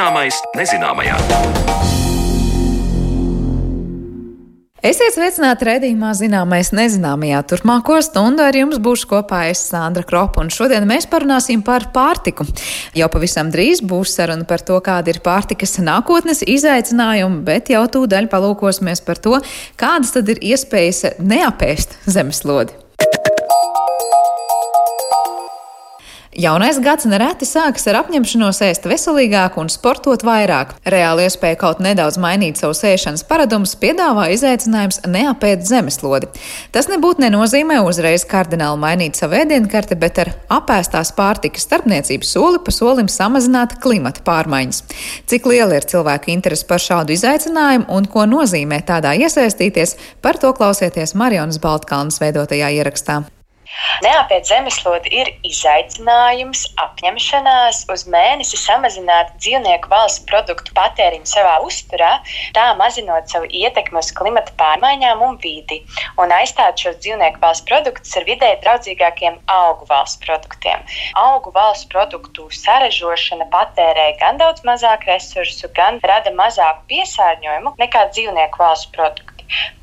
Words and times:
Zināmais 0.00 0.36
nezināmajā. 0.56 1.16
Esiet 4.80 5.12
sveicināti 5.12 5.68
redzējumā, 5.68 6.14
zināmais 6.16 6.70
nezināmajā. 6.72 7.42
Turpmāko 7.50 7.98
stundu 8.00 8.46
ar 8.46 8.56
jums 8.56 8.80
būšu 8.80 9.10
kopā 9.12 9.42
es 9.50 9.60
Sandra 9.68 10.00
Kropa, 10.08 10.40
un 10.40 10.48
šodien 10.48 10.88
mēs 10.88 11.04
parunāsim 11.04 11.60
par 11.60 11.90
pārtiku. 11.92 12.48
Jau 12.96 13.12
pavisam 13.12 13.52
drīz 13.52 13.84
būs 13.84 14.16
saruna 14.16 14.48
par 14.48 14.64
to, 14.64 14.80
kāda 14.80 15.12
ir 15.12 15.20
pārtikas 15.20 15.76
nākotnes 15.84 16.46
izaicinājumi, 16.48 17.44
bet 17.44 17.68
jau 17.68 17.84
tūdaļ 17.84 18.32
palūkosimies 18.32 19.04
par 19.04 19.20
to, 19.20 19.36
kādas 19.76 20.16
tad 20.16 20.32
ir 20.32 20.40
iespējas 20.54 21.20
neapēst 21.20 22.00
zemeslodi. 22.08 22.86
Jaunais 26.40 26.78
gads 26.80 27.04
nereti 27.04 27.44
sākas 27.44 27.82
ar 27.90 27.98
apņemšanos 27.98 28.62
ēst 28.64 28.86
veselīgāk 28.88 29.58
un 29.60 29.68
sportot 29.68 30.22
vairāk. 30.24 30.70
Reāli 30.88 31.26
iespēja 31.26 31.58
kaut 31.60 31.80
nedaudz 31.84 32.16
mainīt 32.22 32.56
savu 32.56 32.72
ēšanas 32.72 33.26
paradumus 33.28 33.74
piedāvā 33.82 34.30
izaicinājums 34.32 35.02
neapēt 35.10 35.66
zemeslodi. 35.68 36.30
Tas 36.72 36.88
nebūtu 36.88 37.26
nenozīmē 37.26 37.82
uzreiz 37.84 38.24
kardināli 38.30 38.80
mainīt 38.80 39.20
savu 39.20 39.36
ēdienkarti, 39.36 39.98
bet 40.00 40.20
ar 40.22 40.30
apēstās 40.60 41.10
pārtikas 41.18 41.66
starpniecību 41.68 42.24
soli 42.24 42.62
pa 42.64 42.72
solim 42.72 43.10
samazināt 43.12 43.76
klimata 43.82 44.24
pārmaiņas. 44.24 44.84
Cik 45.28 45.50
liela 45.50 45.76
ir 45.76 45.88
cilvēku 45.90 46.32
interese 46.32 46.64
par 46.70 46.80
šādu 46.80 47.18
izaicinājumu 47.18 47.90
un 47.98 48.08
ko 48.08 48.24
nozīmē 48.30 48.80
tādā 48.88 49.12
iesaistīties, 49.26 49.98
par 50.24 50.40
to 50.40 50.54
klausieties 50.56 51.12
Marionas 51.18 51.60
Baltkalnas 51.60 52.22
veidotajā 52.22 52.72
ierakstā. 52.78 53.18
Neapēt 54.04 54.48
zemeslodi 54.48 55.10
ir 55.20 55.28
izaicinājums, 55.46 56.62
apņemšanās 56.84 57.82
uz 57.94 58.04
mēnesi 58.14 58.58
samazināt 58.60 59.32
dzīvnieku 59.38 59.90
valsts 59.92 60.24
produktu 60.30 60.74
patēriņu 60.78 61.28
savā 61.30 61.56
uzturā, 61.66 62.10
tā 62.56 62.66
mazinot 62.80 63.30
savu 63.30 63.50
ietekmi 63.62 64.00
uz 64.02 64.10
klimata 64.16 64.54
pārmaiņām 64.62 65.24
un 65.26 65.38
vidi, 65.44 65.80
un 66.22 66.34
aizstāt 66.38 66.82
šos 66.82 66.98
dzīvnieku 67.04 67.42
valsts 67.44 67.66
produktus 67.70 68.16
ar 68.18 68.26
vidē 68.28 68.50
draudzīgākiem 68.64 69.38
augu 69.54 69.88
valsts 69.92 70.22
produktiem. 70.24 70.82
Augu 71.24 71.54
valsts 71.54 71.88
produktu 71.92 72.48
saražošana 72.62 73.50
patērē 73.54 74.10
gan 74.22 74.40
daudz 74.42 74.64
mazāk 74.66 75.06
resursu, 75.10 75.70
gan 75.76 76.02
rada 76.12 76.34
mazāku 76.42 76.88
piesārņojumu 76.94 77.76
nekā 77.84 78.08
dzīvnieku 78.14 78.64
valsts 78.64 78.90
produkti. 78.96 79.29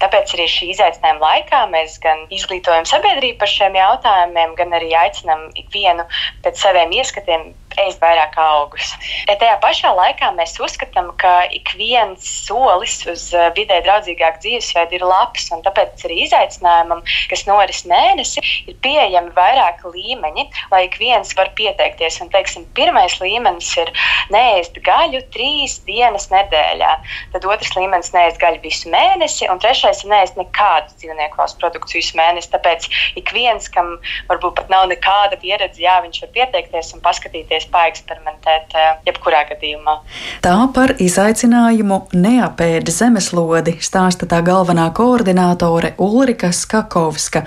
Tāpēc 0.04 0.34
arī 0.38 0.48
šī 0.52 0.70
izaicinājuma 0.74 1.24
laikā 1.24 1.62
mēs 1.72 1.98
gan 2.04 2.26
izglītojam 2.40 2.88
sabiedrību 2.90 3.40
par 3.44 3.52
šiem 3.54 3.78
jautājumiem, 3.80 4.56
gan 4.60 4.76
arī 4.80 4.94
aicinām 5.04 5.48
ikvienu 5.64 6.06
pēc 6.46 6.62
saviem 6.66 6.94
ieskatiem 7.00 7.50
ēst 7.82 8.02
vairāk 8.02 8.38
augus. 8.42 8.94
Tajā 9.28 9.58
pašā 9.62 9.92
laikā 9.98 10.32
mēs 10.38 10.56
uzskatām, 10.64 11.12
ka 11.22 11.34
ik 11.54 11.74
viens 11.78 12.26
solis 12.48 13.00
uz 13.10 13.28
eh, 13.36 13.50
vidē 13.58 13.80
draudzīgāku 13.86 14.42
dzīvesveidu 14.44 14.98
ir 14.98 15.06
labs, 15.06 15.50
un 15.54 15.64
tāpēc 15.66 16.06
arī 16.08 16.24
izaicinājumam, 16.26 17.04
kas 17.32 17.46
noris 17.50 17.84
mēnesi, 17.90 18.44
ir 18.68 18.78
pieejami 18.86 19.34
vairāki 19.38 19.92
līmeņi, 19.94 20.48
lai 20.74 20.84
ik 20.88 20.98
viens 21.02 21.34
var 21.38 21.52
pieteikties. 21.58 22.20
Un, 22.24 22.32
teiksim, 22.34 22.66
pirmais 22.78 23.18
līmenis 23.22 23.70
ir 23.78 23.92
neēst 24.34 24.80
gaļu 24.86 25.22
trīs 25.36 25.78
dienas 25.88 26.30
nedēļā, 26.34 26.94
tad 27.36 27.46
otrs 27.46 27.76
līmenis- 27.78 28.14
neēst 28.18 28.42
gaļu 28.42 28.64
visu 28.64 28.92
mēnesi, 28.94 29.50
un 29.52 29.62
trešais 29.62 30.04
ir 30.04 30.12
neēst 30.16 30.40
nekādus 30.40 30.98
dzīvnieku 30.98 31.38
valsts 31.38 31.60
produktus 31.62 31.94
visu 31.94 32.18
mēnesi. 32.18 32.52
Tāpēc 32.54 32.90
ik 33.20 33.32
viens, 33.36 33.70
kam 33.70 33.98
varbūt 34.30 34.56
pat 34.56 34.70
nav 34.74 34.88
nekāda 34.90 35.38
pieredze, 35.40 35.82
jā, 35.82 36.00
viņš 36.02 36.22
var 36.26 36.34
pieteikties 36.38 36.94
un 36.96 37.02
paskatīties 37.06 37.67
paeksperimentēt 37.74 38.76
eh, 38.76 38.94
jebkurā 39.10 39.44
gadījumā. 39.52 39.98
Tā 40.46 40.56
par 40.76 40.96
izaicinājumu 41.04 42.04
neapēda 42.14 42.94
zemeslodi 42.94 43.78
stāsta 43.84 44.30
tā 44.30 44.44
galvenā 44.46 44.90
koordinātore 44.98 45.96
Ulrika 45.98 46.54
Skakovska. 46.56 47.46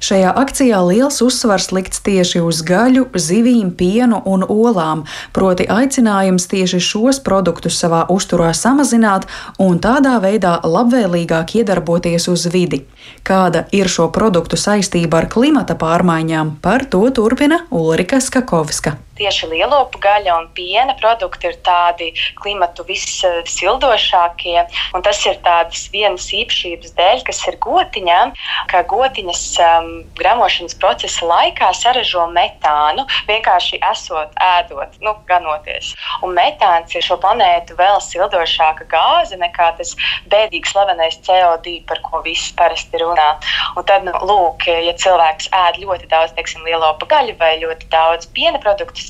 Šajā 0.00 0.30
akcijā 0.32 0.78
liels 0.80 1.18
uzsvars 1.20 1.66
likts 1.76 2.00
tieši 2.00 2.40
uz 2.40 2.62
gaļu, 2.64 3.02
zivīm, 3.20 3.68
pienu 3.76 4.22
un 4.24 4.46
olām, 4.48 5.02
proti 5.36 5.66
aicinājums 5.68 6.48
tieši 6.48 6.80
šos 6.86 7.20
produktus 7.26 7.76
savā 7.82 8.06
uzturā 8.14 8.54
samazināt 8.56 9.28
un 9.60 9.76
tādā 9.84 10.16
veidā 10.24 10.54
labvēlīgāk 10.64 11.52
iedarboties 11.60 12.30
uz 12.32 12.46
vidi. 12.48 12.86
Kāda 13.28 13.66
ir 13.76 13.92
šo 13.92 14.08
produktu 14.08 14.56
saistība 14.56 15.20
ar 15.20 15.28
klimata 15.28 15.76
pārmaiņām, 15.76 16.56
par 16.64 16.88
to 16.88 17.04
turpina 17.12 17.66
Ulrika 17.68 18.24
Skakovska 18.24 18.96
tieši 19.20 19.50
lielopu 19.52 20.00
gaļa 20.02 20.36
un 20.40 20.48
piena 20.56 20.96
produkti 21.00 21.50
ir 21.50 21.58
tādi 21.66 22.10
klimatu 22.40 22.84
vissildošākie. 22.88 24.56
Un 24.96 25.04
tas 25.06 25.20
ir 25.28 25.38
tādas 25.44 25.86
vienas 25.92 26.28
īpašības 26.34 26.94
dēļ, 26.98 27.24
kas 27.28 27.42
ir 27.48 27.58
gotiņām, 27.62 28.32
ka 28.72 28.82
gotiņas 28.90 29.44
um, 29.64 29.90
gramošanas 30.18 30.76
procesa 30.80 31.28
laikā 31.28 31.70
saražo 31.76 32.26
metānu 32.34 33.06
vienkārši 33.28 33.80
esot 33.90 34.34
ēdot, 34.40 34.96
nu, 35.04 35.14
ganoties. 35.28 35.92
Un 36.24 36.34
metāns 36.36 36.94
ir 36.96 37.04
šo 37.04 37.18
planētu 37.20 37.76
vēl 37.78 38.00
sildošāka 38.04 38.88
gāze 38.90 39.38
nekā 39.40 39.70
tas 39.78 39.94
bēdīgi 40.32 40.72
slavenais 40.72 41.18
CO2, 41.26 41.80
par 41.88 42.00
ko 42.06 42.22
visi 42.24 42.54
parasti 42.58 43.00
runā. 43.02 43.30
Un 43.76 43.86
tad, 43.88 44.06
nu, 44.06 44.14
lūk, 44.26 44.66
ja 44.70 44.94
cilvēks 45.00 45.50
ēd 45.56 45.80
ļoti 45.84 46.08
daudz, 46.10 46.34
teiksim, 46.36 46.64
lielopu 46.66 47.08
gaļu 47.10 47.36
vai 47.40 47.54
ļoti 47.62 47.90
daudz 47.92 48.28
piena 48.36 48.60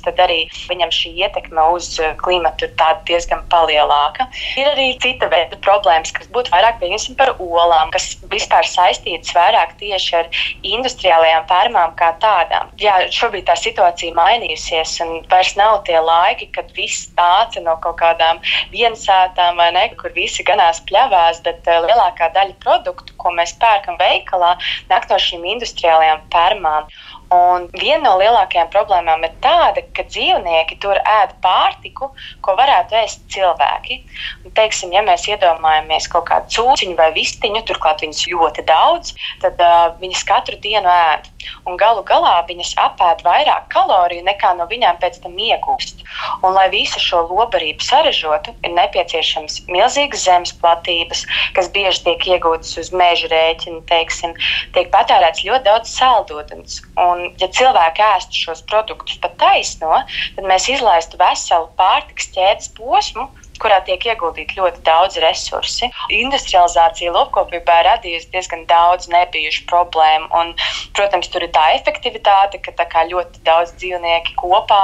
produktus, 0.01 0.05
tad 0.05 0.19
arī 0.19 0.49
viņam 0.69 0.91
šī 0.91 1.13
ietekme 1.25 1.63
uz 1.75 1.99
eh, 2.01 2.15
klimatu 2.17 2.67
ir 2.67 2.73
diezgan 3.07 3.45
palielāka. 3.51 4.29
Ir 4.57 4.67
arī 4.73 4.99
cita 5.01 5.29
veida 5.29 5.57
problēmas, 5.61 6.13
kas 6.13 6.29
būtu 6.29 6.51
vairāk 6.51 6.81
par 7.17 7.35
olām, 7.39 7.91
kas 7.91 8.17
vispār 8.31 8.65
saistītas 8.65 9.35
vairāk 9.35 9.77
tieši 9.79 10.17
ar 10.17 10.29
industriālajām 10.63 11.47
fermām 11.49 11.95
kā 11.97 12.15
tādām. 12.21 12.71
Jā, 12.79 13.09
šobrīd 13.11 13.47
tā 13.47 13.57
situācija 13.57 14.15
mainījusies, 14.15 15.01
un 15.05 15.25
vairs 15.31 15.57
nav 15.57 15.85
tie 15.85 15.99
laiki, 16.01 16.51
kad 16.53 16.71
viss 16.77 17.11
nāca 17.17 17.61
no 17.61 17.77
kaut 17.81 17.99
kādām 18.01 18.41
viensētām 18.73 19.57
vai 19.57 19.71
ne, 19.73 19.89
kur 20.01 20.13
visi 20.15 20.45
ganās 20.45 20.81
pļavās, 20.89 21.43
bet 21.45 21.67
uh, 21.69 21.85
lielākā 21.87 22.31
daļa 22.35 22.57
produktu, 22.63 23.15
ko 23.17 23.33
mēs 23.35 23.57
pērkam 23.61 23.99
veikalā, 24.01 24.57
nāk 24.91 25.09
no 25.11 25.19
šīm 25.21 25.47
industriālajām 25.57 26.27
fermām. 26.33 26.89
Un 27.31 27.69
viena 27.79 28.03
no 28.09 28.17
lielākajām 28.19 28.73
problēmām 28.73 29.23
ir 29.23 29.35
tāda, 29.45 29.85
ka 29.95 30.03
dzīvnieki 30.03 30.81
tur 30.83 30.99
ēd 30.99 31.37
pārtiku, 31.45 32.09
ko 32.43 32.55
varētu 32.59 32.97
ēst 32.99 33.23
cilvēki. 33.31 34.01
Un, 34.43 34.55
teiksim, 34.57 34.91
ja 34.97 35.05
mēs 35.07 35.29
iedomājamies 35.31 36.09
kaut 36.11 36.27
kādu 36.33 36.51
cūciņu 36.57 36.99
vai 36.99 37.13
vistiņu, 37.15 37.63
turklāt 37.69 38.03
viņas 38.03 38.25
ļoti 38.33 38.67
daudz, 38.67 39.15
tad 39.45 39.63
uh, 39.63 39.93
viņas 40.03 40.27
katru 40.27 40.59
dienu 40.65 40.91
ēd. 40.91 41.31
Un 41.69 41.77
galu 41.81 42.03
galā 42.07 42.35
viņas 42.49 42.73
apēd 42.85 43.25
vairāk 43.27 43.69
kaloriju 43.73 44.25
nekā 44.27 44.53
no 44.59 44.67
viņām 44.71 44.99
pēc 45.03 45.21
tam 45.25 45.37
iegūst. 45.41 46.05
Un, 46.43 46.55
lai 46.57 46.69
visu 46.73 47.01
šo 47.03 47.23
lobarību 47.29 47.85
saražotu, 47.85 48.55
ir 48.67 48.75
nepieciešams 48.77 49.61
milzīgas 49.73 50.25
zemes 50.27 50.55
platības, 50.63 51.25
kas 51.57 51.71
bieži 51.75 52.05
tiek 52.07 52.27
iegūtas 52.35 52.77
uz 52.83 52.93
meža 52.97 53.31
rēķina, 53.33 53.83
teiksim, 53.91 54.35
tiek 54.77 54.91
patērēts 54.95 55.45
ļoti 55.47 55.67
daudz 55.69 55.95
saldūdens. 55.97 56.81
Un 57.01 57.29
ja 57.43 57.51
cilvēki 57.61 58.07
ēstu 58.11 58.45
šos 58.47 58.65
produktus 58.71 59.21
pa 59.23 59.33
taisno, 59.41 60.03
tad 60.37 60.49
mēs 60.49 60.69
izlaistu 60.73 61.21
veselu 61.21 61.71
pārtiks 61.81 62.33
ķēdes 62.37 62.73
posmu, 62.79 63.29
kurā 63.63 63.81
tiek 63.87 64.05
ieguldīti 64.13 64.59
ļoti 64.59 64.83
daudz 64.87 65.19
resursi. 65.23 65.91
Industrializācija 66.15 67.13
lopkopībā 67.15 67.81
ir 67.83 67.89
radījusi 67.91 68.31
diezgan 68.35 68.67
daudz 68.71 69.09
nebijušu 69.13 69.67
problēmu. 69.71 70.31
Un, 70.41 70.55
protams, 70.97 71.29
tur 71.33 71.45
ir 71.47 71.53
tā 71.55 71.71
efektivitāte, 71.77 72.61
ka 72.65 72.75
tā 72.81 73.05
ļoti 73.11 73.43
daudz 73.47 73.75
dzīvnieku 73.81 74.37
kopā 74.41 74.83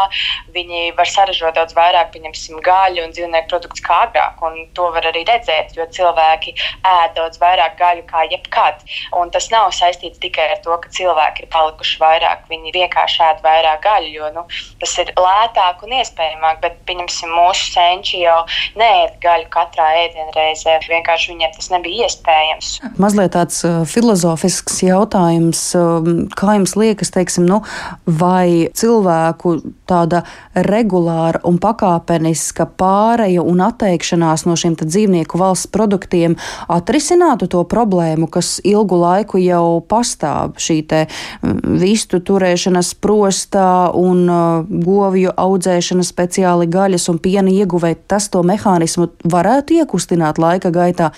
var 0.97 1.09
saražot 1.09 1.57
daudz 1.57 1.75
vairāk, 1.77 2.13
pieņemsim, 2.15 2.61
gaļu 2.65 3.05
un 3.05 3.13
dzīvnieku 3.15 3.51
produktus 3.51 3.83
kā 3.85 4.07
agrāk. 4.07 4.41
To 4.77 4.89
var 4.95 5.07
arī 5.11 5.25
redzēt, 5.29 5.75
jo 5.77 5.85
cilvēki 5.93 6.55
ēd 6.87 7.15
daudz 7.17 7.41
vairāk 7.43 7.77
gaļu 7.81 8.05
kā 8.09 8.25
jebkad. 8.31 8.83
Un 9.17 9.31
tas 9.35 9.49
nav 9.53 9.73
saistīts 9.77 10.21
tikai 10.23 10.49
ar 10.55 10.63
to, 10.65 10.77
ka 10.83 10.93
cilvēki 10.97 11.45
ir 11.45 11.51
palikuši 11.53 12.01
vairāk. 12.01 12.47
Viņi 12.51 12.75
vienkārši 12.77 13.23
ēd 13.29 13.43
vairāk 13.45 13.83
gaļu, 13.85 14.13
jo 14.17 14.31
nu, 14.37 14.47
tas 14.81 14.97
ir 15.03 15.13
lētāk 15.17 15.85
un 15.87 15.97
iespējamāk. 16.01 16.63
Bet, 16.65 16.81
pieņemsim, 16.89 17.33
mūsu 17.37 17.71
senči 17.75 18.23
jau 18.25 18.41
neēd 18.79 19.17
gaļu 19.23 19.49
katrā 19.55 19.87
ēdienreizē. 20.05 20.79
Vienkārši 20.91 21.33
viņiem 21.33 21.55
tas 21.57 21.71
nebija 21.73 22.09
iespējams. 22.09 22.73
Mazliet 23.03 23.35
tāds 23.37 23.63
uh, 23.67 23.83
filozofisks 23.89 24.83
jautājums, 24.87 25.63
um, 25.79 26.27
kā 26.37 26.57
jums 26.59 26.77
liekas, 26.79 27.13
teiksim, 27.15 27.47
nu, 27.49 27.63
vai 28.07 28.69
cilvēku 28.77 29.59
tāda 29.89 30.25
regulāra 30.57 31.41
un 31.45 31.59
pakāpeniska 31.61 32.67
pāreja 32.81 33.45
un 33.45 33.61
atteikšanās 33.65 34.47
no 34.49 34.57
šiem 34.57 34.77
dzīvnieku 34.79 35.39
valsts 35.41 35.69
produktiem 35.73 36.37
atrisinātu 36.73 37.49
to 37.53 37.63
problēmu, 37.69 38.29
kas 38.33 38.57
ilgu 38.65 38.99
laiku 39.01 39.41
jau 39.43 39.81
pastāv 39.89 40.57
šī 40.61 40.79
mm, 40.87 41.77
vistu 41.81 42.21
turēšanas 42.25 42.95
prostā 43.03 43.93
un 43.97 44.25
uh, 44.29 44.65
govju 44.67 45.35
audzēšana 45.37 46.07
speciāli 46.07 46.69
gaļas 46.73 47.09
un 47.13 47.21
piena 47.23 47.53
ieguvē, 47.53 47.95
tas 48.09 48.31
to 48.33 48.43
mehānismu 48.47 49.11
varētu 49.25 49.81
iekustināt 49.83 50.41
laika 50.41 50.73
gaitā? 50.73 51.11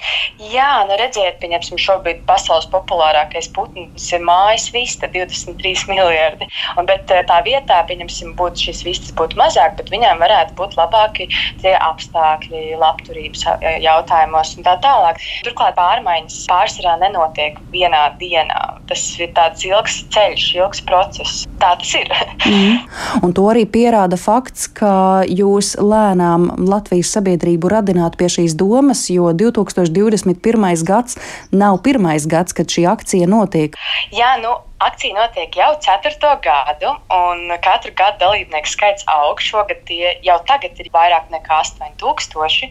Jā, 0.50 0.84
nu 0.88 0.98
redziet, 0.98 1.38
pieņemsim 1.42 1.78
šobrīd 1.82 2.24
pasaules 2.28 2.68
populārākais 2.72 3.50
putns 3.54 4.10
ir 4.12 4.24
mājas 4.24 4.68
vista, 4.74 5.10
23 5.14 5.86
miljardi. 5.90 6.50
Un, 6.76 6.86
bet 6.90 7.10
uh, 7.14 7.22
tā 7.28 7.40
vietā, 7.46 7.80
pieņemsim, 7.88 8.34
būtu 8.38 8.68
šis 8.68 8.84
vistas 8.86 9.14
būtu 9.18 9.27
mazāk, 9.38 9.76
bet 9.78 9.90
viņām 9.92 10.22
varētu 10.22 10.56
būt 10.58 10.76
labāki 10.78 11.28
tie 11.62 11.74
apstākļi 11.76 12.78
labturības 12.80 13.44
jautājumos 13.84 14.54
un 14.56 14.66
tā 14.66 14.76
tālāk. 14.84 15.20
Turklāt 15.46 15.76
pārmaiņas 15.78 16.38
pārsvarā 16.48 16.96
nenotiek 17.02 17.58
vienā 17.72 18.04
dienā. 18.20 18.62
Tas 18.88 19.04
ir 19.20 19.32
tāds 19.36 19.66
ilgs 19.68 20.00
ceļš, 20.14 20.46
ilgs 20.58 20.82
process. 20.88 21.44
Tā 21.58 21.74
tas 21.80 21.94
ir. 21.98 22.12
mm. 22.46 22.78
Un 23.26 23.34
to 23.34 23.48
arī 23.50 23.64
pierāda 23.68 24.18
fakts, 24.20 24.68
ka 24.70 25.24
jūs 25.26 25.74
lēnām 25.82 26.50
Latvijas 26.68 27.12
sabiedrību 27.16 27.72
radināt 27.72 28.18
pie 28.20 28.30
šīs 28.38 28.56
domas, 28.58 29.06
jo 29.12 29.32
2021. 29.34 30.86
gads 30.86 31.18
nav 31.52 31.82
pirmais 31.84 32.28
gads, 32.30 32.54
kad 32.56 32.70
šī 32.70 32.86
akcija 32.90 33.28
notiek. 33.30 33.76
Jā, 34.14 34.36
nu, 34.42 34.54
Akcija 34.78 35.14
notiek 35.14 35.56
jau 35.58 35.72
ceturto 35.82 36.28
gadu, 36.38 36.92
un 37.10 37.50
katru 37.64 37.90
gadu 37.98 38.20
dalībnieku 38.20 38.70
skaits 38.70 39.02
aug. 39.10 39.40
Šogad 39.42 39.80
tie 39.88 40.12
jau 40.22 40.36
tagad 40.46 40.78
ir 40.78 40.86
vairāk 40.94 41.32
nekā 41.34 41.56
8000. 41.64 42.68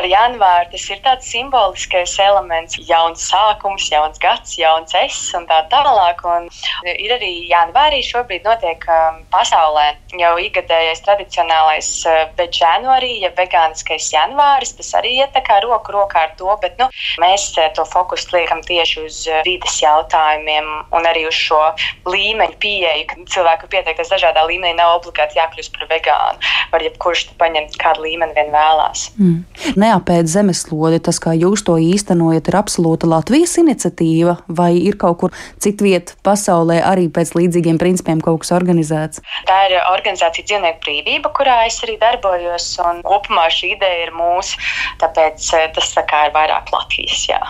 Ar 0.00 0.08
janvāru 0.08 0.70
tas 0.72 0.86
ir 0.88 1.02
tāds 1.04 1.28
simboliskais 1.28 2.14
elements, 2.24 2.78
jauns 2.88 3.26
sākums, 3.28 3.90
jauns 3.92 4.16
gads, 4.22 4.54
jauns 4.56 4.96
es 4.96 5.18
un 5.36 5.44
tā 5.50 5.58
tālāk. 5.74 6.22
Un 6.24 6.48
ir 6.88 7.12
arī 7.18 7.30
janvārī 7.50 8.00
šobrīd 8.06 8.48
notiek 8.48 8.88
um, 8.88 9.20
pasaulē 9.36 9.90
jau 10.22 10.32
ikgadējais 10.46 11.04
tradicionālais 11.04 11.92
uh, 12.08 12.32
veg 12.40 12.56
janvārī, 12.62 13.12
ja 13.26 13.32
vegāniskais 13.36 14.08
janvāris. 14.14 14.72
Tas 14.80 14.94
arī 15.02 15.18
iet 15.20 15.36
tā 15.36 15.44
kā 15.44 15.60
roku 15.66 15.92
rokā 15.98 16.24
ar 16.30 16.34
to, 16.40 16.48
bet 16.64 16.80
nu, 16.80 16.88
mēs 17.20 17.50
uh, 17.58 17.68
to 17.76 17.84
fokusu 17.92 18.38
liekam 18.38 18.64
tieši 18.64 19.04
uz 19.04 19.22
uh, 19.28 19.44
vides 19.44 19.82
jautājumiem 19.84 20.72
un 20.96 21.12
arī 21.12 21.28
uz 21.28 21.41
šo 21.42 21.60
līmeņu 22.08 22.58
pieeju, 22.62 23.06
ka 23.10 23.18
cilvēku 23.34 23.70
pieteikties 23.72 24.12
dažādā 24.12 24.44
līmenī 24.48 24.76
nav 24.78 24.98
obligāti 25.00 25.38
jākļūst 25.40 25.74
par 25.76 25.88
vegānu. 25.90 26.52
Var 26.72 26.86
jebkurš 26.86 27.24
paņemt 27.40 27.76
kādu 27.80 28.06
līmeni 28.06 28.36
vien 28.36 28.52
vēlās. 28.54 29.08
Mm. 29.18 29.42
Neapēd 29.82 30.30
zemeslodi, 30.30 31.00
tas, 31.04 31.20
kā 31.22 31.34
jūs 31.36 31.64
to 31.66 31.76
īstenojat, 31.80 32.48
ir 32.50 32.58
absolūta 32.58 33.08
Latvijas 33.10 33.56
iniciatīva, 33.60 34.38
vai 34.48 34.72
ir 34.80 34.98
kaut 35.00 35.18
kur 35.22 35.36
citviet 35.62 36.14
pasaulē 36.26 36.80
arī 36.86 37.08
pēc 37.12 37.34
līdzīgiem 37.38 37.80
principiem 37.82 38.22
kaut 38.24 38.42
kas 38.44 38.54
organizēts? 38.56 39.22
Tā 39.48 39.58
ir 39.68 39.76
organizācija 39.92 40.46
Dzīvnieku 40.48 40.82
brīvība, 40.84 41.32
kurā 41.36 41.62
es 41.68 41.78
arī 41.84 41.98
darbojos, 42.00 42.68
un 42.82 43.02
kopumā 43.06 43.48
šī 43.52 43.74
ideja 43.76 44.06
ir 44.06 44.14
mūsu, 44.16 44.58
tāpēc 45.02 45.48
eh, 45.58 45.68
tas 45.76 45.92
tā 45.96 46.04
kā 46.08 46.26
ir 46.28 46.36
vairāk 46.36 46.72
Latvijas. 46.74 47.26
Jā. 47.30 47.40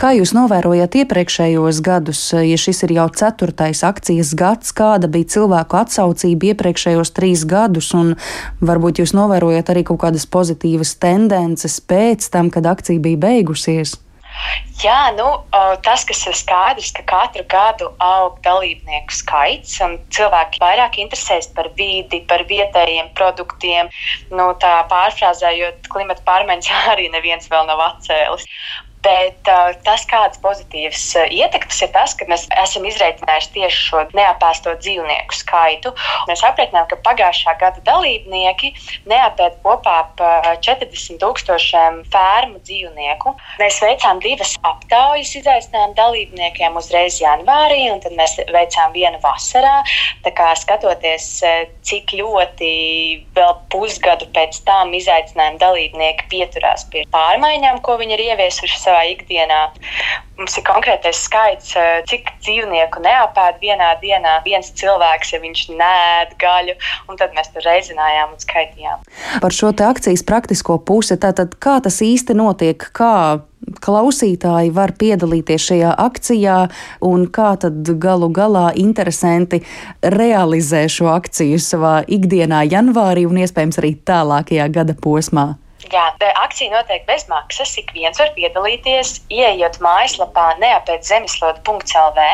Kā 0.00 0.12
jūs 0.16 0.34
novērojat 0.36 0.98
iepriekšējos 1.02 1.82
gadus, 1.86 2.22
ja 2.34 2.58
šis 2.60 2.84
ir 2.86 2.96
jau 2.98 3.08
ceturtais? 3.10 3.39
Ceturtais 3.40 3.80
akcijas 3.84 4.34
gads, 4.36 4.72
kāda 4.76 5.08
bija 5.08 5.30
cilvēku 5.36 5.78
atsaucība 5.80 6.52
iepriekšējos 6.52 7.14
trīs 7.16 7.46
gadus, 7.48 7.92
un 7.96 8.14
varbūt 8.60 9.00
jūs 9.00 9.14
novērojat 9.16 9.72
arī 9.72 9.86
kaut 9.88 10.02
kādas 10.04 10.28
pozitīvas 10.28 10.98
tendences 11.00 11.80
pēc 11.80 12.28
tam, 12.30 12.52
kad 12.52 12.68
akcija 12.68 13.00
bija 13.00 13.20
beigusies. 13.24 13.96
Jā, 14.80 15.10
nu, 15.16 15.26
tas, 15.84 16.04
kas 16.08 16.20
ir 16.28 16.36
skaidrs, 16.38 16.92
ka 16.96 17.02
katru 17.08 17.42
gadu 17.50 17.88
aug 18.00 18.38
dalībnieku 18.44 19.12
skaits, 19.12 19.74
un 19.84 19.98
cilvēki 20.14 20.62
vairāk 20.62 21.00
interesējas 21.02 21.50
par 21.56 21.68
vidi, 21.76 22.22
par 22.30 22.46
vietējiem 22.48 23.10
produktiem. 23.18 23.90
Nu, 24.30 24.52
tā 24.62 24.78
pārfrāzējot, 24.92 25.90
klimata 25.92 26.24
pārmaiņas 26.28 26.70
arī 26.94 27.10
neviens 27.12 27.50
vēl 27.50 27.66
nav 27.68 27.82
atcēlis. 27.90 28.46
Bet 29.00 29.48
uh, 29.48 29.70
tas, 29.86 30.02
kādas 30.08 30.40
pozitīvas 30.44 31.02
uh, 31.16 31.28
ietekmes 31.32 31.78
ir 31.86 31.92
tas, 31.94 32.12
ka 32.18 32.26
mēs 32.28 32.44
esam 32.60 32.84
izreikinājuši 32.84 33.52
tieši 33.54 33.84
šo 33.86 34.02
neapēsto 34.12 34.74
dzīvnieku 34.82 35.36
skaitu. 35.38 35.94
Mēs 36.28 36.42
aprēķinām, 36.44 36.84
ka 36.90 36.98
pagājušā 37.06 37.54
gada 37.62 37.80
dalībnieki 37.86 38.74
neapēd 39.08 39.56
kopā 39.64 39.94
ap 40.02 40.20
40 40.66 41.16
tūkstošiem 41.22 42.02
fermu 42.12 42.60
dzīvnieku. 42.66 43.32
Mēs 43.62 43.80
veicām 43.84 44.20
divas 44.20 44.52
aptaujas 44.68 45.32
izaicinājumu 45.40 45.96
dalībniekiem 45.96 46.76
uzreiz 46.76 47.16
janvārī, 47.22 47.86
un 47.94 48.04
tad 48.04 48.16
mēs 48.20 48.36
veicām 48.52 48.92
vienu 48.96 49.20
vasarā. 49.24 49.80
Tā 50.26 50.34
kā 50.36 50.50
skatoties, 50.60 51.30
cik 51.88 52.14
ļoti 52.20 52.70
vēl 53.36 53.56
pusgadu 53.72 54.28
pēc 54.36 54.60
tam 54.68 54.92
izaicinājumu 54.96 55.60
dalībnieki 55.64 56.28
pieturās 56.32 56.84
pie 56.92 57.06
pārmaiņām, 57.14 57.80
ko 57.86 57.96
viņi 58.00 58.16
ir 58.18 58.26
ieviesuši 58.30 58.80
savā 58.90 59.06
ikdienā. 59.14 59.60
Mums 60.40 60.56
ir 60.56 60.64
konkrētais 60.64 61.20
skaits, 61.26 61.74
eh, 61.76 62.00
cik 62.08 62.30
dzīvnieku 62.40 63.02
neapēd 63.04 63.60
vienā 63.60 63.90
dienā 64.00 64.40
viens 64.44 64.70
cilvēks, 64.72 65.34
ja 65.34 65.40
viņš 65.40 65.66
nēd 65.76 66.34
gaļu, 66.40 66.74
un 67.08 67.20
tad 67.20 67.36
mēs 67.36 67.52
tur 67.52 67.62
reizinājām 67.62 68.32
un 68.32 68.40
skaitījām. 68.40 69.04
Par 69.40 69.52
šo 69.52 69.70
akcijas 69.70 70.24
praktisko 70.24 70.78
pusi, 70.78 71.16
tātad 71.16 71.54
kā 71.60 71.80
tas 71.82 72.00
īsti 72.00 72.34
notiek, 72.34 72.78
kā 72.92 73.40
klausītāji 73.84 74.72
var 74.74 74.94
piedalīties 74.98 75.66
šajā 75.70 75.94
akcijā 76.00 76.58
un 77.06 77.26
kā 77.28 77.52
tad 77.60 77.84
galu 78.00 78.30
galā 78.32 78.70
interesanti 78.74 79.60
realizē 80.02 80.86
šo 80.88 81.12
akciju 81.12 81.60
savā 81.60 82.00
ikdienā, 82.08 82.64
janvārī 82.72 83.26
un 83.28 83.36
iespējams 83.44 83.78
arī 83.82 83.94
tālākajā 84.08 84.70
gada 84.72 84.96
posmā. 84.96 85.52
Jā, 85.88 86.10
akcija 86.42 86.68
notiek 86.74 87.06
bez 87.08 87.24
maksas. 87.32 87.72
Ik 87.80 87.94
viens 87.96 88.20
var 88.20 88.34
piedalīties, 88.36 89.14
ieejot 89.32 89.80
mājaslapā 89.80 90.50
neapēc 90.60 91.08
zemeslode.lv. 91.08 92.26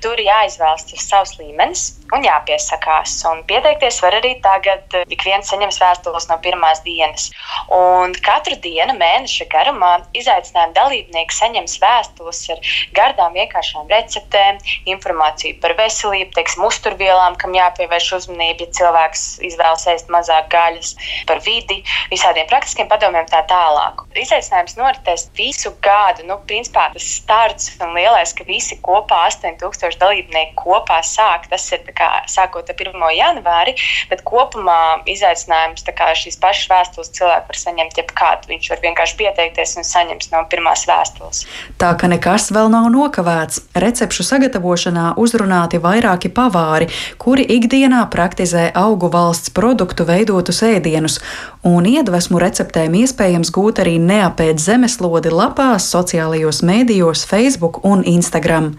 Tur 0.00 0.24
jāizvēlas 0.24 0.88
savs 1.04 1.36
līmenis 1.36 1.97
un 2.14 2.24
jāpiesakās. 2.24 3.16
Un 3.30 3.42
pieteikties 3.48 4.00
var 4.04 4.16
arī 4.18 4.34
tagad. 4.44 4.94
Ik 5.12 5.24
viens 5.26 5.48
saņems 5.50 5.80
vēstules 5.82 6.28
no 6.30 6.38
pirmās 6.44 6.82
dienas. 6.86 7.28
Un 7.74 8.14
katru 8.24 8.56
dienu, 8.64 8.96
mēneša 8.98 9.48
garumā, 9.52 9.92
izaicinājuma 10.16 10.76
dalībnieki 10.76 11.36
saņems 11.36 11.78
vēstules 11.82 12.42
ar 12.54 12.62
gardām, 12.96 13.36
vienkāršām 13.36 13.90
receptēm, 13.92 14.60
informāciju 14.94 15.58
par 15.62 15.76
veselību, 15.78 16.32
teiksim, 16.36 16.64
uzturvielām, 16.68 17.36
kam 17.40 17.56
jāpievērš 17.56 18.10
uzmanība, 18.20 18.66
ja 18.66 18.76
cilvēks 18.80 19.26
izvēlas 19.50 19.86
ēst 19.92 20.12
mazāk 20.12 20.48
gaļas, 20.52 20.94
par 21.28 21.42
vidi, 21.44 21.80
visādiem 22.12 22.48
praktiskiem 22.50 22.88
padomiem 22.90 23.28
tā 23.30 23.42
tālāk. 23.50 24.04
Izaicinājums 24.18 24.78
noritēs 24.78 25.28
visu 25.38 25.74
gadu. 25.84 26.24
Nu, 26.28 26.38
principā 26.48 26.88
tas 26.94 27.06
starts 27.18 27.70
un 27.84 27.94
lielais, 27.96 28.32
ka 28.36 28.46
visi 28.48 28.78
kopā 28.84 29.24
8000 29.28 30.00
dalībnieki 30.00 30.56
kopā 30.58 31.00
sāk. 31.06 31.46
Tas 31.52 31.66
ir 31.74 31.84
kā, 31.98 32.10
sākot 32.30 32.70
ar 32.70 32.78
1. 32.78 33.04
janvāri, 33.18 33.74
bet 34.10 34.24
kopumā 34.26 35.02
izaicinājums 35.10 35.84
šīs 36.18 36.38
pašas 36.40 36.68
vēstules 36.70 37.10
cilvēki 37.16 37.50
var 37.50 37.58
saņemt 37.58 37.98
jebkādu. 37.98 38.48
Viņš 38.52 38.70
var 38.72 38.82
vienkārši 38.82 39.16
pieteikties 39.18 39.76
un 39.80 39.86
saņems 39.86 40.30
no 40.32 40.44
pirmās 40.50 40.84
vēstules. 40.88 41.44
Tā 41.80 41.92
ka 41.98 42.08
nekas 42.10 42.50
vēl 42.54 42.70
nav 42.72 42.88
nokavēts. 42.94 43.62
Recepšu 43.78 44.26
sagatavošanā 44.26 45.12
uzrunāti 45.20 45.80
vairāki 45.82 46.30
pavāri, 46.34 46.88
kuri 47.18 47.46
ikdienā 47.58 48.04
praktizē 48.12 48.68
augu 48.78 49.10
valsts 49.12 49.52
produktu 49.54 50.06
veidotus 50.08 50.62
ēdienus, 50.66 51.18
un 51.66 51.86
iedvesmu 51.88 52.40
receptēm 52.42 52.94
iespējams 53.02 53.52
gūt 53.54 53.82
arī 53.82 53.96
neapēd 54.02 54.60
zemeslodi 54.62 55.32
lapās, 55.34 55.88
sociālajos 55.92 56.62
mēdījos, 56.66 57.24
Facebook 57.28 57.82
un 57.88 58.04
Instagram. 58.06 58.72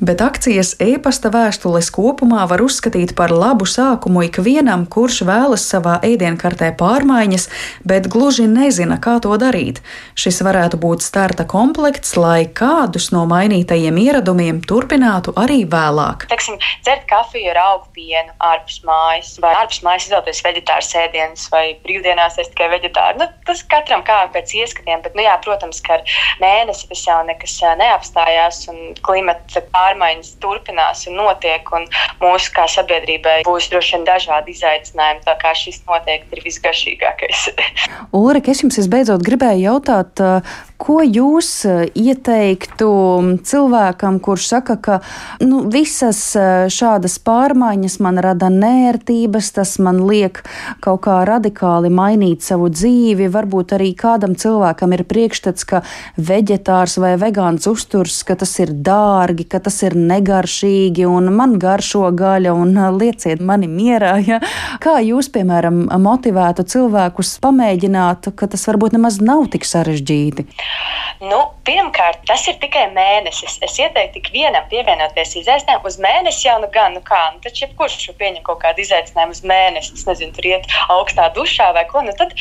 Bet 0.00 0.22
akcijas 0.24 0.74
e-pasta 0.82 1.32
vēstules 1.32 1.90
kopumā 1.94 2.44
var 2.50 2.62
uzskatīt 2.66 3.14
par 3.18 3.32
labu 3.34 3.66
sākumu 3.68 4.26
ikvienam, 4.26 4.84
kurš 4.90 5.22
vēlas 5.28 5.66
savā 5.70 5.96
ēdienkartē 6.06 6.72
pārmaiņas, 6.78 7.48
bet 7.86 8.10
gluži 8.12 8.48
nezina, 8.50 8.98
kā 9.02 9.16
to 9.24 9.34
darīt. 9.40 9.80
Šis 10.18 10.42
varētu 10.46 10.80
būt 10.82 11.04
starta 11.06 11.46
komplekts, 11.48 12.16
lai 12.18 12.46
kādus 12.46 13.10
no 13.14 13.24
mainītajiem 13.30 13.98
ieradumiem 14.02 14.62
turpinātu 14.66 15.34
arī 15.38 15.62
vēlāk. 15.70 16.26
Teiksim, 16.30 16.58
dzert 16.84 17.06
kafiju 17.10 17.52
ar 17.54 17.62
augu 17.62 17.90
pienu 17.96 18.34
ārpus 18.50 18.80
mājas, 18.86 19.34
vai 19.42 19.54
ārpus 19.60 19.82
mājas 19.86 20.08
izvēlēties 20.08 20.42
veģetāru 20.46 20.86
sēdienus, 20.86 21.46
vai 21.52 21.64
brīvdienās 21.86 22.38
es 22.42 22.50
tikai 22.52 22.70
veģetāru. 22.76 23.22
Nu, 23.22 23.30
tas 23.48 23.62
katram 23.70 24.04
kā 24.06 24.18
pēc 24.34 24.54
ieskatiem, 24.62 25.02
bet, 25.04 25.16
nu, 25.18 25.24
jā, 25.26 25.36
protams, 25.44 25.82
ka 25.84 25.98
ar 25.98 26.16
mēnesi 26.42 26.88
tas 26.90 27.04
jau 27.06 27.20
nekas 27.28 27.56
neapstājās, 27.80 28.62
un 28.72 28.96
klimata 29.06 29.62
pārmaiņas 29.74 30.34
turpinās 30.42 31.06
un 31.10 31.18
notiek, 31.20 31.70
un 31.76 31.86
mūsu 32.22 32.52
kā 32.56 32.66
sabiedrībai 32.72 33.38
būs 33.46 33.68
droši 33.72 33.96
vien 33.96 34.06
dažādi 34.08 34.54
izaicinājumi, 34.56 35.24
tā 35.26 35.36
kā 35.42 35.52
šis 35.56 35.82
noteikti 35.88 36.38
ir 36.38 36.44
visgaršīgākais. 36.46 37.48
Ulrika, 38.16 38.52
es 38.52 38.64
jums 38.64 38.80
visbeidzot 38.80 39.24
gribēju 39.26 39.66
jautāt, 39.68 40.24
Ko 40.76 40.98
jūs 41.00 41.48
eh, 41.64 41.86
ieteiktu 41.96 42.88
cilvēkam, 43.48 44.18
kurš 44.20 44.48
saka, 44.50 44.76
ka 44.76 44.96
nu, 45.40 45.62
visas 45.72 46.20
eh, 46.36 46.66
šādas 46.72 47.16
pārmaiņas 47.24 47.96
man 48.04 48.20
rada 48.20 48.50
nērtības, 48.52 49.48
tas 49.56 49.76
man 49.80 50.02
liek 50.04 50.42
kaut 50.84 51.00
kā 51.06 51.22
radikāli 51.28 51.88
mainīt 51.88 52.44
savu 52.44 52.68
dzīvi? 52.68 53.30
Varbūt 53.32 53.72
arī 53.78 53.94
kādam 53.96 54.34
cilvēkam 54.36 54.92
ir 54.98 55.04
priekšstats, 55.08 55.64
ka 55.64 55.80
veģetārs 56.20 56.98
vai 57.00 57.14
vegāns 57.24 57.64
uzturs, 57.70 58.20
ka 58.28 58.36
tas 58.36 58.52
ir 58.60 58.74
dārgi, 58.76 59.48
ka 59.48 59.62
tas 59.64 59.80
ir 59.86 59.96
negaršīgi 59.96 61.08
un 61.08 61.32
man 61.32 61.56
garšo 61.62 62.04
gaļa 62.12 62.52
un 62.52 62.76
eh, 62.76 62.90
lieciet 63.00 63.40
mani 63.40 63.70
mierā. 63.72 64.16
Ja? 64.26 64.40
Kā 64.82 64.96
jūs, 65.04 65.28
piemēram, 65.30 65.84
motivētu 66.02 66.64
cilvēkus 66.66 67.36
pamēģināt, 67.44 68.32
ka 68.34 68.48
tas 68.50 68.64
varbūt 68.66 68.96
nemaz 68.96 69.20
nav 69.22 69.44
tik 69.52 69.68
sarežģīti? 69.68 70.46
Nu, 71.20 71.38
pirmkārt, 71.64 72.20
tas 72.28 72.42
ir 72.50 72.58
tikai 72.60 72.84
mēnesis. 72.92 73.56
Es 73.64 73.78
ieteiktu 73.80 74.20
ikvienam 74.20 74.66
pievienoties 74.68 75.32
izaicinājumam. 75.40 75.86
Uz 75.88 75.96
mēnesi 76.02 76.44
jau 76.44 76.58
nu 76.60 76.68
gan, 76.72 76.92
nu 76.92 77.00
kā, 77.04 77.20
nu, 77.32 77.40
taču 77.44 77.64
jebkurš 77.64 78.10
pieņem 78.20 78.44
kaut 78.44 78.60
kādu 78.64 78.84
izaicinājumu 78.84 79.32
uz 79.32 79.40
mēnesi, 79.46 79.94
es 79.96 80.04
nezinu, 80.08 80.34
tur 80.36 80.48
iet 80.50 80.68
augstā 80.92 81.30
dušā 81.36 81.70
vai 81.76 81.86
ko. 81.88 82.02
Nu, 82.04 82.12
tad 82.18 82.34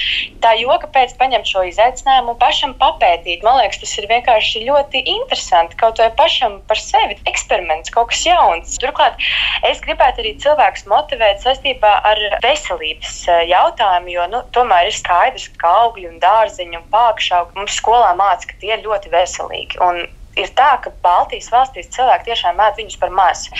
tā 0.44 0.52
joka 0.60 0.90
pēc 0.92 1.16
paņemt 1.22 1.48
šo 1.48 1.64
izaicinājumu 1.70 2.34
un 2.34 2.40
pašam 2.42 2.76
papētīt. 2.82 3.46
Man 3.48 3.62
liekas, 3.62 3.80
tas 3.84 3.96
ir 4.02 4.10
vienkārši 4.12 4.66
ļoti 4.68 5.06
interesanti. 5.14 5.80
Kaut 5.80 6.04
vai 6.04 6.10
pašam 6.20 6.60
par 6.68 6.82
sevi 6.82 7.16
eksperiments, 7.32 7.94
kaut 7.96 8.12
kas 8.12 8.26
jauns. 8.28 8.76
Turklāt 8.84 9.24
es 9.72 9.80
gribētu 9.86 10.24
arī 10.26 10.36
cilvēkus 10.44 10.84
motivēt 10.92 11.40
saistībā 11.46 11.94
ar 12.12 12.22
veselības 12.44 13.16
eh, 13.30 13.46
jautājumu, 13.54 14.12
jo 14.18 14.28
nu, 14.36 14.44
tomēr 14.56 14.92
ir 14.92 15.00
skaidrs, 15.00 15.48
ka 15.62 15.72
augļi 15.86 16.10
un 16.12 16.20
dārziņi 16.24 16.82
un 16.82 16.88
pākšaugi 16.92 17.56
mums 17.56 17.80
skolā 17.80 18.12
māca, 18.20 18.50
ka 18.50 18.60
tie 18.62 18.74
ir 18.76 18.86
ļoti 18.86 19.12
veselīgi. 19.14 19.80
Un 19.86 20.04
ir 20.40 20.52
tā, 20.58 20.70
ka 20.84 20.92
Baltijas 21.06 21.52
valstīs 21.54 21.92
cilvēki 21.96 22.30
tiešām 22.32 22.60
mēdz 22.60 22.82
viņus 22.82 23.00
par 23.02 23.14
mazu. 23.16 23.56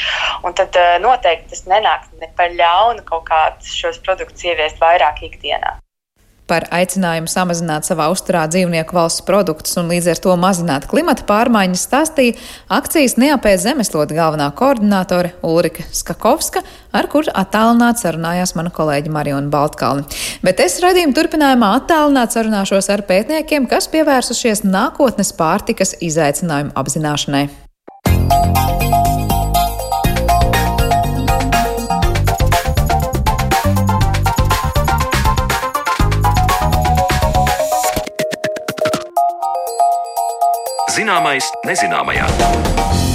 Un 0.48 0.56
tad 0.58 0.76
uh, 0.80 0.96
noteikti 1.04 1.54
tas 1.54 1.66
nenāk 1.72 2.10
ne 2.20 2.30
par 2.38 2.52
ļaunu 2.52 3.06
kaut 3.08 3.28
kādus 3.30 3.72
šos 3.80 4.02
produktus 4.06 4.48
ieviest 4.48 4.82
vairāk 4.84 5.24
ikdienā. 5.30 5.76
Par 6.46 6.68
aicinājumu 6.70 7.26
samazināt 7.26 7.88
savā 7.88 8.06
uzturā 8.14 8.44
dzīvnieku 8.54 8.94
valsts 8.94 9.24
produktus 9.26 9.80
un 9.82 9.90
līdz 9.90 10.12
ar 10.14 10.20
to 10.22 10.36
mazināt 10.38 10.86
klimata 10.92 11.26
pārmaiņas 11.26 11.86
stāstīja 11.88 12.36
akcijas 12.78 13.18
neapēc 13.18 13.64
zemeslode 13.64 14.14
galvenā 14.14 14.52
koordinātore 14.54 15.34
Ulrika 15.42 15.88
Skakovska, 15.90 16.62
ar 16.94 17.10
kur 17.10 17.26
attālināt 17.34 18.04
sarunājās 18.04 18.54
mana 18.60 18.70
kolēģa 18.70 19.18
Mariona 19.18 19.50
Baltkalni. 19.50 20.06
Bet 20.46 20.62
es 20.62 20.78
raidījumu 20.86 21.18
turpinājumā 21.18 21.74
attālināt 21.80 22.38
sarunāšos 22.38 22.94
ar 22.94 23.08
pētniekiem, 23.10 23.66
kas 23.72 23.90
pievērsušies 23.90 24.68
nākotnes 24.70 25.34
pārtikas 25.34 25.98
izaicinājumu 26.06 26.78
apzināšanai. 26.78 27.48
Zināmais 41.16 41.48
nezināmajā. 41.64 43.15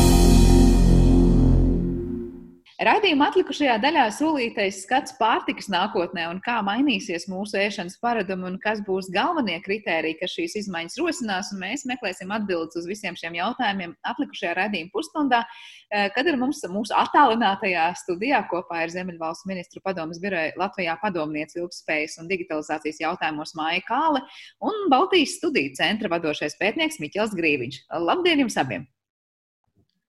Radījuma 2.81 3.27
atlikušajā 3.29 3.75
daļā 3.83 4.07
solītais 4.17 4.79
skats 4.87 5.13
pārtikas 5.19 5.67
nākotnē 5.69 6.23
un 6.31 6.39
kā 6.41 6.55
mainīsies 6.65 7.27
mūsu 7.29 7.59
ēšanas 7.61 7.99
paradumi 8.01 8.47
un 8.49 8.57
kas 8.63 8.81
būs 8.87 9.11
galvenie 9.13 9.59
kriteriji, 9.61 10.17
kas 10.23 10.33
šīs 10.39 10.57
izmaiņas 10.63 10.97
rosinās. 11.03 11.51
Mēs 11.61 11.85
meklēsim 11.91 12.33
atbildes 12.33 12.81
uz 12.81 12.89
visiem 12.89 13.19
šiem 13.21 13.37
jautājumiem 13.37 13.93
atlikušajā 14.15 14.55
radījuma 14.63 14.95
pusstundā, 14.97 15.43
eh, 15.45 16.09
kad 16.17 16.25
ir 16.25 16.41
mums 16.41 16.65
mūsu 16.73 16.97
attālinātajā 16.97 17.85
studijā 18.01 18.41
kopā 18.49 18.81
ar 18.87 18.97
Ziemeļvalstu 18.97 19.53
ministru 19.53 19.85
padomas 19.85 20.17
biroja 20.17 20.57
Latvijā 20.57 20.97
padomniece 21.05 21.61
ilgspējas 21.61 22.17
un 22.25 22.33
digitalizācijas 22.33 23.05
jautājumos 23.05 23.53
Māja 23.61 23.85
Kāle 23.93 24.25
un 24.65 24.89
Baltijas 24.89 25.37
studiju 25.37 25.77
centra 25.77 26.09
vadošais 26.09 26.57
pētnieks 26.57 26.97
Miķels 27.05 27.37
Grīviņš. 27.37 27.83
Labdien 28.09 28.47
jums 28.47 28.57
abiem! 28.57 28.89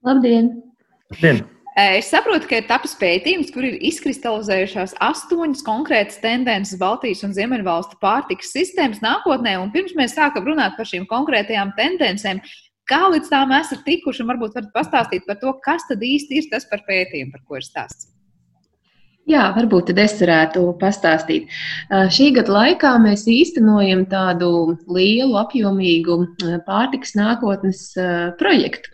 Labdien! 0.08 0.56
Labdien. 1.12 1.50
Es 1.82 2.10
saprotu, 2.12 2.46
ka 2.50 2.60
ir 2.60 2.66
tapis 2.70 2.92
pētījums, 3.00 3.50
kur 3.54 3.66
ir 3.66 3.78
izkristalizējušās 3.90 4.94
astoņas 5.02 5.64
konkrētas 5.66 6.20
tendences 6.22 6.78
Baltijas 6.78 7.24
un 7.26 7.34
Ziemeļvalstu 7.34 7.98
pārtikas 8.04 8.52
sistēmas 8.54 9.00
nākotnē. 9.02 9.56
Un 9.62 9.72
pirms 9.74 9.96
mēs 9.98 10.14
sākam 10.18 10.46
runāt 10.50 10.76
par 10.78 10.90
šīm 10.90 11.08
konkrētajām 11.10 11.72
tendencēm, 11.78 12.42
kā 12.92 13.00
līdz 13.14 13.32
tām 13.32 13.54
esat 13.56 13.86
tikuši, 13.88 14.22
un 14.24 14.34
varbūt 14.34 14.58
varat 14.60 14.72
pastāstīt 14.76 15.26
par 15.28 15.40
to, 15.42 15.54
kas 15.66 15.88
tad 15.90 16.04
īsti 16.06 16.42
ir 16.42 16.50
tas 16.52 16.68
par 16.70 16.84
pētījumu, 16.90 17.32
par 17.34 17.46
ko 17.48 17.62
ir 17.62 17.66
stāsts. 17.66 18.12
Jā, 19.30 19.46
varbūt 19.56 19.94
es 19.96 20.18
varētu 20.20 20.66
pastāstīt. 20.82 21.48
Šī 21.90 22.32
gada 22.36 22.52
laikā 22.58 22.96
mēs 23.00 23.24
īstenojam 23.32 24.04
tādu 24.12 24.76
lielu, 24.92 25.38
apjomīgu 25.40 26.18
pārtikas 26.68 27.16
nākotnes 27.16 27.86
projektu, 28.42 28.92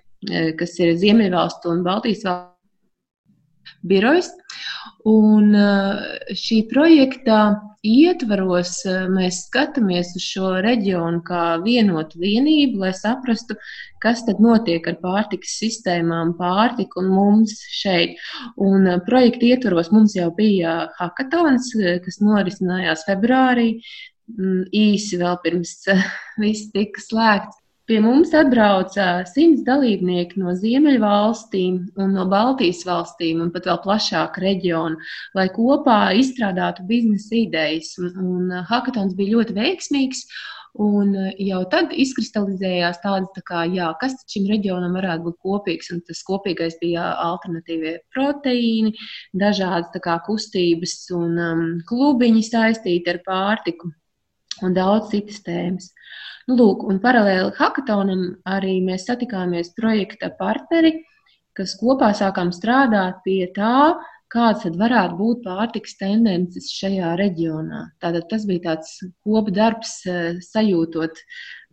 kas 0.60 0.78
ir 0.84 0.94
Ziemeļvalstu 1.00 1.74
un 1.74 1.82
Baltijas 1.88 2.28
valstu 2.28 2.57
birojs. 3.90 4.32
Un 5.08 5.54
eh, 5.56 6.34
šī 6.36 6.64
projekta 6.68 7.38
ietvaros 7.86 8.72
eh, 8.90 9.06
mēs 9.14 9.44
skatāmies 9.46 10.10
uz 10.18 10.26
šo 10.26 10.50
reģionu 10.66 11.22
kā 11.28 11.44
vienotu 11.64 12.20
vienību, 12.20 12.82
lai 12.82 12.92
saprastu, 12.98 13.56
kas 14.04 14.26
tad 14.28 14.42
notiek 14.44 14.88
ar 14.90 14.98
pārtikas 15.04 15.54
sistēmām, 15.62 16.34
pārtiku 16.40 17.04
un 17.04 17.14
mums 17.14 17.56
šeit. 17.78 18.18
Un 18.58 18.90
eh, 18.90 19.00
projekta 19.08 19.48
ietvaros 19.48 19.94
mums 19.96 20.18
jau 20.18 20.28
bija 20.36 20.90
hackathons, 21.00 21.72
kas 22.04 22.20
norisinājās 22.24 23.08
februārī, 23.08 23.70
mm, 24.34 24.68
īsi 24.76 25.22
vēl 25.24 25.40
pirms 25.46 25.78
viss 26.44 26.68
tika 26.76 27.06
slēgts. 27.06 27.64
Pie 27.88 28.02
mums 28.04 28.34
atbrauca 28.36 29.04
simts 29.30 29.62
dalībnieki 29.64 30.42
no 30.42 30.52
Ziemeļvalstīm 30.60 31.76
un 32.04 32.10
no 32.18 32.26
Baltijas 32.28 32.82
valstīm 32.84 33.40
un 33.46 33.52
pat 33.54 33.70
vēl 33.70 33.78
plašāka 33.86 34.42
reģiona, 34.44 34.98
lai 35.40 35.46
kopā 35.56 35.96
izstrādātu 36.20 36.84
biznesa 36.90 37.38
idejas. 37.40 37.94
Un 38.04 38.52
hackathons 38.68 39.16
bija 39.16 39.38
ļoti 39.38 39.56
veiksmīgs. 39.56 40.26
Un 40.84 41.14
jau 41.40 41.62
tad 41.72 41.94
izkristalizējās 41.96 43.00
tādas, 43.06 43.32
tā 43.38 43.46
kā, 43.48 43.64
jā, 43.72 43.88
kas 44.02 44.18
šim 44.34 44.50
reģionam 44.52 44.98
varētu 45.00 45.30
būt 45.30 45.38
kopīgs. 45.48 45.88
Un 45.96 46.02
tas 46.10 46.20
kopīgais 46.28 46.76
bija 46.82 47.06
alternatīvie 47.24 47.96
proteīni, 48.12 48.92
dažādas 49.46 49.96
kā, 50.04 50.18
kustības 50.28 50.98
un 51.16 51.40
um, 51.40 51.64
klubiņi 51.88 52.44
saistīti 52.52 53.16
ar 53.16 53.24
pārtiku 53.24 53.94
un 54.66 54.76
daudz 54.78 55.12
citas 55.14 55.42
tēmas. 55.46 55.92
Nu, 56.48 56.56
lūk, 56.60 56.86
un 56.88 57.02
paralēli 57.04 57.52
hackathonam 57.58 58.22
arī 58.48 58.78
mēs 58.86 59.08
satikāmies 59.10 59.74
projekta 59.76 60.30
partneri, 60.40 60.94
kas 61.58 61.74
kopā 61.80 62.14
sākām 62.16 62.54
strādāt 62.56 63.20
pie 63.26 63.50
tā, 63.56 63.98
kāds 64.32 64.64
tad 64.66 64.78
varētu 64.80 65.18
būt 65.20 65.44
pārtiks 65.46 65.98
tendences 66.00 66.70
šajā 66.76 67.16
reģionā. 67.20 67.88
Tātad 68.04 68.28
tas 68.32 68.46
bija 68.48 68.72
tāds 68.72 68.96
kopdarbs, 69.26 70.00
eh, 70.06 70.40
sajūtot 70.44 71.20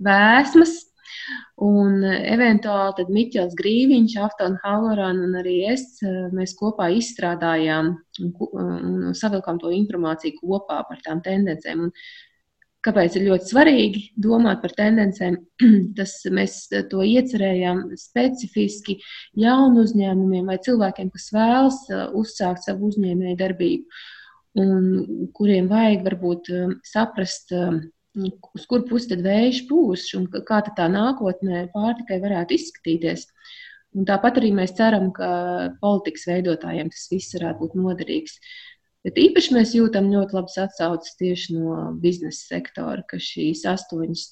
vēsmas. 0.02 0.74
Un 1.62 2.02
eventuāli 2.02 2.96
tad 2.98 3.10
Miķels 3.12 3.54
Grīviņš, 3.58 4.16
Aftona 4.24 4.58
Halloran 4.64 5.20
un 5.22 5.34
arī 5.42 5.70
es, 5.70 6.02
eh, 6.02 6.28
mēs 6.32 6.56
kopā 6.58 6.90
izstrādājām 6.98 7.96
un 8.20 9.12
savilkām 9.14 9.60
to 9.60 9.70
informāciju 9.70 10.40
kopā 10.42 10.82
par 10.88 10.98
tām 11.06 11.22
tendencēm. 11.22 11.84
Un 11.86 11.92
Kāpēc 12.84 13.14
ir 13.16 13.24
ļoti 13.30 13.48
svarīgi 13.48 14.02
domāt 14.20 14.60
par 14.60 14.74
tendencēm? 14.76 15.38
Tas 15.98 16.18
mēs 16.34 16.58
to 16.90 17.04
iecerējām 17.06 17.86
specifiski 18.00 18.98
jaunu 19.40 19.86
uzņēmumiem 19.86 20.52
vai 20.52 20.58
cilvēkiem, 20.64 21.08
kas 21.14 21.30
vēlas 21.32 21.80
uh, 21.92 22.06
uzsākt 22.20 22.66
savu 22.66 22.90
uzņēmēju 22.92 23.40
darbību, 23.40 24.00
un 24.60 25.28
kuriem 25.36 25.70
vajag 25.72 26.04
varbūt 26.10 26.52
um, 26.54 26.78
saprast, 26.86 27.54
um, 27.56 27.80
uz 28.14 28.66
kur 28.70 28.84
pusi 28.88 29.14
tad 29.14 29.24
vējš 29.24 29.64
pūš 29.70 30.08
un 30.20 30.28
kā 30.46 30.60
tā 30.68 30.88
nākotnē 30.92 31.66
pārtikai 31.72 32.20
varētu 32.22 32.58
izskatīties. 32.58 33.26
Un 33.94 34.06
tāpat 34.08 34.40
arī 34.40 34.50
mēs 34.54 34.74
ceram, 34.74 35.08
ka 35.14 35.28
politikas 35.80 36.26
veidotājiem 36.26 36.90
tas 36.90 37.08
viss 37.12 37.34
varētu 37.36 37.60
būt 37.62 37.76
noderīgs. 37.78 38.38
Bet 39.04 39.18
īpaši 39.20 39.52
mēs 39.52 39.74
jūtam 39.76 40.06
ļoti 40.08 40.36
labas 40.38 40.56
atsauces 40.62 41.18
tieši 41.20 41.58
no 41.58 41.74
biznesa 42.00 42.54
sektora, 42.54 43.04
ka 43.04 43.18
šīs 43.20 43.66
astoņas 43.68 44.22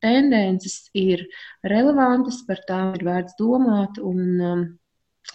tendences 0.00 0.76
ir 0.96 1.26
relevantas, 1.68 2.40
par 2.48 2.62
tām 2.68 2.94
ir 2.96 3.04
vērts 3.04 3.36
domāt. 3.36 4.00
Un, 4.00 4.79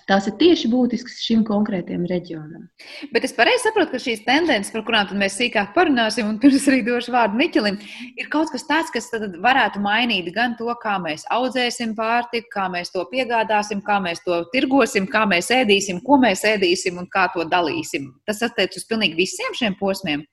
Tās 0.06 0.28
ir 0.30 0.36
tieši 0.38 0.70
būtiskas 0.70 1.18
šim 1.26 1.42
konkrētajam 1.46 2.04
reģionam. 2.10 2.68
Bet 3.14 3.24
es 3.26 3.34
pareizi 3.34 3.64
saprotu, 3.66 3.96
ka 3.96 4.02
šīs 4.02 4.22
tendences, 4.26 4.70
par 4.74 4.84
kurām 4.86 5.10
mēs 5.18 5.38
sīkāk 5.40 5.72
parunāsim, 5.74 6.28
un 6.30 6.38
pirms 6.42 6.68
arī 6.70 6.84
došu 6.86 7.14
vārdu 7.14 7.40
Miķelim, 7.40 7.80
ir 8.18 8.30
kaut 8.34 8.54
kas 8.54 8.68
tāds, 8.70 8.94
kas 8.94 9.10
varētu 9.42 9.82
mainīt 9.82 10.30
gan 10.36 10.54
to, 10.60 10.70
kā 10.84 11.00
mēs 11.02 11.26
audzēsim 11.34 11.96
pārtiku, 11.98 12.52
kā 12.54 12.68
mēs 12.74 12.94
to 12.94 13.06
piegādāsim, 13.14 13.82
kā 13.86 13.98
mēs 14.06 14.22
to 14.26 14.44
tirgosim, 14.54 15.10
kā 15.10 15.26
mēs 15.30 15.50
ēdīsim, 15.54 16.04
ko 16.06 16.22
mēs 16.22 16.46
ēdīsim 16.54 17.02
un 17.02 17.10
kā 17.10 17.26
to 17.34 17.46
dalīsim. 17.50 18.12
Tas 18.30 18.46
attiecas 18.46 18.84
uz 18.84 18.90
pilnīgi 18.90 19.22
visiem 19.26 19.58
šiem 19.58 19.78
posmiem. 19.82 20.26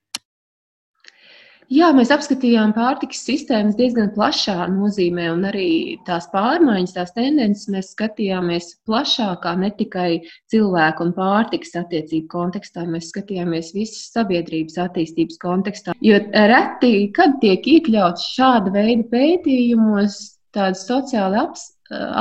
Jā, 1.70 1.88
mēs 1.94 2.10
apskatījām 2.12 2.72
pārtikas 2.74 3.20
sistēmas 3.22 3.76
diezgan 3.78 4.10
plašā 4.16 4.66
nozīmē, 4.72 5.28
un 5.32 5.44
arī 5.46 5.96
tās 6.06 6.26
pārmaiņas, 6.32 6.94
tās 6.96 7.12
tendences 7.14 7.68
mēs 7.70 7.92
skatījāmies 7.94 8.66
plašākā, 8.88 9.52
ne 9.60 9.70
tikai 9.78 10.08
cilvēku 10.52 11.06
un 11.06 11.12
pārtikas 11.16 11.76
attiecību 11.78 12.26
kontekstā, 12.32 12.84
mēs 12.90 13.12
skatījāmies 13.12 13.70
visas 13.76 14.10
sabiedrības 14.16 14.80
attīstības 14.84 15.38
kontekstā. 15.42 15.94
Jo 16.02 16.18
reti, 16.50 17.06
kad 17.14 17.38
tiek 17.44 17.68
iekļauts 17.76 18.26
šāda 18.34 18.74
veida 18.74 19.06
pētījumos, 19.14 20.18
tādi 20.52 20.82
sociāli 20.82 21.46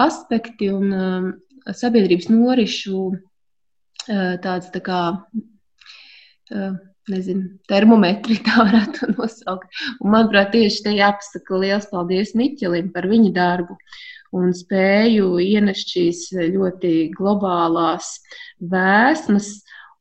aspekti 0.05 0.69
un 0.71 0.93
um, 0.93 1.27
sabiedrības 1.65 2.29
norišu 2.31 3.01
uh, 3.09 4.37
tāds 4.45 4.71
tā 4.71 4.85
kā. 4.85 5.01
Uh, 6.51 6.79
nezinu, 7.09 7.57
termometri, 7.71 8.37
tā 8.47 8.61
varētu 8.61 9.13
nosaukt. 9.15 9.67
Un, 9.99 10.13
manuprāt, 10.13 10.53
tieši 10.55 10.85
te 10.85 10.95
jāpasaka 10.97 11.61
liels 11.63 11.89
paldies 11.91 12.35
Niķelim 12.37 12.91
par 12.93 13.09
viņa 13.11 13.33
darbu 13.35 13.77
un 14.37 14.53
spēju 14.55 15.35
ienest 15.43 15.91
šīs 15.91 16.27
ļoti 16.53 17.11
globālās 17.17 18.13
vēsmas 18.71 19.51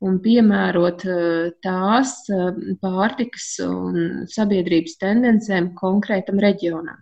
un 0.07 0.17
piemērot 0.25 1.05
eh, 1.09 1.51
tās 1.65 2.15
eh, 2.33 2.49
pārtikas 2.81 3.53
un 3.67 4.27
sabiedrības 4.33 4.97
tendencēm 5.03 5.73
konkrētam 5.81 6.41
reģionam. 6.43 7.01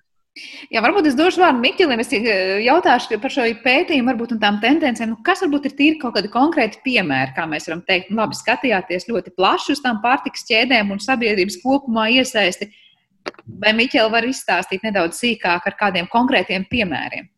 Jā, 0.68 0.82
varbūt 0.84 1.06
es 1.08 1.16
došu 1.16 1.40
vārdu 1.40 1.62
Miķelim. 1.62 2.00
Es 2.02 2.10
eh, 2.16 2.58
jautāšu 2.64 3.18
par 3.22 3.32
šo 3.32 3.46
pētījumu, 3.64 4.10
varbūt 4.10 4.34
tām 4.42 4.58
tendencēm. 4.62 5.14
Nu, 5.14 5.20
kas 5.24 5.42
varbūt 5.44 5.70
ir 5.70 5.76
tīri 5.78 6.00
kaut 6.02 6.16
kādi 6.18 6.30
konkrēti 6.32 6.82
piemēri, 6.84 7.34
kā 7.36 7.46
mēs 7.48 7.70
varam 7.70 7.84
teikt, 7.88 8.12
nu, 8.12 8.20
labi, 8.20 8.36
skatījāties 8.36 9.08
ļoti 9.08 9.32
plaši 9.38 9.76
uz 9.76 9.82
tām 9.84 10.02
pārtikas 10.04 10.44
ķēdēm 10.50 10.92
un 10.94 11.00
sabiedrības 11.02 11.60
kopumā 11.62 12.08
iesaisti. 12.18 12.70
Vai 13.62 13.72
Miķeli 13.76 14.12
var 14.12 14.26
izstāstīt 14.28 14.84
nedaudz 14.86 15.18
sīkāk 15.20 15.66
ar 15.68 15.76
kādiem 15.78 16.08
konkrētiem 16.12 16.68
piemēriem? 16.68 17.28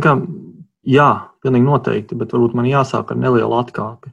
Kā, 0.00 0.16
jā, 0.88 1.10
pilnīgi 1.44 1.68
noteikti, 1.68 2.16
bet 2.18 2.32
varbūt 2.32 2.56
man 2.56 2.68
jāsāk 2.68 3.12
ar 3.12 3.20
nelielu 3.20 3.58
atkāpi. 3.60 4.12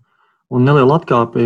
Un 0.51 0.65
neliela 0.67 0.97
atkāpe, 0.99 1.43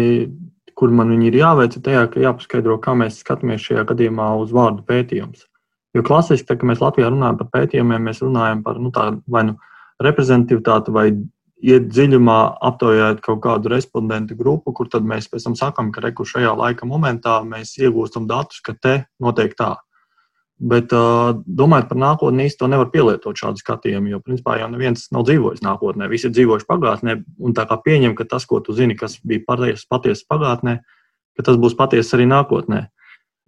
kur 0.73 0.93
man 0.95 1.13
ir 1.21 1.35
jāveic, 1.37 1.77
ir 1.77 1.85
tajā, 1.85 2.03
ka 2.09 2.21
jāpaskaidro, 2.23 2.79
kā 2.81 2.95
mēs 2.97 3.19
skatāmies 3.21 3.65
šajā 3.67 3.85
gadījumā 3.91 4.33
uz 4.41 4.53
vārdu 4.55 4.85
pētījums. 4.87 5.45
Jo 5.93 6.01
klasiski, 6.05 6.47
tā, 6.49 6.57
kad 6.57 6.69
mēs 6.69 6.81
Latvijā 6.81 7.11
runājam 7.13 7.37
par 7.41 7.51
pētījumiem, 7.53 8.09
mēs 8.09 8.23
runājam 8.23 8.63
par 8.65 8.79
nu, 8.81 8.89
tādu 8.93 9.21
vai 9.29 9.45
nu 9.51 9.57
reprezentatīvitāti, 10.01 10.93
vai 10.93 11.07
iet 11.63 11.87
dziļumā, 11.91 12.37
aptaujājot 12.69 13.21
kaut 13.23 13.41
kādu 13.45 13.71
respondentu 13.71 14.35
grupu, 14.39 14.73
kur 14.75 14.89
tad 14.91 15.05
mēs 15.07 15.29
pēc 15.31 15.47
tam 15.47 15.55
sakām, 15.59 15.93
ka 15.93 16.03
reku 16.03 16.25
šajā 16.27 16.51
laika 16.59 16.87
momentā 16.89 17.39
mēs 17.47 17.77
iegūstam 17.79 18.27
datus, 18.27 18.59
ka 18.65 18.75
te 18.75 18.95
notiek 19.23 19.53
tā. 19.59 19.75
Bet, 20.63 20.93
uh, 20.95 21.33
domājot 21.43 21.89
par 21.89 21.99
nākotni, 21.99 22.45
īstenībā 22.47 22.75
nevar 22.75 22.89
pielietot 22.93 23.39
šādu 23.39 23.59
skatījumu, 23.59 24.11
jo, 24.13 24.19
principā, 24.23 24.57
jau 24.61 24.69
neviens 24.71 25.07
nav 25.11 25.25
dzīvojis 25.27 25.63
nākotnē. 25.65 26.07
Visi 26.11 26.29
ir 26.29 26.35
dzīvojuši 26.35 26.67
pagātnē, 26.69 27.15
un 27.43 27.55
tā 27.57 27.65
kā 27.67 27.79
pieņem, 27.83 28.13
ka 28.15 28.27
tas, 28.35 28.45
ko 28.47 28.61
tu 28.63 28.75
zini, 28.77 28.95
kas 28.99 29.17
bija 29.27 29.43
patiesa 29.47 29.89
paties 29.91 30.23
pagātnē, 30.29 30.77
ka 31.35 31.47
tas 31.47 31.57
būs 31.59 31.75
patiesa 31.79 32.15
arī 32.15 32.29
nākotnē. 32.31 32.85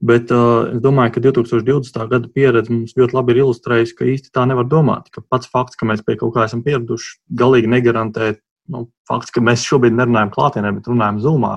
Bet 0.06 0.30
uh, 0.34 0.68
es 0.76 0.82
domāju, 0.84 1.16
ka 1.16 1.22
2020. 1.24 1.96
gada 2.12 2.30
pieredze 2.30 2.74
mums 2.74 2.94
ļoti 2.98 3.16
labi 3.16 3.34
ir 3.34 3.42
ilustrējusi, 3.46 3.96
ka 3.98 4.08
īsti 4.12 4.34
tā 4.36 4.44
nevar 4.50 4.68
domāt. 4.70 5.08
Ka 5.14 5.24
pats 5.24 5.50
fakts, 5.50 5.80
ka 5.80 5.88
mēs 5.90 6.04
pie 6.06 6.18
kaut 6.20 6.36
kā 6.36 6.46
esam 6.46 6.62
pieraduši, 6.66 7.16
galīgi 7.40 7.72
negarantē 7.72 8.36
nu, 8.74 8.86
fakts, 9.10 9.34
ka 9.34 9.42
mēs 9.46 9.66
šobrīd 9.66 9.96
nerunājam 9.96 10.34
klātienē, 10.36 10.74
bet 10.78 10.90
runājam 10.92 11.22
zumā. 11.24 11.56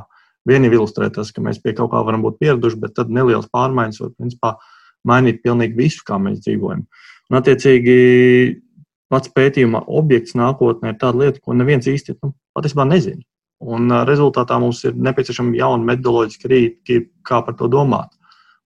Vieni 0.48 0.70
ilustrē 0.72 1.10
tas, 1.12 1.32
ka 1.34 1.44
mēs 1.44 1.60
pie 1.60 1.74
kaut 1.76 1.90
kā 1.92 2.00
varam 2.06 2.24
būt 2.24 2.38
pieraduši, 2.40 2.80
bet 2.80 2.94
tad 2.96 3.12
nelielas 3.12 3.50
pārmaiņas 3.52 4.00
var 4.04 4.14
principā, 4.16 4.54
mainīt 5.08 5.42
pilnīgi 5.44 5.76
visu, 5.76 6.04
kā 6.08 6.16
mēs 6.22 6.40
dzīvojam. 6.46 6.86
Un, 7.28 7.38
attiecīgi, 7.40 7.96
pats 9.12 9.32
pētījuma 9.34 9.84
objekts 10.00 10.36
nākotnē 10.38 10.94
ir 10.94 11.00
tāda 11.00 11.24
lieta, 11.24 11.42
ko 11.44 11.56
neviens 11.56 11.88
īsti 11.90 12.16
nu, 12.22 12.32
patiesībā 12.56 12.88
nezina. 12.88 13.20
Un 13.58 13.90
uh, 13.90 14.04
rezultātā 14.08 14.56
mums 14.62 14.84
ir 14.86 14.96
nepieciešama 14.96 15.56
jauna 15.58 15.90
metodoloģiska 15.90 16.48
rīka, 16.52 17.02
kā 17.26 17.42
par 17.44 17.56
to 17.58 17.68
domāt. 17.72 18.14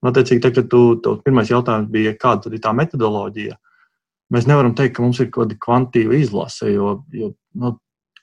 Attiecīgi, 0.02 0.42
tad, 0.42 0.56
kad 0.56 0.66
tu, 0.70 0.82
tu 0.98 1.14
pirmais 1.22 1.50
jautājums 1.50 1.90
bija, 1.92 2.16
kāda 2.18 2.50
ir 2.50 2.62
tā 2.62 2.72
metodoloģija, 2.74 3.54
mēs 4.34 4.48
nevaram 4.50 4.74
teikt, 4.74 4.96
ka 4.96 5.04
mums 5.04 5.20
ir 5.22 5.30
kaut 5.30 5.46
kāda 5.46 5.58
kvantīva 5.62 6.16
izlase, 6.18 6.72
jo, 6.72 6.96
jo 7.14 7.30
nu, 7.62 7.76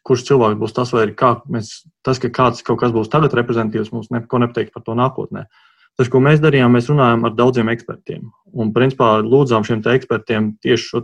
kurš 0.08 0.26
cilvēks 0.28 0.60
būs 0.60 0.76
tas, 0.76 0.92
vai 0.96 1.06
kā 1.15 1.36
mēs, 1.52 1.72
tas, 2.06 2.20
ka 2.20 2.32
kāds 2.36 2.65
kaut 2.65 2.82
kas 2.82 2.92
būs 2.96 3.12
tagad 3.13 3.36
reprezentatīvs, 3.38 3.94
mums 3.96 4.12
neko 4.12 4.42
nepateiks 4.44 4.74
par 4.76 4.84
to 4.86 4.96
nākotnē. 4.98 5.46
Tas, 6.00 6.10
ko 6.12 6.22
mēs 6.24 6.42
darījām, 6.44 6.72
mēs 6.76 6.88
runājām 6.92 7.26
ar 7.28 7.34
daudziem 7.36 7.72
ekspertiem. 7.74 8.30
Un, 8.56 8.74
principā, 8.76 9.18
lūdzām 9.24 9.65
šiem 9.68 9.84
ekspertiem 9.94 10.54
tieši 10.63 10.86
šo 10.86 11.02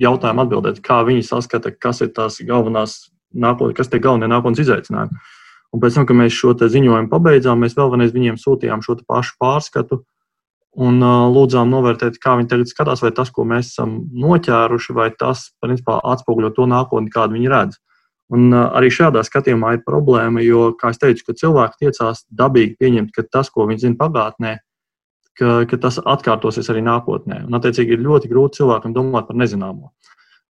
jautājumu 0.00 0.44
atbildēt, 0.44 0.80
kā 0.84 1.00
viņi 1.08 1.24
saskata, 1.26 1.72
kas 1.72 2.02
ir 2.04 2.12
tās 2.16 2.38
galvenās 2.44 2.98
nākotnes, 3.32 3.76
kas 3.76 3.92
ir 3.92 4.04
galvenie 4.04 4.28
nākotnes 4.30 4.62
izaicinājumi. 4.64 5.22
Un 5.72 5.80
pēc 5.80 5.96
tam, 5.96 6.06
kad 6.08 6.18
mēs 6.18 6.34
šo 6.36 6.52
ziņojumu 6.56 7.08
pabeidzām, 7.12 7.62
mēs 7.64 7.76
vēlreiz 7.78 8.12
viņiem 8.12 8.40
sūtījām 8.40 8.82
šo 8.84 8.98
pašu 9.08 9.38
pārskatu 9.40 10.02
un 10.72 11.00
uh, 11.04 11.28
lūdzām 11.32 11.68
novērtēt, 11.72 12.18
kā 12.20 12.36
viņi 12.38 12.48
tagad 12.48 12.70
skatās, 12.70 13.02
vai 13.04 13.12
tas, 13.16 13.30
ko 13.32 13.44
mēs 13.48 13.72
esam 13.74 13.98
noķēruši, 14.16 14.94
vai 14.96 15.10
tas 15.18 15.50
principā, 15.60 15.98
atspoguļo 16.12 16.52
to 16.56 16.68
nākotni, 16.68 17.12
kādu 17.12 17.36
viņi 17.36 17.50
redz. 17.52 17.80
Un 18.32 18.48
uh, 18.52 18.70
arī 18.72 18.88
šādā 18.92 19.20
skatījumā 19.26 19.76
ir 19.76 19.82
problēma, 19.84 20.40
jo, 20.44 20.70
kā 20.80 20.94
jau 20.94 21.02
teicu, 21.06 21.36
cilvēki 21.42 21.84
tiecās 21.84 22.24
dabīgi 22.32 22.78
pieņemt, 22.80 23.12
ka 23.12 23.26
tas, 23.28 23.52
ko 23.52 23.68
viņi 23.68 23.84
zina 23.84 24.00
pagātnē, 24.00 24.54
ka, 25.36 25.58
ka 25.68 25.80
tas 25.80 26.00
atkārtosies 26.00 26.72
arī 26.72 26.84
nākotnē. 26.88 27.44
Un, 27.48 27.60
attiecīgi, 27.60 27.96
ir 27.96 28.06
ļoti 28.06 28.32
grūti 28.32 28.62
cilvēkam 28.62 28.96
domāt 28.96 29.28
par 29.28 29.36
nezināmo. 29.40 29.92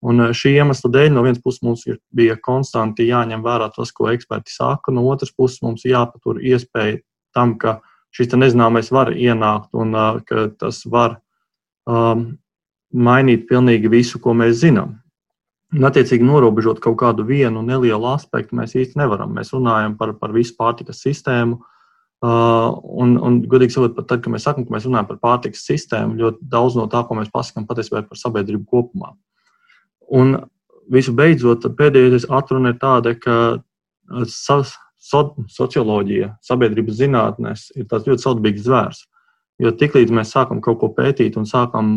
Un 0.05 0.23
eh, 0.23 0.33
šī 0.35 0.55
iemesla 0.61 0.91
dēļ 0.93 1.13
no 1.13 1.23
vienas 1.25 1.41
puses 1.43 1.63
mums 1.65 1.85
ir, 1.89 1.99
bija 2.15 2.37
konstanti 2.39 3.07
jāņem 3.09 3.43
vērā 3.45 3.69
tas, 3.75 3.91
ko 3.95 4.09
eksperti 4.13 4.53
saka, 4.53 4.93
no 4.95 5.05
otras 5.11 5.33
puses 5.35 5.61
mums 5.65 5.85
jāpatur 5.87 6.39
iespēja 6.39 7.01
tam, 7.35 7.57
ka 7.59 7.79
šis 8.15 8.31
nezināmais 8.37 8.91
var 8.95 9.11
ienākt 9.13 9.75
un 9.77 9.93
uh, 9.93 10.21
ka 10.25 10.47
tas 10.57 10.81
var 10.89 11.19
um, 11.85 12.31
mainīt 12.89 13.45
pilnīgi 13.49 13.91
visu, 13.91 14.21
ko 14.23 14.33
mēs 14.33 14.61
zinām. 14.63 14.97
Un, 15.75 15.85
attiecīgi, 15.85 16.25
norobežot 16.25 16.79
kaut 16.81 16.97
kādu 16.97 17.27
vienu 17.27 17.61
nelielu 17.61 18.07
aspektu, 18.09 18.57
mēs 18.57 18.73
īsti 18.73 18.97
nevaram. 18.97 19.35
Mēs 19.35 19.51
runājam 19.53 19.93
par, 19.99 20.15
par 20.17 20.33
visu 20.33 20.55
pārtikas 20.57 21.03
sistēmu. 21.05 21.59
Uh, 22.19 22.73
un, 22.99 23.13
un, 23.21 23.37
godīgi 23.47 23.75
sakot, 23.75 23.93
pat 23.95 24.09
tad, 24.09 24.23
kad 24.23 24.33
mēs 24.33 24.47
sakām, 24.47 24.65
ka 24.65 24.73
mēs 24.73 24.87
runājam 24.89 25.07
par 25.11 25.19
pārtikas 25.21 25.61
sistēmu, 25.69 26.17
ļoti 26.19 26.49
daudz 26.51 26.75
no 26.75 26.87
tā, 26.91 27.03
ko 27.05 27.15
mēs 27.19 27.29
pasakām, 27.31 27.67
patiesībā 27.69 28.01
ir 28.01 28.09
par 28.09 28.19
sabiedrību 28.19 28.65
kopumā. 28.67 29.13
Un 30.15 30.37
visu 30.89 31.13
beidzot, 31.13 31.67
pēdējais 31.77 32.27
atruna 32.33 32.73
ir 32.73 32.79
tāda, 32.81 33.13
ka 33.19 33.35
uh, 33.59 34.25
so, 34.25 34.63
so, 34.97 35.23
socioloģija, 35.53 36.33
sabiedrības 36.45 36.99
zinātnēs 37.03 37.69
ir 37.77 37.87
tāds 37.89 38.09
ļoti 38.09 38.25
saudabīgs 38.25 38.65
zvērs. 38.65 39.05
Jo 39.59 39.73
tiklīdz 39.75 40.13
mēs 40.15 40.33
sākam 40.33 40.61
kaut 40.63 40.79
ko 40.81 40.89
pētīt 40.95 41.37
un 41.37 41.47
sākam 41.49 41.89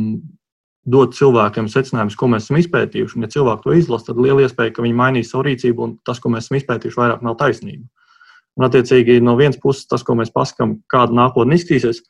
dot 0.82 1.14
cilvēkiem 1.14 1.68
secinājumus, 1.70 2.16
ko 2.18 2.26
mēs 2.32 2.48
esam 2.48 2.58
izpētījuši, 2.58 3.16
un 3.16 3.26
ja 3.26 3.30
cilvēki 3.30 3.62
to 3.64 3.74
izlasa, 3.78 4.08
tad 4.08 4.18
liela 4.18 4.42
iespēja, 4.42 4.72
ka 4.74 4.82
viņi 4.82 4.96
mainīs 4.98 5.30
savu 5.30 5.46
rīcību, 5.46 5.84
un 5.86 5.92
tas, 6.06 6.18
ko 6.18 6.32
mēs 6.32 6.48
esam 6.48 6.58
izpētījuši, 6.58 6.98
vairāk 6.98 7.22
nav 7.22 7.36
taisnība. 7.38 7.86
Un, 8.58 8.66
attiecīgi, 8.66 9.20
no 9.24 9.36
vienas 9.38 9.60
puses, 9.62 9.86
tas, 9.88 10.02
ko 10.04 10.16
mēs 10.18 10.32
pasakām, 10.34 10.80
kāda 10.90 11.14
nākotne 11.16 11.56
izskatīsies, 11.56 12.02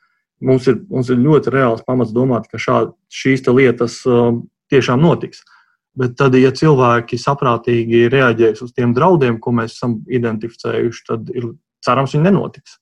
mums 0.43 0.67
ir, 0.73 0.81
mums 0.91 1.13
ir 1.13 1.21
ļoti 1.21 1.53
reāls 1.55 1.85
pamats 1.87 2.15
domāt, 2.17 2.49
ka 2.51 2.59
šā, 2.59 2.79
šīs 3.13 3.45
lietas 3.53 4.01
uh, 4.09 4.33
tiešām 4.73 5.05
notiks. 5.05 5.45
Bet 5.99 6.15
tad, 6.17 6.37
ja 6.41 6.49
cilvēki 6.57 7.19
saprātīgi 7.21 8.07
reaģēs 8.13 8.63
uz 8.65 8.71
tiem 8.73 8.95
draudiem, 8.97 9.37
ko 9.43 9.53
mēs 9.59 9.75
esam 9.77 9.99
identificējuši, 10.09 11.03
tad 11.09 11.29
ir, 11.37 11.51
cerams, 11.85 12.15
viņi 12.17 12.31
nenotiks. 12.31 12.79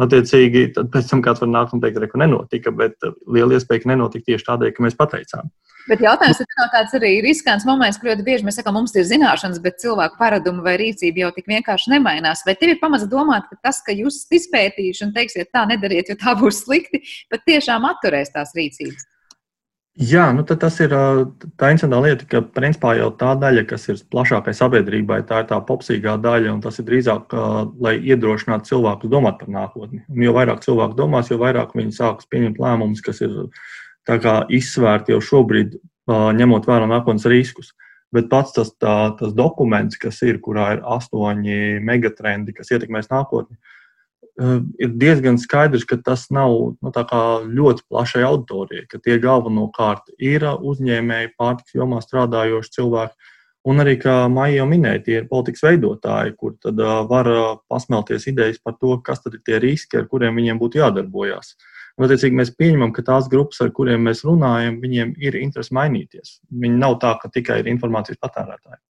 Attiecīgi, 0.00 0.72
tad 0.74 0.88
pēc 0.90 1.10
tam 1.10 1.20
kāds 1.22 1.42
var 1.44 1.50
nākt 1.52 1.74
un 1.76 1.82
teikt, 1.82 2.00
ka 2.10 2.18
nenotika, 2.18 2.72
bet 2.74 2.96
liela 3.30 3.54
iespēja, 3.54 3.84
ka 3.84 3.92
nenotika 3.92 4.32
tieši 4.32 4.48
tādēļ, 4.48 4.72
ka 4.74 4.86
mēs 4.86 4.96
pateicām. 4.98 5.52
Bet 5.84 6.00
jautājums 6.00 6.40
ir 6.40 6.48
no 6.58 6.66
tāds 6.72 6.96
arī 6.96 7.12
riskants 7.22 7.66
moments, 7.68 8.00
ka 8.00 8.08
ļoti 8.08 8.24
bieži 8.26 8.46
mēs 8.46 8.58
sakām, 8.58 8.78
mums 8.78 8.96
ir 8.96 9.04
zināšanas, 9.06 9.60
bet 9.62 9.82
cilvēku 9.84 10.16
paradumi 10.18 10.64
vai 10.64 10.78
rīcība 10.80 11.26
jau 11.26 11.32
tik 11.36 11.50
vienkārši 11.52 11.92
nemainās. 11.92 12.42
Vai 12.48 12.56
tev 12.58 12.72
ir 12.72 12.80
pamats 12.80 13.04
domāt, 13.12 13.46
ka 13.52 13.68
tas, 13.68 13.82
ka 13.84 13.94
jūs 13.94 14.24
izpētījuši 14.32 15.04
un 15.04 15.12
teiksiet, 15.14 15.52
tā 15.52 15.66
nedariet, 15.68 16.08
jo 16.08 16.16
tā 16.18 16.32
būs 16.40 16.64
slikti, 16.64 17.04
pat 17.30 17.44
tiešām 17.46 17.84
atturēs 17.92 18.32
tās 18.32 18.56
rīcības? 18.56 19.04
Jā, 19.94 20.24
nu 20.34 20.42
tas 20.42 20.74
ir 20.82 20.90
tā 20.90 21.68
interesanta 21.70 22.00
lieta, 22.02 22.26
ka 22.26 22.40
principā 22.56 22.96
jau 22.98 23.12
tā 23.14 23.36
daļa, 23.38 23.62
kas 23.70 23.84
ir 23.92 24.00
plašākai 24.10 24.50
sabiedrībai, 24.58 25.20
tā 25.28 25.44
ir 25.44 25.46
tā 25.52 25.60
popsīgā 25.68 26.16
daļa, 26.18 26.50
un 26.56 26.62
tas 26.64 26.80
ir 26.82 26.88
drīzāk, 26.88 27.36
lai 27.78 27.92
iedrošinātu 28.02 28.72
cilvēkus 28.72 29.12
domāt 29.12 29.38
par 29.38 29.52
nākotni. 29.54 30.02
Un 30.10 30.24
jo 30.26 30.34
vairāk 30.34 30.64
cilvēku 30.66 30.98
domās, 30.98 31.30
jo 31.30 31.38
vairāk 31.38 31.76
viņi 31.78 31.94
sāks 31.94 32.26
pieņemt 32.26 32.58
lēmumus, 32.58 33.04
kas 33.06 33.22
ir 33.22 33.38
izsvērti 34.58 35.14
jau 35.14 35.20
šobrīd, 35.22 35.78
ņemot 36.10 36.66
vērā 36.66 36.90
nākotnes 36.90 37.30
riskus. 37.30 37.70
Bet 38.14 38.26
pats 38.30 38.50
tas, 38.58 38.74
tā, 38.74 39.14
tas 39.18 39.30
dokuments, 39.34 39.94
kas 39.98 40.18
ir, 40.26 40.42
kurā 40.42 40.72
ir 40.74 40.82
astoņi 40.82 41.78
megatrendi, 41.86 42.54
kas 42.54 42.74
ietekmēs 42.74 43.14
nākotni, 43.14 43.58
Eh, 43.58 43.83
ir 44.38 44.94
diezgan 44.98 45.38
skaidrs, 45.38 45.84
ka 45.86 45.98
tas 46.02 46.26
nav 46.34 46.54
nu, 46.82 46.90
ļoti 47.58 47.86
plašai 47.86 48.24
auditorijai, 48.26 48.86
ka 48.90 48.98
tie 48.98 49.18
galvenokārt 49.22 50.10
ir 50.18 50.46
uzņēmēji, 50.58 51.36
pārtiks 51.38 51.76
jomā 51.78 52.02
strādājoši 52.02 52.74
cilvēki. 52.78 53.30
Un 53.64 53.80
arī, 53.80 53.94
kā 53.96 54.26
Maija 54.28 54.58
jau 54.58 54.66
minēja, 54.68 55.00
tie 55.06 55.14
ir 55.22 55.28
politikas 55.30 55.62
veidotāji, 55.64 56.34
kur 56.36 56.52
tad 56.60 56.80
uh, 56.82 56.98
var 57.08 57.30
uh, 57.30 57.44
pasmelties 57.72 58.26
idejas 58.28 58.58
par 58.60 58.74
to, 58.76 58.98
kas 59.00 59.22
tad 59.24 59.38
ir 59.38 59.40
tie 59.46 59.56
riski, 59.62 60.02
ar 60.02 60.10
kuriem 60.10 60.36
viņiem 60.36 60.60
būtu 60.60 60.82
jādarbojas. 60.82 61.54
Un, 61.96 62.04
attiecīgi, 62.04 62.36
mēs 62.36 62.52
pieņemam, 62.58 62.92
ka 62.92 63.06
tās 63.06 63.30
grupas, 63.32 63.62
ar 63.64 63.72
kuriem 63.72 64.04
mēs 64.04 64.20
runājam, 64.26 64.82
viņiem 64.82 65.14
ir 65.22 65.38
interesi 65.40 65.72
mainīties. 65.78 66.40
Viņi 66.52 66.76
nav 66.82 66.98
tā, 67.00 67.14
ka 67.22 67.32
tikai 67.32 67.62
ir 67.62 67.72
informācijas 67.72 68.20
patērētāji. 68.20 68.82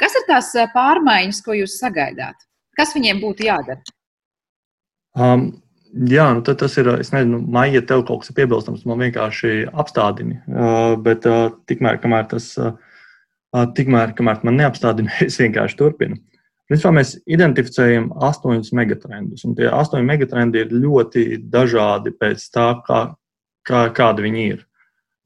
Kas 0.00 0.16
ir 0.16 0.24
tās 0.30 0.54
pārmaiņas, 0.72 1.44
ko 1.44 1.60
jūs 1.60 1.76
sagaidāt? 1.82 2.46
Kas 2.78 2.94
viņiem 2.96 3.20
būtu 3.20 3.44
jādara? 3.50 3.82
Um, 5.18 5.50
jā, 5.90 6.28
nu 6.36 6.44
tas 6.46 6.76
ir. 6.78 6.90
Es 7.02 7.12
nezinu, 7.14 7.40
Maija, 7.50 7.82
tev 7.86 8.04
kaut 8.08 8.22
kas 8.22 8.32
ir 8.32 8.38
piebilstams, 8.38 8.86
man 8.88 9.02
vienkārši 9.02 9.66
apstādini. 9.72 10.38
Uh, 10.46 10.94
bet 11.02 11.26
uh, 11.28 11.50
tikmēr, 11.70 11.98
kamēr 12.02 12.28
tas, 12.30 12.52
uh, 12.60 12.74
tikmēr, 13.76 14.14
kamēr 14.18 14.44
man 14.46 14.60
neapstādina, 14.60 15.12
es 15.26 15.38
vienkārši 15.40 15.78
turpinu. 15.80 16.20
Principā 16.70 16.92
mēs 16.94 17.16
identificējam 17.26 18.12
astoņus 18.22 18.70
megatrendus, 18.78 19.42
un 19.48 19.56
tie 19.58 19.66
astoņi 19.74 20.06
megatrendi 20.06 20.60
ir 20.62 20.70
ļoti 20.70 21.40
dažādi 21.50 22.12
pēc 22.14 22.44
tā, 22.54 22.68
kā, 22.86 23.00
kā, 23.66 23.88
kādi 23.96 24.28
viņi 24.28 24.44
ir. 24.52 24.60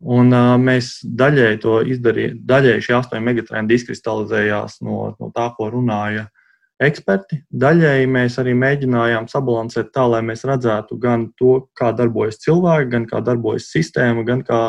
Un, 0.05 0.33
uh, 0.33 0.55
mēs 0.61 0.99
daļēji 1.05 1.61
to 1.61 1.83
izdarījām, 1.93 2.41
daļēji 2.49 2.87
šie 2.89 2.97
astoņi 2.97 3.25
megatrendi 3.25 3.77
izkristalizējās 3.77 4.81
no, 4.85 5.11
no 5.21 5.29
tā, 5.37 5.51
ko 5.57 5.69
runāja 5.73 6.27
eksperti. 6.87 7.41
Daļēji 7.51 8.09
mēs 8.11 8.39
arī 8.43 8.55
mēģinājām 8.59 9.29
sabalansēt 9.33 9.93
tā, 9.95 10.07
lai 10.11 10.23
mēs 10.27 10.45
redzētu 10.49 10.99
gan 11.01 11.29
to, 11.41 11.59
kā 11.79 11.93
darbojas 11.97 12.41
cilvēki, 12.45 12.91
gan 12.95 13.07
kā 13.11 13.23
darbojas 13.25 13.71
sistēma, 13.75 14.25
gan 14.27 14.45
kā 14.47 14.63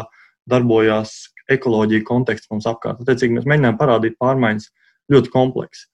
darbojas 0.49 1.15
ekoloģija 1.51 2.05
konteksts 2.05 2.49
mums 2.51 2.67
apkārt. 2.69 3.01
Attiecīgi, 3.03 3.37
mēs 3.37 3.49
mēģinājām 3.49 3.79
parādīt 3.81 4.17
pārmaiņas 4.21 4.71
ļoti 5.13 5.33
kompleksi, 5.33 5.87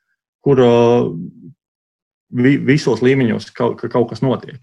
kur 0.45 0.62
uh, 0.63 1.10
vi, 2.31 2.55
visos 2.71 3.03
līmeņos 3.03 3.51
kaut, 3.57 3.79
ka 3.81 3.91
kaut 3.91 4.12
kas 4.12 4.23
notiek. 4.25 4.62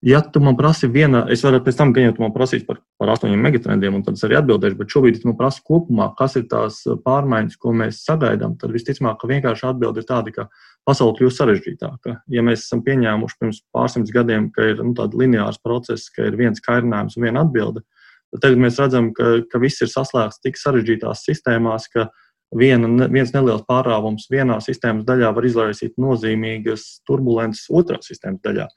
Ja 0.00 0.22
tu 0.24 0.40
man 0.40 0.56
prasi 0.56 0.88
viena, 0.88 1.26
es 1.28 1.42
varu 1.44 1.58
pēc 1.60 1.76
tam, 1.76 1.90
gan 1.92 2.06
jau 2.06 2.14
tu 2.16 2.22
man 2.22 2.32
prasīs 2.32 2.62
par, 2.64 2.78
par 2.96 3.10
astoņiem 3.12 3.42
megatrendiem, 3.44 3.98
un 3.98 4.04
tad 4.06 4.16
es 4.16 4.24
arī 4.24 4.38
atbildēšu, 4.38 4.78
bet 4.78 4.94
šobrīd, 4.94 5.18
tu 5.20 5.28
man 5.28 5.36
prasi 5.36 5.60
kopumā, 5.66 6.06
kas 6.16 6.38
ir 6.40 6.46
tās 6.48 6.78
pārmaiņas, 7.04 7.58
ko 7.60 7.74
mēs 7.76 8.00
sagaidām, 8.06 8.54
tad 8.60 8.72
visticamāk, 8.72 9.18
ka 9.20 9.28
vienkārši 9.28 9.66
atbilde 9.68 10.00
ir 10.00 10.08
tāda, 10.08 10.32
ka 10.32 10.46
pasaule 10.88 11.16
kļūst 11.18 11.40
sarežģītāka. 11.40 12.16
Ja 12.32 12.44
mēs 12.46 12.64
esam 12.64 12.82
pieņēmuši 12.86 13.38
pirms 13.40 13.62
pārsimts 13.74 14.12
gadiem, 14.14 14.48
ka 14.54 14.70
ir 14.72 14.82
nu, 14.82 14.94
tāds 14.98 15.16
lineārs 15.18 15.60
process, 15.62 16.10
ka 16.14 16.28
ir 16.28 16.38
viens 16.40 16.62
kairinājums 16.64 17.18
un 17.18 17.26
viena 17.26 17.44
atbilde, 17.44 17.84
tad 18.32 18.44
tagad 18.46 18.62
mēs 18.64 18.80
redzam, 18.80 19.10
ka, 19.16 19.40
ka 19.50 19.60
viss 19.62 19.82
ir 19.84 19.90
saslēgts 19.92 20.42
tik 20.44 20.58
sarežģītās 20.60 21.24
sistēmās, 21.26 21.88
ka 21.92 22.08
viena, 22.56 23.08
viens 23.12 23.32
neliels 23.34 23.66
pārāvums 23.68 24.28
vienā 24.30 24.58
sistēmas 24.64 25.06
daļā 25.08 25.32
var 25.36 25.46
izraisīt 25.46 25.98
nozīmīgas 26.00 27.02
turbulences 27.08 27.70
otrā 27.70 28.00
sistēmas 28.04 28.42
daļā. 28.46 28.68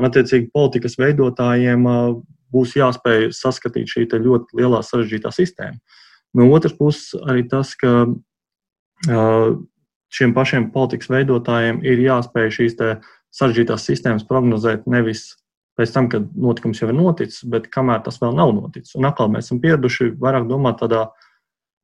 Un, 0.00 0.08
attiecīgi, 0.08 0.50
politikas 0.54 0.96
veidotājiem 0.98 1.84
būs 2.52 2.76
jāspēj 2.78 3.30
saskatīt 3.36 3.90
šī 3.92 4.06
ļoti 4.12 4.58
lielā 4.60 4.80
sarežģītā 4.86 5.32
sistēma. 5.34 5.78
No 6.32 6.48
otras 6.48 6.72
puses, 6.72 7.12
arī 7.28 7.44
tas, 7.48 7.74
ka 7.76 8.06
šiem 10.12 10.34
pašiem 10.36 10.70
politikas 10.74 11.10
veidotājiem 11.12 11.80
ir 11.86 12.02
jāspēj 12.04 12.50
šīs 12.58 12.78
sarežģītās 13.32 13.86
sistēmas 13.88 14.26
prognozēt 14.28 14.84
nevis 14.90 15.30
pēc 15.78 15.92
tam, 15.94 16.08
kad 16.12 16.28
notikums 16.36 16.82
jau 16.82 16.90
ir 16.90 16.96
noticis, 16.98 17.42
bet 17.48 17.70
kamēr 17.72 18.02
tas 18.04 18.20
vēl 18.20 18.34
nav 18.36 18.52
noticis. 18.56 18.92
Un 18.98 19.08
atkal 19.08 19.30
mēs 19.32 19.48
esam 19.48 19.60
pieraduši 19.62 20.12
vairāk 20.20 20.48
domāt 20.50 20.82
tādā 20.82 21.06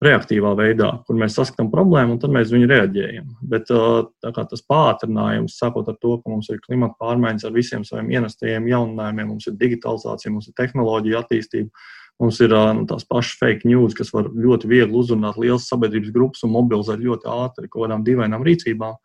reaktīvā 0.05 0.53
veidā, 0.59 0.91
kur 1.07 1.17
mēs 1.19 1.35
saskatām 1.39 1.73
problēmu 1.73 2.15
un 2.15 2.21
tad 2.23 2.31
mēs 2.35 2.53
viņu 2.55 2.69
reaģējam. 2.71 3.31
Bet 3.51 3.73
uh, 3.75 4.05
tas 4.23 4.63
pātrinājums, 4.71 5.57
sākot 5.59 5.89
ar 5.91 5.97
to, 5.99 6.19
ka 6.21 6.31
mums 6.31 6.51
ir 6.53 6.61
klimata 6.63 6.95
pārmaiņas 7.03 7.49
ar 7.49 7.57
visiem 7.57 7.87
saviem 7.87 8.13
ienestajiem 8.15 8.69
jauninājumiem, 8.71 9.33
mums 9.33 9.49
ir 9.51 9.57
digitalizācija, 9.59 10.35
mums 10.35 10.51
ir 10.53 10.55
tehnoloģija 10.61 11.25
attīstība, 11.25 11.89
mums 12.23 12.41
ir 12.45 12.55
uh, 12.55 12.71
nu, 12.77 12.85
tās 12.91 13.07
pašas 13.09 13.39
fake 13.41 13.69
news, 13.69 13.97
kas 13.97 14.13
var 14.15 14.31
ļoti 14.33 14.71
viegli 14.71 14.97
uzrunāt 14.99 15.39
lielas 15.41 15.69
sabiedrības 15.71 16.15
grupas 16.15 16.45
un 16.47 16.55
mobilizēt 16.55 17.03
ļoti 17.05 17.31
ātri 17.31 17.71
kaut 17.71 17.87
kādām 17.87 18.07
dīvainām 18.07 18.47
rīcībām. 18.47 18.97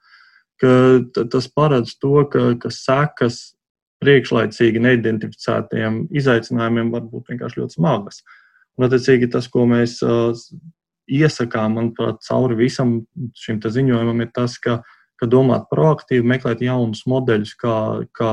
Tas 0.64 1.50
paredz 1.52 1.98
to, 2.00 2.22
ka, 2.32 2.54
ka 2.62 2.70
sekas 2.72 3.42
priekšlaicīgi 4.04 4.82
neidentificētiem 4.84 6.06
izaicinājumiem 6.16 6.92
var 6.94 7.04
būt 7.10 7.34
vienkārši 7.34 7.62
ļoti 7.62 7.78
smagas. 7.78 8.22
Un, 8.78 8.88
attiecīgi, 8.88 9.30
tas, 9.34 9.48
ko 9.52 9.66
mēs 9.70 10.00
uh, 10.06 10.32
iesakām, 11.12 11.78
manuprāt, 11.78 12.22
cauri 12.26 12.58
visam 12.64 13.02
šim 13.38 13.62
ziņojumam, 13.64 14.24
ir 14.24 14.32
tas, 14.36 14.58
ka, 14.62 14.82
ka 15.22 15.30
domāt 15.30 15.68
proaktīvi, 15.72 16.26
meklēt 16.28 16.64
jaunus 16.66 17.04
modeļus, 17.10 17.54
kā, 17.60 17.76
kā 18.18 18.32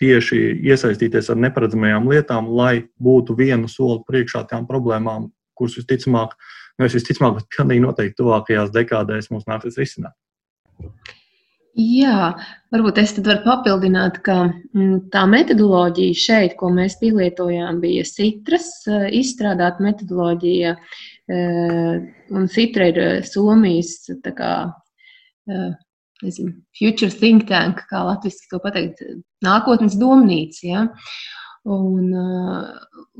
tieši 0.00 0.40
iesaistīties 0.66 1.30
ar 1.32 1.40
neparedzamajām 1.46 2.10
lietām, 2.10 2.50
lai 2.54 2.86
būtu 3.02 3.36
vienu 3.38 3.70
soli 3.70 4.02
priekšā 4.08 4.44
tām 4.50 4.68
problēmām, 4.70 5.30
kuras 5.58 5.78
visticamāk, 5.80 6.36
nu, 6.78 6.88
visticamāk, 6.88 7.40
bet 7.40 7.50
pilnīgi 7.56 7.84
noteikti 7.86 8.20
tuvākajās 8.20 8.72
dekādēs 8.74 9.30
mums 9.32 9.48
nāksies 9.50 9.80
risināt. 9.80 10.16
Jā, 11.74 12.36
varbūt 12.70 13.00
es 13.02 13.16
varu 13.18 13.40
papildināt, 13.42 14.20
ka 14.22 14.36
mm, 14.46 15.08
tā 15.10 15.24
metodoloģija 15.26 16.18
šeit, 16.20 16.52
ko 16.60 16.68
mēs 16.70 17.00
pielietojām, 17.00 17.80
bija 17.82 18.04
Citras 18.06 18.68
eh, 18.86 19.08
izstrādāta 19.18 19.82
metodoloģija, 19.82 20.76
Eh, 21.26 22.00
un 22.28 22.48
Citra 22.48 22.90
ir 22.90 22.98
eh, 23.00 23.22
Somijas 23.24 24.10
kā, 24.36 24.50
nezinu, 26.24 26.54
future 26.76 27.12
think 27.12 27.46
tank, 27.50 27.84
kā 27.90 28.02
latviešu 28.08 28.50
to 28.50 28.60
pateikt, 28.64 29.04
nākotnes 29.44 29.98
domnīca. 30.00 30.62
Ja? 30.66 30.86
Un, 31.64 32.10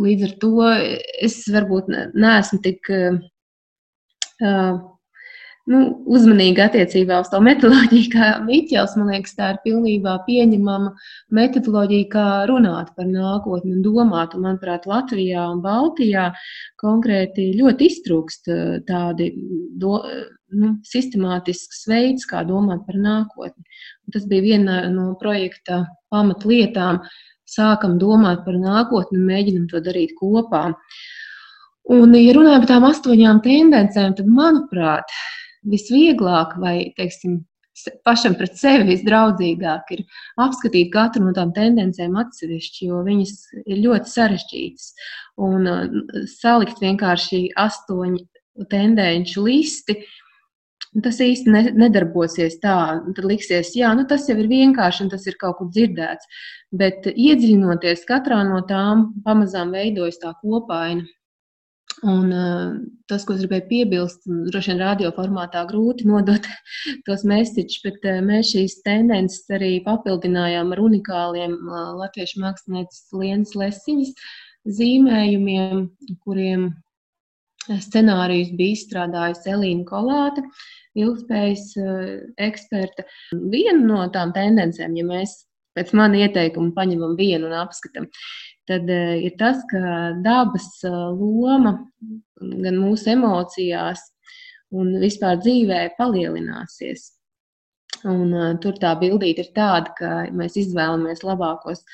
līdz 0.04 0.26
ar 0.28 0.34
to 0.42 0.52
es 1.24 1.38
varbūt 1.52 1.88
neesmu 2.12 2.60
tik 2.64 2.90
nu, 5.70 5.80
uzmanīgi 6.16 6.60
attiecībā 6.64 7.18
uz 7.22 7.30
to 7.32 7.40
metodoloģiju, 7.44 8.10
kā 8.12 8.28
Miķels. 8.44 8.96
Man 9.00 9.10
liekas, 9.14 9.34
tā 9.38 9.50
ir 9.54 9.60
pilnībā 9.64 10.18
pieņemama 10.26 10.92
metodoloģija, 11.38 12.08
kā 12.12 12.26
runāt 12.50 12.92
par 12.98 13.08
nākotni 13.08 13.74
un 13.78 13.82
domāt. 13.84 14.36
Un, 14.36 14.44
manuprāt, 14.48 14.88
Latvijā 14.90 15.46
un 15.52 15.62
Baltijā 15.64 16.30
konkrēti 16.80 17.50
ļoti 17.58 17.90
iztrūkst 17.90 18.52
eh, 18.52 18.62
tādi 18.88 19.30
do, 19.80 19.98
nu, 20.54 20.74
sistemātisks 20.86 21.84
veids, 21.90 22.28
kā 22.28 22.44
domāt 22.48 22.84
par 22.88 23.00
nākotni. 23.00 23.64
Un 24.04 24.16
tas 24.16 24.26
bija 24.28 24.44
viena 24.44 24.82
no 24.92 25.12
projekta 25.20 25.84
pamatlietām. 26.12 27.04
Sākam 27.48 27.98
domāt 28.00 28.44
par 28.44 28.56
nākotni 28.56 29.20
un 29.20 29.28
mēģinam 29.28 29.68
to 29.68 29.80
darīt 29.84 30.14
kopā. 30.16 30.70
Un, 31.92 32.14
ja 32.16 32.32
runājam 32.32 32.62
par 32.62 32.70
tām 32.70 32.86
astoņām 32.88 33.42
tendencēm, 33.44 34.14
tad, 34.16 34.28
manuprāt, 34.32 35.10
visvieglāk 35.70 36.56
vai, 36.60 36.76
teiksim, 36.98 37.42
pašam 38.06 38.36
pret 38.38 38.54
sevi 38.58 38.86
visdraudzīgāk 38.92 39.94
ir 39.96 40.04
apskatīt 40.40 40.92
katru 40.94 41.24
no 41.26 41.32
tām 41.36 41.50
tendencēm 41.56 42.14
atsevišķi, 42.22 42.90
jo 42.90 43.00
viņas 43.06 43.34
ir 43.64 43.80
ļoti 43.86 44.12
sarežģītas. 44.12 44.92
Un 45.42 45.70
uh, 45.70 45.96
salikt 46.30 46.82
vienkārši 46.84 47.48
astoņu 47.58 48.22
tendenci 48.70 49.40
listi 49.42 49.98
tas 51.02 51.18
īsti 51.18 51.50
ne, 51.50 51.62
nedarbosies 51.74 52.60
tā. 52.62 52.76
Tad 53.16 53.26
liksies, 53.26 53.72
jā, 53.74 53.90
nu, 53.98 54.04
tas 54.10 54.28
jau 54.28 54.36
ir 54.38 54.50
vienkārši 54.50 55.04
un 55.06 55.10
tas 55.10 55.26
ir 55.26 55.38
kaut 55.40 55.58
kur 55.58 55.70
dzirdēts. 55.74 56.28
Bet 56.74 57.08
iedziļinoties 57.10 58.06
katrā 58.08 58.42
no 58.46 58.60
tām, 58.68 59.08
pamazām 59.26 59.74
veidojas 59.74 60.20
tā 60.22 60.34
kopaina. 60.42 61.06
Un, 62.02 62.30
uh, 62.32 62.74
tas, 63.08 63.22
ko 63.24 63.36
es 63.36 63.42
gribēju 63.44 63.66
piebilst, 63.68 64.24
droši 64.50 64.72
vien 64.72 64.80
radioformātā 64.82 65.62
grūti 65.68 66.08
nodot 66.08 66.46
tos 67.06 67.22
mēsīčus, 67.28 67.82
bet 67.86 68.08
uh, 68.08 68.18
mēs 68.24 68.50
šīs 68.54 68.80
tendences 68.86 69.46
arī 69.54 69.76
papildinājām 69.86 70.72
ar 70.74 70.82
unikāliem 70.82 71.54
uh, 71.54 71.92
latviešu 72.00 72.42
mākslinieces 72.42 73.06
Lienas 73.14 73.54
Lesiņas 73.58 74.14
zīmējumiem, 74.78 75.86
kuriem 76.24 76.72
scenārijus 77.84 78.52
bija 78.58 78.76
izstrādājusi 78.76 79.52
Elīna 79.54 79.86
Kolāte, 79.88 80.44
ilgspējas 80.98 81.70
eksperte. 82.44 83.06
Viena 83.32 83.80
no 83.80 84.04
tām 84.12 84.34
tendencēm, 84.36 84.96
ja 84.98 85.04
mēs 85.08 85.38
pēc 85.76 85.92
mana 85.96 86.24
ieteikuma 86.24 86.74
paņemam 86.76 87.16
vienu 87.18 87.48
un 87.48 87.56
apskatām, 87.64 88.08
tad 88.68 88.88
uh, 88.90 89.14
ir 89.20 89.36
tas, 89.40 89.62
ka 89.70 90.14
dabas 90.24 90.68
uh, 90.88 91.10
loma 91.14 91.76
gan 92.40 92.78
mūsu 92.80 93.12
emocijās, 93.14 94.02
un 94.74 94.96
vispār 95.02 95.38
dzīvē 95.42 95.86
palielināsies. 95.98 97.10
Un, 98.04 98.32
uh, 98.32 98.52
tur 98.60 98.76
tā 98.80 98.92
bildīte 99.00 99.46
ir 99.46 99.50
tāda, 99.56 99.94
ka 99.98 100.12
mēs 100.34 100.58
izvēlamies 100.60 101.24
labākos 101.24 101.84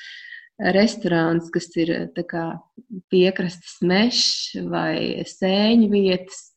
restorānus, 0.75 1.49
kas 1.53 1.69
ir 1.79 1.93
kā, 2.29 2.45
piekrastes 3.09 3.79
mežs 3.81 4.55
vai 4.69 5.23
sēņu 5.25 5.89
vietas. 5.93 6.49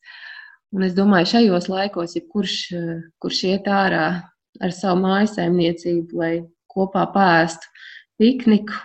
Un 0.75 0.83
es 0.85 0.95
domāju, 0.97 1.31
šajos 1.31 1.69
laikos, 1.71 2.17
ja 2.17 2.23
kurš, 2.27 2.57
kurš 3.23 3.43
iet 3.47 3.69
ārā 3.71 4.07
ar 4.61 4.73
savu 4.75 4.99
mājsaimniecību, 5.05 6.19
lai 6.19 6.33
kopā 6.71 7.05
pēstu 7.13 7.71
pikniku, 8.19 8.75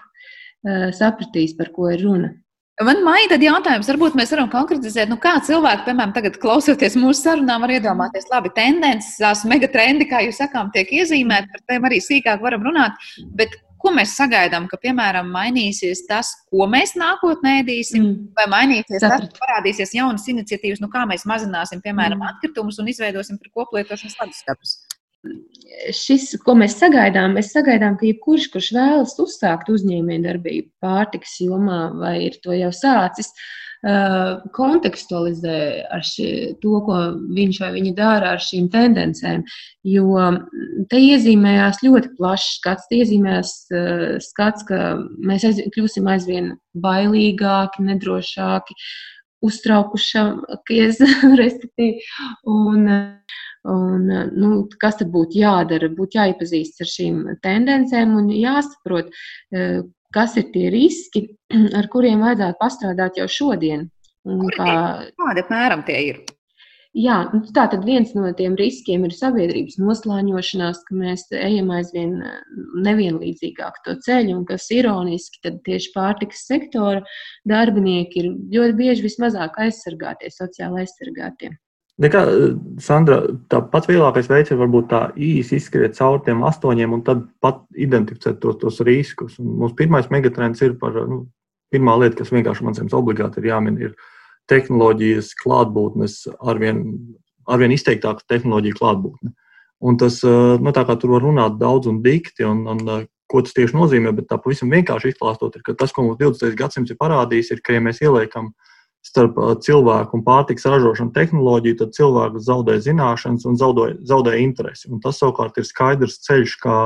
sapratīs, 0.97 1.57
par 1.59 1.73
ko 1.75 1.91
ir 1.93 2.05
runa. 2.05 2.35
Man 2.81 3.03
maija 3.05 3.35
tad 3.35 3.43
jautājums, 3.45 3.89
varbūt 3.91 4.15
mēs 4.17 4.31
varam 4.33 4.49
konkretizēt, 4.49 5.11
nu 5.11 5.19
kā 5.21 5.35
cilvēki, 5.45 5.85
piemēram, 5.85 6.15
tagad 6.17 6.39
klausoties 6.41 6.95
mūsu 6.97 7.27
sarunā, 7.27 7.59
var 7.61 7.75
iedomāties, 7.75 8.31
labi, 8.33 8.53
tendences, 8.57 9.19
tās 9.21 9.43
megatrendi, 9.49 10.07
kā 10.09 10.23
jūs 10.25 10.41
sakām, 10.41 10.71
tiek 10.73 10.89
iezīmēti, 10.97 11.51
par 11.53 11.67
tiem 11.69 11.89
arī 11.91 11.99
sīkāk 12.01 12.41
varam 12.41 12.65
runāt, 12.65 12.97
bet 13.37 13.53
ko 13.81 13.93
mēs 13.97 14.15
sagaidām, 14.17 14.65
ka, 14.71 14.79
piemēram, 14.81 15.29
mainīsies 15.35 16.07
tas, 16.09 16.33
ko 16.49 16.65
mēs 16.73 16.95
nākotnē 17.01 17.59
ēdīsim, 17.61 18.01
mm. 18.01 18.31
vai 18.39 18.49
mainīsies 18.55 19.05
Saprat. 19.05 19.29
tas, 19.29 19.43
parādīsies 19.45 19.93
jaunas 19.97 20.25
iniciatīvas, 20.33 20.81
nu 20.81 20.89
kā 20.93 21.05
mēs 21.09 21.29
mazināsim, 21.29 21.85
piemēram, 21.85 22.21
mm. 22.21 22.33
atkritumus 22.33 22.81
un 22.81 22.89
izveidosim 22.93 23.41
par 23.41 23.53
koplietošanas 23.61 24.17
leduskapus 24.23 24.79
šis, 25.95 26.33
ko 26.45 26.57
mēs 26.59 26.77
sagaidām, 26.81 27.37
mēs 27.39 27.53
sagaidām, 27.55 27.97
ka 28.01 28.09
jebkurš, 28.09 28.51
kurš 28.55 28.71
vēlas 28.77 29.17
uzsākt 29.23 29.71
uzņēmējdarbību 29.73 30.71
pārtikas 30.83 31.39
jomā 31.45 31.83
vai 31.97 32.17
ir 32.29 32.39
to 32.45 32.57
jau 32.57 32.71
sācis, 32.75 33.33
kontekstualizē 34.53 35.61
ar 35.89 36.03
ši, 36.05 36.27
to, 36.61 36.73
ko 36.85 36.97
viņš 37.33 37.61
vai 37.63 37.71
viņa 37.79 37.93
dara 37.97 38.35
ar 38.35 38.43
šīm 38.45 38.67
tendencēm. 38.73 39.45
Jo 39.89 40.27
te 40.91 41.01
iezīmējās 41.01 41.81
ļoti 41.87 42.13
plašs 42.19 42.59
skats, 42.59 42.91
te 42.91 43.01
iezīmējās 43.01 43.55
skats, 44.27 44.67
ka 44.69 44.99
mēs 45.25 45.49
aiz, 45.49 45.63
kļūsim 45.73 46.11
aizvien 46.13 46.53
bailīgāki, 46.77 47.87
nedrošāki, 47.89 48.77
uztraukušākies, 49.49 51.01
respektīvi. 51.41 52.05
Un, 52.53 52.85
Un, 53.69 54.07
nu, 54.41 54.51
kas 54.81 54.97
tad 55.01 55.11
būtu 55.13 55.37
jādara? 55.43 55.91
Būtu 55.93 56.17
jāiepazīstas 56.17 56.87
ar 56.87 56.89
šīm 56.95 57.17
tendencēm 57.45 58.15
un 58.17 58.31
jāsaprot, 58.33 59.11
eh, 59.53 59.83
kas 60.17 60.37
ir 60.41 60.49
tie 60.55 60.71
riski, 60.73 61.27
ar 61.79 61.89
kuriem 61.93 62.25
vajadzētu 62.25 62.61
pastrādāt 62.61 63.21
jau 63.21 63.29
šodien. 63.29 63.89
Kā... 64.57 64.73
Kādi 65.17 65.45
apmēram 65.45 65.85
tie 65.85 66.01
ir? 66.09 66.23
Jā, 66.97 67.21
nu, 67.31 67.45
tā 67.55 67.69
tad 67.71 67.85
viens 67.87 68.11
no 68.17 68.33
tiem 68.35 68.57
riskiem 68.59 69.05
ir 69.07 69.13
sabiedrības 69.15 69.77
noslāņošanās, 69.79 70.81
ka 70.89 70.97
mēs 70.99 71.29
ejam 71.37 71.69
aizvien 71.77 72.17
eh, 72.25 72.43
nevienlīdzīgāk 72.89 73.83
to 73.85 74.01
ceļu, 74.09 74.41
un 74.41 74.45
kas 74.49 74.73
ironiski, 74.75 75.45
tad 75.45 75.61
tieši 75.69 75.93
pārtikas 75.95 76.49
sektora 76.49 77.05
darbinieki 77.45 78.25
ir 78.25 78.33
ļoti 78.57 78.79
bieži 78.81 79.11
vismazāk 79.11 79.61
aizsargātie, 79.69 80.33
sociāli 80.33 80.87
aizsargātie. 80.87 81.59
Nekā, 82.01 82.21
Sandra, 82.81 83.19
tā 83.53 83.59
pats 83.69 83.89
vieglākais 83.91 84.29
veids 84.31 84.53
ir 84.53 84.59
varbūt 84.61 84.87
tā 84.89 85.01
īsi 85.21 85.59
izskriet 85.61 85.99
cauri 85.99 86.23
tiem 86.31 86.41
astoņiem 86.49 86.95
un 86.97 87.03
tad 87.05 87.27
pat 87.45 87.61
identificēt 87.77 88.39
tos, 88.41 88.57
tos 88.63 88.81
riskus. 88.89 89.37
Un 89.43 89.59
mums 89.61 89.75
pirmais 89.77 90.09
megatrends 90.13 90.65
ir 90.65 90.79
par, 90.81 90.97
nu, 91.11 91.27
pirmā 91.73 91.99
lieta, 92.01 92.17
kas 92.23 92.33
vienkārši 92.33 92.65
man 92.65 92.79
liekas 92.79 92.97
obligāti 92.97 93.43
ir 93.43 93.51
jāmin, 93.51 93.77
ir 93.85 93.93
tehnoloģijas 94.49 95.35
klātbūtnes, 95.43 96.17
arvien, 96.41 96.81
arvien 97.45 97.77
izteiktāka 97.77 98.25
tehnoloģija 98.33 98.81
klātbūtne. 98.81 99.35
Un 99.85 100.01
tas, 100.01 100.23
nu, 100.25 100.73
tā 100.77 100.87
kā 100.89 100.97
tur 101.01 101.19
var 101.19 101.25
runāt 101.29 101.61
daudz 101.61 101.89
un 101.93 102.01
dikti, 102.05 102.49
un, 102.49 102.65
un 102.65 103.07
ko 103.31 103.45
tas 103.45 103.53
tieši 103.57 103.77
nozīmē, 103.77 104.15
bet 104.17 104.31
tā 104.33 104.41
pavisam 104.41 104.73
vienkārši 104.73 105.13
izklāstot, 105.13 105.61
ir, 105.61 105.69
ka 105.69 105.77
tas, 105.77 105.93
ko 105.93 106.09
mums 106.09 106.21
20. 106.21 106.57
gadsimts 106.57 106.93
ir 106.93 107.01
parādījis, 107.01 107.53
ir, 107.55 107.65
ka, 107.65 107.77
ja 107.77 107.85
mēs 107.85 108.01
ieliekam 108.03 108.51
uh, 108.51 108.70
starp 109.07 109.39
cilvēku 109.65 110.19
un 110.19 110.25
pārtiks 110.27 110.67
ražošanu 110.69 111.15
tehnoloģiju, 111.17 111.79
tad 111.81 111.95
cilvēks 111.97 112.45
zaudē 112.47 112.77
zināšanas 112.85 113.47
un 113.49 113.57
zaudē, 113.61 113.95
zaudē 114.07 114.37
interesi. 114.43 114.91
Un 114.93 115.01
tas 115.01 115.19
savukārt 115.23 115.57
ir 115.59 115.67
skaidrs 115.69 116.21
ceļš, 116.27 116.57
kā, 116.61 116.79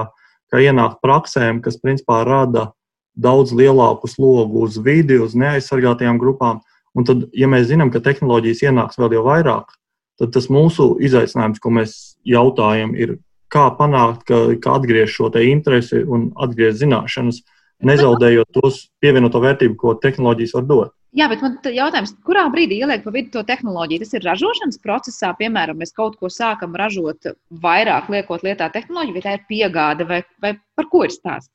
kā 0.52 0.62
ienākt 0.62 1.02
praksēm, 1.04 1.60
kas 1.64 1.80
principā 1.82 2.22
rada 2.26 2.70
daudz 3.14 3.54
lielāku 3.54 4.10
slogu 4.10 4.64
uz 4.66 4.78
vidi, 4.78 5.18
uz 5.18 5.34
neaizsargātajām 5.38 6.18
grupām. 6.22 6.62
Un 6.94 7.06
tad, 7.06 7.26
ja 7.34 7.48
mēs 7.50 7.68
zinām, 7.70 7.90
ka 7.90 8.02
tehnoloģijas 8.02 8.62
ienāks 8.68 8.98
vēl 9.00 9.16
jau 9.16 9.24
vairāk, 9.26 9.74
tad 10.18 10.34
tas 10.34 10.46
mūsu 10.50 10.94
izaicinājums, 11.02 11.58
ko 11.62 11.72
mēs 11.74 11.96
jautājam, 12.26 12.94
ir, 12.94 13.16
kā 13.50 13.66
panākt, 13.78 14.22
ka, 14.28 14.38
ka 14.62 14.78
atgriež 14.78 15.10
šo 15.10 15.30
interesi 15.42 16.02
un 16.06 16.30
atgriež 16.34 16.78
zināšanas, 16.78 17.42
nezaudējot 17.88 18.50
tos 18.56 18.84
pievienoto 19.02 19.40
vērtību, 19.42 19.76
ko 19.80 19.94
tehnoloģijas 20.02 20.54
var 20.56 20.68
dot. 20.68 20.94
Jā, 21.14 21.28
bet 21.30 21.44
man 21.44 21.54
jautājums, 21.62 22.10
kurā 22.26 22.42
brīdī 22.50 22.80
ieliek 22.82 23.04
pa 23.04 23.12
vidu 23.14 23.30
to 23.36 23.44
tehnoloģiju? 23.46 24.02
Tas 24.02 24.16
ir 24.16 24.24
ražošanas 24.26 24.80
procesā, 24.82 25.30
piemēram, 25.38 25.78
mēs 25.78 25.94
kaut 25.94 26.16
ko 26.18 26.30
sākam 26.32 26.74
ražot 26.74 27.30
vairāk, 27.62 28.08
liekot 28.10 28.42
lietā 28.42 28.66
tehnoloģiju, 28.74 29.14
vai 29.14 29.22
tā 29.22 29.36
ir 29.36 29.44
piegāde, 29.50 30.08
vai, 30.08 30.24
vai 30.42 30.56
par 30.74 30.90
ko 30.90 31.04
ir 31.06 31.14
stāsts? 31.14 31.52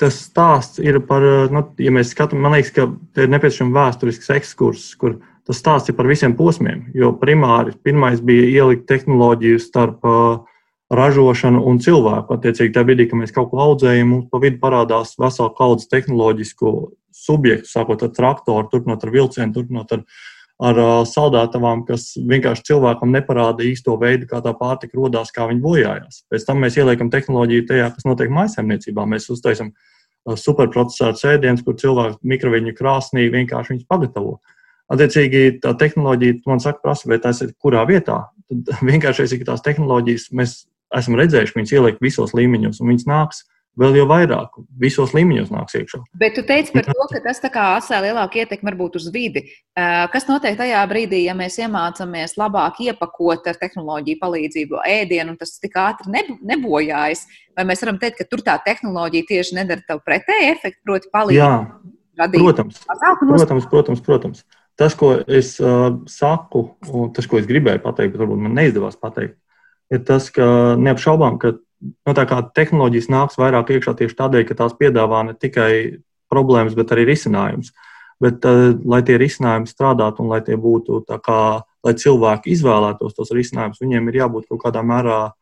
Tas 0.00 0.16
stāsts 0.26 0.80
ir 0.82 0.96
par, 1.06 1.22
nu, 1.54 1.60
ja 1.78 1.92
mēs 1.94 2.10
skatāmies, 2.10 2.42
man 2.42 2.56
liekas, 2.56 2.72
ka 2.74 2.88
ir 3.20 3.30
nepieciešams 3.30 3.76
vēsturisks 3.76 4.32
ekskurss, 4.34 4.96
kur 4.98 5.20
tas 5.46 5.60
stāsts 5.60 5.92
ir 5.92 5.98
par 5.98 6.08
visiem 6.08 6.32
posmiem. 6.34 6.88
Jo 6.96 7.12
primāri 7.20 7.76
pirmais 7.84 8.24
bija 8.24 8.48
ielikt 8.48 8.88
tehnoloģiju 8.88 9.60
starp 9.62 10.08
uh, 10.08 10.40
ražošanu 10.98 11.62
un 11.68 11.80
cilvēku. 11.82 12.36
Attiecīgi, 12.36 12.72
tajā 12.74 12.88
brīdī, 12.88 13.08
kad 13.10 13.20
mēs 13.20 13.34
kaut 13.34 13.50
ko 13.52 13.62
audzējam, 13.64 14.10
mums 14.10 14.28
pa 14.32 14.40
vidu 14.42 14.60
parādās 14.62 15.14
vesela 15.20 15.52
kaudzes 15.56 15.90
tehnoloģisku 15.92 16.70
subjektu, 17.14 17.70
sākot 17.70 18.04
ar 18.04 18.12
traktoru, 18.14 18.68
turpinot 18.70 19.04
ar 19.04 19.12
vilcienu, 19.14 19.54
turpinot 19.54 19.94
ar, 19.96 20.04
ar 20.70 20.80
saldētavām, 21.08 21.84
kas 21.88 22.12
vienkārši 22.18 22.66
cilvēkam 22.70 23.14
neparāda 23.14 23.66
īsto 23.66 23.96
veidu, 24.00 24.28
kā 24.30 24.42
tā 24.44 24.54
pārtika 24.58 24.98
radās, 24.98 25.32
kā 25.34 25.48
viņi 25.50 25.64
bojājās. 25.64 26.24
Pēc 26.32 26.48
tam 26.48 26.62
mēs 26.64 26.78
ieliekam 26.80 27.12
tehnoloģiju 27.12 27.68
tajā, 27.70 27.90
kas 27.94 28.08
notiek 28.08 28.32
maisaimniecībā. 28.34 29.06
Mēs 29.10 29.30
uztaisām 29.34 29.72
superprocesāru 30.24 31.20
sēdienus, 31.20 31.64
kur 31.64 31.76
cilvēks 31.80 32.22
mikroviņu 32.24 32.74
krāsnī 32.78 33.28
vienkārši 33.32 33.74
viņus 33.74 33.88
pagatavo. 33.90 34.38
Attiecīgi, 34.92 35.60
tā 35.64 35.72
tehnoloģija, 35.80 36.42
man 36.48 36.60
saka, 36.60 36.82
prasa, 36.84 37.08
vai 37.08 37.18
tas 37.22 37.40
ir 37.44 37.54
kurā 37.60 37.84
vietā. 37.88 38.26
Tad 38.50 38.72
vienkāršais 38.90 39.32
ir, 39.36 39.44
tās 39.48 39.64
tehnoloģijas 39.64 40.30
mēs 40.36 40.64
esam 40.98 41.18
redzējuši, 41.20 41.56
viņas 41.58 41.74
ielikt 41.76 42.04
visos 42.04 42.34
līmeņos, 42.36 42.80
un 42.82 42.92
viņas 42.92 43.10
nāks 43.10 43.44
vēl 43.80 43.96
jau 43.98 44.04
vairāk, 44.08 44.58
visos 44.80 45.12
līmeņos 45.16 45.50
nāks 45.52 45.76
iekšā. 45.78 46.00
Bet 46.18 46.36
tu 46.38 46.44
teici 46.46 46.74
par 46.74 46.86
to, 46.86 47.06
ka 47.10 47.20
tas 47.26 47.40
atstāja 47.42 48.02
lielāku 48.06 48.42
ietekmi 48.42 48.70
varbūt 48.70 48.98
uz 49.00 49.08
vidi. 49.14 49.44
Kas 49.74 50.28
notiek 50.30 50.56
tajā 50.58 50.82
brīdī, 50.90 51.24
ja 51.26 51.34
mēs 51.38 51.58
iemācāmies 51.62 52.36
labāk 52.40 52.80
iepakot 52.86 53.50
ar 53.50 53.58
tehnoloģiju 53.60 54.20
palīdzību 54.22 54.82
ēdienu, 54.86 55.34
un 55.34 55.40
tas 55.40 55.56
tik 55.62 55.78
ātri 55.80 56.24
nebojājas? 56.42 57.26
Vai 57.58 57.66
mēs 57.68 57.82
varam 57.84 58.00
teikt, 58.02 58.20
ka 58.22 58.30
tur 58.30 58.42
tā 58.46 58.56
tehnoloģija 58.64 59.30
tieši 59.30 59.58
nedara 59.60 59.82
tev 59.86 60.02
pretēju 60.06 60.50
efektu, 60.54 60.82
proti, 60.86 61.10
palīdz? 61.14 61.38
Jā, 61.38 62.28
protams, 62.34 62.84
protams, 63.22 63.70
protams, 63.70 64.04
protams. 64.04 64.44
Tas, 64.74 64.94
ko 64.98 65.12
es 65.30 65.54
uh, 65.62 65.92
saku, 66.10 66.64
un 66.90 67.12
tas, 67.14 67.28
ko 67.30 67.38
es 67.38 67.46
gribēju 67.46 67.78
pateikt, 67.84 68.16
bet 68.16 68.24
varbūt 68.24 68.40
man 68.42 68.56
neizdevās 68.58 68.98
pateikt, 68.98 69.36
ir 69.92 70.04
tas, 70.08 70.30
ka 70.32 70.46
neapšaubām, 70.80 71.38
ka 71.42 71.56
kā 72.04 72.40
tehnoloģijas 72.56 73.10
nāks 73.12 73.38
vairāk 73.40 73.74
iekšā 73.74 73.96
tieši 73.98 74.16
tādēļ, 74.18 74.46
ka 74.48 74.58
tās 74.62 74.76
piedāvā 74.78 75.24
ne 75.28 75.34
tikai 75.36 76.00
problēmas, 76.32 76.76
bet 76.78 76.94
arī 76.94 77.08
risinājumus. 77.10 77.74
Bet, 78.22 78.44
uh, 78.46 78.72
lai 78.88 79.02
tie 79.04 79.18
risinājumi 79.20 79.68
strādātu 79.68 80.22
un 80.22 80.30
lai 80.32 80.40
tie 80.46 80.56
būtu 80.56 81.02
kā, 81.04 81.40
lai 81.84 81.94
cilvēki 81.98 82.52
izvēlētos 82.54 83.16
tos 83.16 83.32
risinājumus, 83.34 83.82
viņiem 83.82 84.08
ir 84.08 84.20
jābūt 84.22 84.46
kaut 84.48 84.62
kādā 84.64 84.84
mērā 84.86 85.34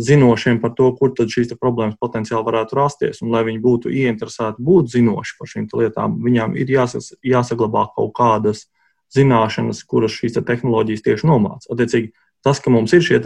zinošiem 0.00 0.60
par 0.60 0.72
to, 0.76 0.88
kur 0.96 1.12
šīs 1.16 1.52
problēmas 1.60 1.98
potenciāli 2.00 2.46
varētu 2.46 2.76
rasties. 2.78 3.20
Un, 3.24 3.32
lai 3.34 3.42
viņi 3.48 3.60
būtu 3.64 3.92
ieinteresēti 3.92 4.62
būt 4.64 4.92
zinoši 4.94 5.36
par 5.38 5.50
šīm 5.50 5.66
lietām, 5.80 6.16
viņām 6.24 6.56
ir 6.60 6.72
jāsas, 6.76 7.12
jāsaglabā 7.24 7.88
kaut 7.96 8.12
kādas 8.16 8.66
zināšanas, 9.14 9.82
kuras 9.84 10.14
šīs 10.14 10.38
te 10.38 10.44
tehnoloģijas 10.46 11.04
tieši 11.04 11.28
nomāca. 11.28 11.68
Attiecīgi, 11.74 12.12
tas, 12.46 12.62
ka 12.62 12.72
mums 12.72 12.94
ir 12.96 13.04
šie 13.04 13.20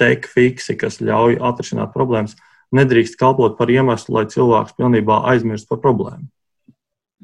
tech 0.00 0.28
fiksi, 0.30 0.76
kas 0.80 1.00
ļauj 1.04 1.38
atrisināt 1.50 1.94
problēmas, 1.94 2.36
nedrīkst 2.74 3.18
kalpot 3.20 3.58
par 3.58 3.70
iemeslu, 3.70 4.18
lai 4.18 4.24
cilvēks 4.32 4.76
pilnībā 4.78 5.22
aizmirst 5.32 5.68
par 5.70 5.82
problēmu. 5.84 6.26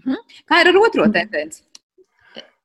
Mhm. 0.04 0.22
Kā 0.48 0.62
ir 0.62 0.72
ar 0.72 0.80
otro 0.80 1.08
tendenci? 1.12 1.64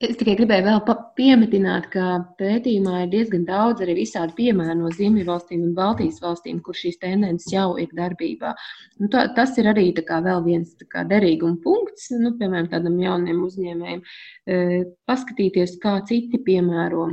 Es 0.04 0.18
tikai 0.20 0.34
gribēju 0.36 0.66
vēl 0.66 0.80
piemetināt, 1.16 1.86
ka 1.94 2.06
pētījumā 2.36 3.06
ir 3.06 3.12
diezgan 3.14 3.46
daudz 3.48 3.80
arī 3.82 3.94
visādi 4.02 4.36
piemēri 4.36 4.76
no 4.76 4.90
Ziemeļvalstīm 4.92 5.62
un 5.64 5.72
Baltijas 5.78 6.20
valstīm, 6.20 6.58
kur 6.66 6.76
šīs 6.76 7.00
tendences 7.00 7.48
jau 7.54 7.78
ir 7.80 7.94
darbībā. 7.96 8.52
Nu, 9.00 9.08
tā, 9.14 9.24
tas 9.38 9.56
ir 9.58 9.70
arī 9.72 9.88
vēl 9.96 10.44
viens 10.44 10.76
kā, 10.92 11.06
derīguma 11.08 11.62
punkts, 11.64 12.10
nu, 12.12 12.34
piemēram, 12.36 12.68
tādam 12.74 13.00
jaunam 13.00 13.46
uzņēmējam, 13.48 14.04
e, 14.46 14.84
paskatīties, 15.08 15.78
kā 15.80 15.96
citi 16.12 16.44
piemēro 16.44 17.08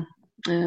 e, 0.50 0.58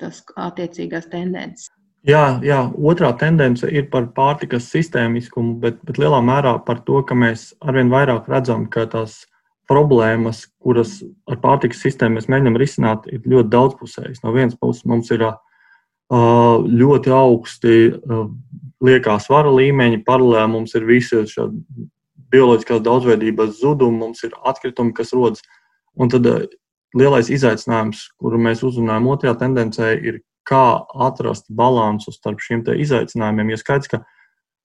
tas 0.00 0.22
attiecīgās 0.36 1.08
tendences. 1.12 1.70
Jā, 2.04 2.38
jā, 2.44 2.58
otrā 2.76 3.14
tendence 3.16 3.64
ir 3.72 3.86
par 3.92 4.10
pārtikas 4.12 4.66
sistēmiskumu, 4.68 5.54
bet, 5.62 5.78
bet 5.88 5.96
lielā 6.02 6.18
mērā 6.20 6.58
par 6.66 6.82
to, 6.84 7.00
ka 7.08 7.16
mēs 7.16 7.54
arvien 7.64 7.88
vairāk 7.92 8.28
redzam, 8.28 8.66
ka 8.68 8.84
tās 8.92 9.22
problēmas, 9.70 10.42
kuras 10.60 10.98
ar 11.30 11.38
pārtikas 11.40 11.80
sistēmu 11.80 12.18
mēs 12.18 12.28
mēģinām 12.28 12.58
risināt, 12.60 13.08
ir 13.08 13.24
ļoti 13.24 13.48
daudzpusējas. 13.54 14.20
No 14.20 14.34
vienas 14.36 14.58
puses 14.60 14.84
mums 14.84 15.08
ir 15.14 15.24
ļoti 16.12 17.14
augsti 17.16 17.74
liekā 18.84 19.16
svara 19.24 19.52
līmeņi, 19.56 20.04
paralēli 20.04 20.52
mums 20.52 20.76
ir 20.76 20.84
visi 20.84 21.22
bioloģiskās 22.34 22.84
daudzveidības 22.84 23.56
zudumi, 23.62 24.02
mums 24.02 24.20
ir 24.26 24.36
atkritumi, 24.44 24.92
kas 24.92 25.14
rodas. 25.16 25.40
Un 25.96 26.12
tad 26.12 26.28
lielais 26.98 27.30
izaicinājums, 27.32 28.08
kuru 28.20 28.38
mēs 28.40 28.62
uzrunājam 28.66 29.10
otrajā 29.12 29.36
tendencē, 29.42 29.92
ir 29.98 30.20
kā 30.48 30.84
atrast 31.06 31.48
balansu 31.48 32.12
starp 32.12 32.42
šiem 32.44 32.64
izaicinājumiem. 32.74 33.54
Jo 33.54 33.60
skaidrs, 33.60 33.90
ka 33.90 34.02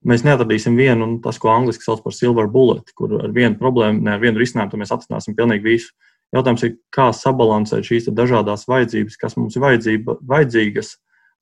mēs 0.08 0.26
neatradīsim 0.28 0.78
vienu, 0.80 1.08
un 1.08 1.18
tas, 1.24 1.40
ko 1.42 1.52
angļuiski 1.54 1.86
sauc 1.86 2.04
par 2.04 2.16
silver 2.16 2.50
bullet, 2.52 2.92
kur 2.96 3.18
ar 3.24 3.34
vienu 3.36 3.58
problēmu, 3.60 4.04
ne 4.06 4.16
ar 4.16 4.24
vienu 4.24 4.42
risinājumu 4.42 4.82
mēs 4.84 4.94
atrisināsim 4.96 5.38
pilnīgi 5.38 5.66
visu. 5.66 5.94
Jautājums 6.36 6.64
ir, 6.68 6.76
kā 6.94 7.10
sabalansēt 7.16 7.88
šīs 7.88 8.12
dažādas 8.14 8.68
vajadzības, 8.70 9.18
kas 9.18 9.38
mums 9.40 9.56
ir 9.58 9.64
vajadzība, 9.66 10.20
vajadzīgas, 10.30 10.92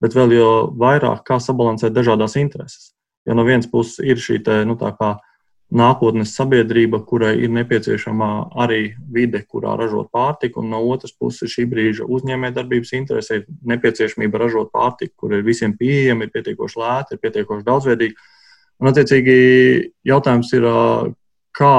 bet 0.02 0.16
vēl 0.16 0.38
jau 0.38 0.52
vairāk, 0.80 1.26
kā 1.28 1.42
sabalansēt 1.44 1.96
dažādas 1.96 2.38
intereses. 2.40 2.94
Jo 3.28 3.36
no 3.36 3.44
vienas 3.44 3.68
puses 3.68 4.00
ir 4.00 4.22
šī 4.22 4.40
te, 4.46 4.62
nu, 4.70 4.78
nākotnes 5.68 6.32
sabiedrība, 6.38 7.02
kurai 7.04 7.34
ir 7.44 7.52
nepieciešama 7.52 8.30
arī 8.64 8.94
vide, 9.12 9.42
kurā 9.44 9.76
ražot 9.80 10.08
pārtiku, 10.16 10.62
un 10.64 10.72
no 10.72 10.80
otras 10.88 11.12
puses 11.12 11.52
šī 11.52 11.66
brīža 11.68 12.08
uzņēmējdarbības 12.08 12.94
interese, 12.96 13.42
ir 13.42 13.46
nepieciešamība 13.68 14.40
ražot 14.46 14.72
pārtiku, 14.72 15.14
kur 15.24 15.36
ir 15.36 15.44
visiem 15.44 15.76
pieejama, 15.78 16.24
ir 16.28 16.34
pietiekoši 16.36 16.80
lēta, 16.80 17.16
ir 17.16 17.24
pietiekoši 17.24 17.68
daudzveidīga. 17.68 18.28
Un, 18.78 18.92
attiecīgi, 18.92 19.38
jautājums 20.08 20.54
ir, 20.56 20.68
kā 21.58 21.76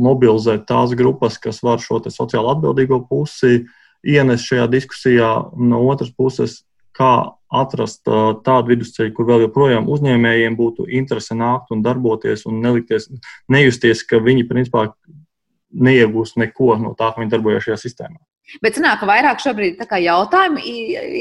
mobilizēt 0.00 0.64
tās 0.68 0.94
grupas, 0.96 1.36
kas 1.38 1.60
var 1.62 1.82
šo 1.82 2.00
sociālo 2.08 2.54
atbildīgo 2.54 3.02
pusi 3.08 3.66
ienest 4.00 4.48
šajā 4.48 4.66
diskusijā, 4.72 5.30
un 5.54 5.70
no 5.74 5.82
otras 5.92 6.10
puses, 6.16 6.62
kā 6.96 7.30
atrast 7.50 8.04
tādu 8.06 8.70
vidusceļu, 8.70 9.12
kur 9.14 9.26
vēl 9.28 9.44
joprojām 9.46 9.88
uzņēmējiem 9.90 10.56
būtu 10.58 10.86
interese 11.00 11.34
nākt 11.34 11.72
un 11.74 11.82
darboties 11.82 12.46
un 12.46 12.60
nelikties, 12.62 13.08
nejusties, 13.50 14.04
ka 14.06 14.22
viņi 14.22 14.46
principā 14.50 14.88
neiegūst 15.70 16.38
neko 16.40 16.76
no 16.80 16.94
tā, 16.98 17.12
ka 17.12 17.22
viņi 17.22 17.32
darbojas 17.34 17.66
šajā 17.66 17.80
sistēmā. 17.84 18.20
Bet 18.62 18.74
sanāk, 18.74 18.98
ka 19.02 19.06
vairāk 19.06 19.42
šobrīd 19.42 19.82
jautājumi 20.02 20.62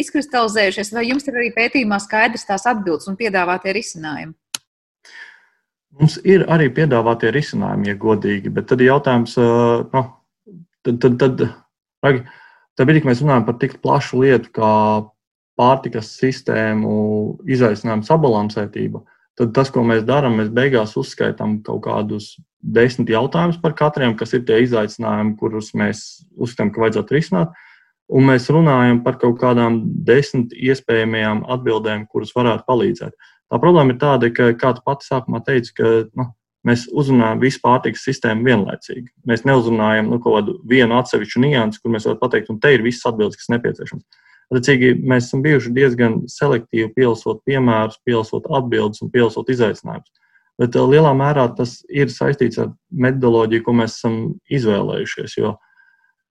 izkristalizējušies, 0.02 0.94
vai 0.96 1.06
jums 1.12 1.28
ir 1.30 1.38
arī 1.38 1.52
pētījumā 1.54 2.00
skaidrs 2.02 2.48
tās 2.48 2.66
atbildes 2.70 3.10
un 3.12 3.18
piedāvātie 3.20 3.76
risinājumi? 3.78 4.34
Mums 6.00 6.16
ir 6.24 6.46
arī 6.50 6.70
piedāvātie 6.74 7.30
risinājumi, 7.36 7.92
ja 7.92 8.00
godīgi, 8.00 8.50
bet 8.54 8.70
tad 8.72 8.82
ir 8.82 8.92
jautājums, 8.94 9.36
nu, 9.38 10.04
tad, 10.86 10.98
tad, 11.04 11.18
tad, 11.22 11.42
tad, 12.02 12.20
tad 12.78 12.90
brīdī, 12.90 13.04
kad 13.04 13.12
mēs 13.12 13.24
runājam 13.26 13.48
par 13.48 13.58
tik 13.62 13.78
plašu 13.84 14.22
lietu 14.24 14.54
kā 14.56 14.74
pārtikas 15.60 16.14
sistēmu 16.20 16.92
izaicinājumu 17.52 18.08
sabalansētību, 18.08 19.04
tad 19.40 19.56
tas, 19.56 19.72
ko 19.72 19.84
mēs 19.88 20.06
darām, 20.08 20.38
mēs 20.40 20.52
beigās 20.56 20.96
uzskaitām 21.00 21.60
kaut 21.66 21.84
kādus 21.88 22.38
desmit 22.60 23.12
jautājumus 23.14 23.60
par 23.62 23.76
katriem, 23.78 24.16
kas 24.20 24.36
ir 24.36 24.46
tie 24.48 24.62
izaicinājumi, 24.66 25.36
kurus 25.40 25.74
mēs 25.80 26.06
uzskatām, 26.36 26.74
ka 26.76 26.86
vajadzētu 26.86 27.16
risināt. 27.16 27.54
Un 28.10 28.26
mēs 28.26 28.48
runājam 28.50 29.04
par 29.06 29.20
kaut 29.22 29.38
kādām 29.42 29.84
desmit 30.08 30.56
iespējamajām 30.58 31.44
atbildēm, 31.56 32.08
kuras 32.10 32.34
varētu 32.36 32.66
palīdzēt. 32.68 33.30
Tā 33.50 33.60
problēma 33.62 33.94
ir 33.94 34.00
tāda, 34.02 34.32
ka, 34.34 34.50
kā 34.58 34.74
tu 34.78 34.84
pati 34.86 35.06
sākumā 35.06 35.44
teici, 35.46 35.76
ka 35.78 35.92
nu, 36.18 36.26
mēs 36.68 36.88
uzrunājam 36.90 37.42
visu 37.44 37.62
pārtikas 37.64 38.04
sistēmu 38.08 38.48
vienlaicīgi. 38.50 39.08
Mēs 39.30 39.46
neuzrunājam 39.48 40.10
nu, 40.12 40.20
kaut 40.24 40.40
kādu 40.40 40.58
vienu 40.70 40.98
atsevišķu 41.00 41.44
niansu, 41.46 41.84
kur 41.84 41.94
mēs 41.94 42.10
varam 42.10 42.20
pateikt, 42.24 42.50
un 42.54 42.60
te 42.64 42.74
ir 42.76 42.84
viss 42.86 43.06
atbildes, 43.08 43.40
kas 43.40 43.54
nepieciešams. 43.54 44.26
Redzīgi, 44.54 44.96
mēs 45.06 45.28
esam 45.28 45.44
bijuši 45.46 45.72
diezgan 45.76 46.16
selektīvi 46.32 46.90
pielasot 46.96 47.44
piemērus, 47.46 48.00
pielasot 48.06 48.48
atbildes 48.50 49.04
un 49.06 49.12
pielasot 49.14 49.52
izaicinājumus. 49.54 50.10
Bet 50.60 50.76
uh, 50.76 50.88
lielā 50.90 51.14
mērā 51.16 51.46
tas 51.56 51.78
ir 51.88 52.10
saistīts 52.12 52.60
ar 52.60 52.74
metodoloģiju, 52.92 53.64
ko 53.66 53.76
mēs 53.80 54.00
esam 54.00 54.16
izvēlējušies. 54.52 55.38
Jo, 55.38 55.54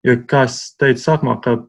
jo 0.07 0.15
kā 0.27 0.47
jau 0.47 0.79
teicu, 0.81 1.03
sākumā, 1.03 1.37
ka 1.45 1.59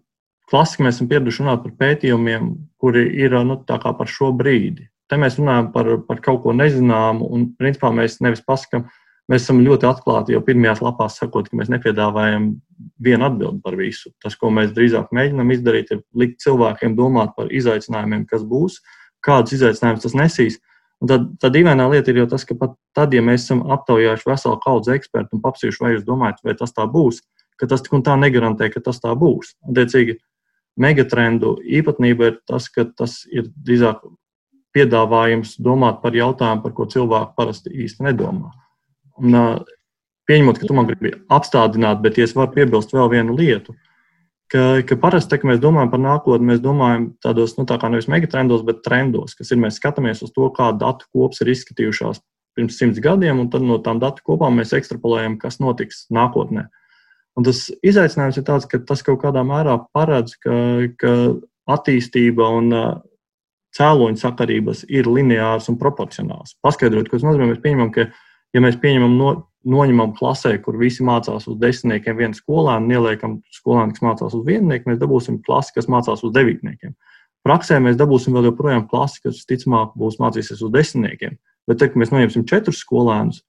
klasiski 0.51 0.87
mēs 0.87 0.97
esam 0.97 1.11
pieraduši 1.13 1.45
runāt 1.45 1.67
par 1.67 1.77
pētījumiem, 1.83 2.55
kuri 2.81 3.05
ir 3.21 3.37
nu, 3.45 3.61
par 3.69 4.11
šo 4.11 4.33
brīdi. 4.37 4.89
Te 5.09 5.17
mēs 5.21 5.39
runājam 5.39 5.71
par, 5.73 5.93
par 6.09 6.25
kaut 6.25 6.43
ko 6.45 6.57
nezināmu, 6.57 7.29
un 7.33 7.47
principā 7.61 7.93
mēs 7.95 8.19
nevis 8.25 8.43
pasakām, 8.45 8.89
Mēs 9.29 9.45
esam 9.45 9.59
ļoti 9.61 9.85
atklāti 9.85 10.33
jau 10.33 10.41
pirmajās 10.45 10.81
lapās 10.81 11.19
sakot, 11.21 11.51
ka 11.51 11.57
mēs 11.59 11.69
nepiedāvājam 11.69 12.47
vienu 13.05 13.27
atbildi 13.27 13.61
par 13.65 13.77
visu. 13.77 14.13
Tas, 14.25 14.37
ko 14.41 14.49
mēs 14.55 14.73
drīzāk 14.77 15.11
mēģinām 15.13 15.53
izdarīt, 15.53 15.91
ir 15.93 16.01
likt 16.17 16.41
cilvēkiem 16.45 16.95
domāt 16.97 17.35
par 17.37 17.53
izaicinājumiem, 17.53 18.25
kas 18.31 18.47
būs, 18.49 18.79
kādus 19.25 19.59
izaicinājumus 19.59 20.07
tas 20.07 20.17
nesīs. 20.17 20.57
Un 21.03 21.11
tad, 21.11 21.27
tad 21.43 21.53
dīvainā 21.55 21.85
lieta 21.93 22.11
ir 22.11 22.23
jau 22.23 22.29
tas, 22.33 22.47
ka 22.49 22.57
pat 22.59 22.73
tad, 22.97 23.13
ja 23.15 23.21
mēs 23.23 23.45
esam 23.45 23.61
aptaujājuši 23.77 24.31
veselu 24.31 24.61
kaudzi 24.65 24.95
ekspertu 24.97 25.37
un 25.37 25.43
paprasījuši, 25.45 25.83
vai 25.85 25.93
jūs 25.93 26.07
domājat, 26.07 26.41
vai 26.47 26.55
tas 26.59 26.73
tā 26.75 26.87
būs, 26.91 27.21
ka 27.61 27.69
tas 27.71 27.85
tik 27.85 27.99
un 27.99 28.07
tā 28.07 28.17
negarantē, 28.19 28.71
ka 28.73 28.83
tas 28.83 28.99
tā 29.03 29.13
būs. 29.19 29.53
Attiecīgi, 29.69 30.17
megatrendu 30.81 31.59
īpatnība 31.67 32.31
ir 32.31 32.41
tas, 32.49 32.71
ka 32.73 32.87
tas 32.89 33.21
ir 33.29 33.51
drīzāk 33.53 34.01
piedāvājums 34.75 35.57
domāt 35.63 36.01
par 36.03 36.17
jautājumu, 36.17 36.65
par 36.65 36.75
ko 36.75 36.89
cilvēki 36.91 37.37
parasti 37.37 37.75
īsti 37.85 38.09
nedomā. 38.09 38.55
Un, 39.19 39.35
pieņemot, 40.29 40.61
ka 40.61 40.69
tu 40.69 40.77
man 40.77 40.89
gribi 40.89 41.15
apstādināt, 41.33 42.03
bet 42.05 42.19
es 42.21 42.35
varu 42.37 42.53
piebilst 42.55 42.93
vēl 42.95 43.11
vienu 43.13 43.37
lietu, 43.39 43.75
ka, 44.53 44.81
ka 44.89 44.99
parasti, 45.01 45.39
kad 45.41 45.49
mēs 45.49 45.61
domājam 45.63 45.93
par 45.93 46.03
nākotni, 46.05 46.51
mēs 46.53 46.63
domājam 46.65 47.11
tādos, 47.25 47.57
nu, 47.59 47.67
tā 47.69 47.79
kā 47.81 47.91
nevis 47.93 48.11
megatrendos, 48.13 48.65
bet 48.67 48.83
trendos, 48.85 49.37
kas 49.39 49.53
ir 49.53 49.61
mēs 49.63 49.81
skatāmies 49.81 50.23
uz 50.25 50.33
to, 50.35 50.51
kā 50.55 50.71
datu 50.77 51.09
kops 51.15 51.43
ir 51.45 51.53
izskatījušās 51.55 52.23
pirms 52.59 52.79
simts 52.81 53.01
gadiem, 53.03 53.39
un 53.39 53.51
tad 53.53 53.65
no 53.65 53.79
tām 53.83 54.01
datu 54.03 54.25
kopām 54.27 54.59
mēs 54.59 54.75
ekstrapolējam, 54.77 55.39
kas 55.41 55.61
notiks 55.63 56.07
nākotnē. 56.15 56.67
Un 57.39 57.47
tas 57.47 57.69
izaicinājums 57.87 58.41
ir 58.41 58.47
tāds, 58.49 58.67
ka 58.67 58.81
tas 58.83 59.05
kaut 59.07 59.21
kādā 59.23 59.45
mērā 59.47 59.77
paredz, 59.95 60.35
ka, 60.43 60.57
ka 60.99 61.13
attīstība 61.71 62.49
un 62.59 62.73
cēloņu 63.79 64.19
sakarības 64.19 64.83
ir 64.91 65.07
lineāras 65.07 65.69
un 65.71 65.77
proporcionālas. 65.79 66.57
Paskaidrot, 66.65 67.07
ko 67.07 67.21
tas 67.21 67.29
nozīmē, 67.29 67.53
mēs 67.53 67.63
pieņemam, 67.63 67.93
ka 67.95 68.09
ja 68.55 68.63
mēs 68.65 68.79
pieņemam 68.81 69.17
no, 69.19 69.35
noņemam 69.69 70.15
klasē, 70.19 70.55
kur 70.63 70.79
visi 70.81 71.05
mācās 71.07 71.49
uz 71.51 71.59
desmitniekiem, 71.61 72.17
vienu 72.19 72.39
skolēnu, 72.39 72.95
ieliekam 72.95 73.39
skolēnu, 73.55 73.97
kas 73.97 74.05
mācās 74.05 74.37
uz 74.39 74.47
viennieku, 74.47 74.91
mēs 74.91 75.01
dabūsim 75.03 75.41
klasi, 75.47 75.75
kas 75.77 75.91
mācās 75.91 76.25
uz 76.25 76.35
devītniekiem. 76.35 76.95
Praksē 77.47 77.79
mēs 77.83 77.99
dabūsim 77.99 78.35
vēl 78.37 78.51
joprojām 78.51 78.87
klasi, 78.91 79.23
kas 79.25 79.39
visticamāk 79.41 79.95
būs 79.99 80.19
mācīsies 80.23 80.63
uz 80.65 80.73
desmitniekiem. 80.75 81.37
Bet, 81.69 81.79
tad, 81.81 81.93
kad 81.93 82.01
mēs 82.01 82.13
noņemsim 82.15 82.47
četrus 82.49 82.81
skolēnus, 82.83 83.43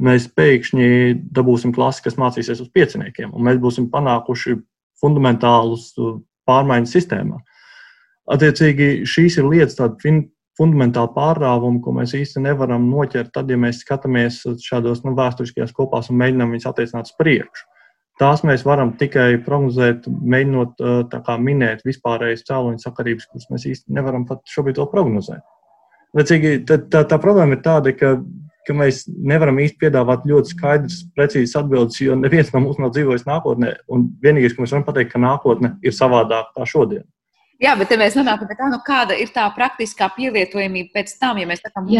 mēs 0.00 0.26
pēkšņi 0.36 0.88
dabūsim 1.34 1.74
klasi, 1.76 2.04
kas 2.06 2.18
mācīsies 2.20 2.62
uz 2.64 2.70
pieciniekiem, 2.74 3.32
un 3.34 3.46
mēs 3.46 3.60
būsim 3.62 3.88
panākuši 3.92 4.56
fundamentālus 5.00 5.92
pārmaiņas 6.48 6.94
sistēmā. 6.96 7.40
Attiecīgi, 8.30 8.90
šīs 9.08 9.38
ir 9.40 9.48
lietas, 9.50 9.78
tāda 9.78 9.98
fundamentāli 10.60 11.12
pārrāvumi, 11.16 11.80
ko 11.84 11.94
mēs 11.96 12.12
īsti 12.18 12.42
nevaram 12.44 12.88
noķert, 12.90 13.32
tad, 13.32 13.50
ja 13.50 13.56
mēs 13.60 13.80
skatāmies 13.84 14.42
šādos 14.60 15.04
nu, 15.06 15.14
vēsturiskajās 15.16 15.72
kopās 15.76 16.10
un 16.12 16.20
mēģinām 16.20 16.52
viņus 16.54 16.68
attiecināt 16.70 17.08
uz 17.08 17.16
priekšu. 17.20 17.68
tās 18.20 18.42
mēs 18.44 18.66
varam 18.68 18.92
tikai 19.00 19.38
prognozēt, 19.46 20.04
mēģinot 20.06 20.82
kā, 21.08 21.38
minēt 21.40 21.80
vispārējas 21.88 22.44
cēloņu 22.50 22.82
sakarības, 22.82 23.30
kuras 23.30 23.48
mēs 23.54 23.64
īsti 23.70 23.96
nevaram 23.96 24.26
pat 24.28 24.44
šobrīd 24.44 24.82
prognozēt. 24.92 25.40
Vecīgi, 26.16 26.58
tā, 26.68 26.76
tā, 26.90 27.04
tā 27.08 27.16
problēma 27.22 27.56
ir 27.56 27.62
tāda, 27.64 27.94
ka, 27.96 28.16
ka 28.66 28.76
mēs 28.76 29.06
nevaram 29.08 29.62
īsti 29.62 29.80
piedāvāt 29.80 30.26
ļoti 30.28 30.52
skaidrs, 30.52 30.98
precīzs 31.16 31.56
atbildes, 31.56 32.02
jo 32.02 32.18
neviens 32.18 32.52
no 32.52 32.60
mums 32.66 32.82
nav 32.82 32.92
dzīvojis 32.92 33.24
nākotnē. 33.30 33.72
Un 33.88 34.10
vienīgais, 34.20 34.52
ko 34.56 34.66
mēs 34.66 34.74
varam 34.74 34.84
pateikt, 34.90 35.14
ka 35.14 35.22
nākotne 35.22 35.78
ir 35.86 35.96
savādāka 35.96 36.52
kā 36.58 36.68
šodien. 36.68 37.06
Jā, 37.60 37.74
bet 37.76 37.90
mēs 38.00 38.14
nonākam 38.16 38.48
pie 38.48 38.56
tā, 38.56 38.68
nu, 38.72 38.78
kāda 38.84 39.16
ir 39.20 39.32
tā 39.34 39.44
praktiskā 39.56 40.08
pielietojamība 40.16 40.94
pēc 41.00 41.18
tam, 41.20 41.40
ja 41.42 41.48
mēs 41.48 41.60
tā 41.64 41.72
kā 41.74 41.82
mūsu 41.84 41.98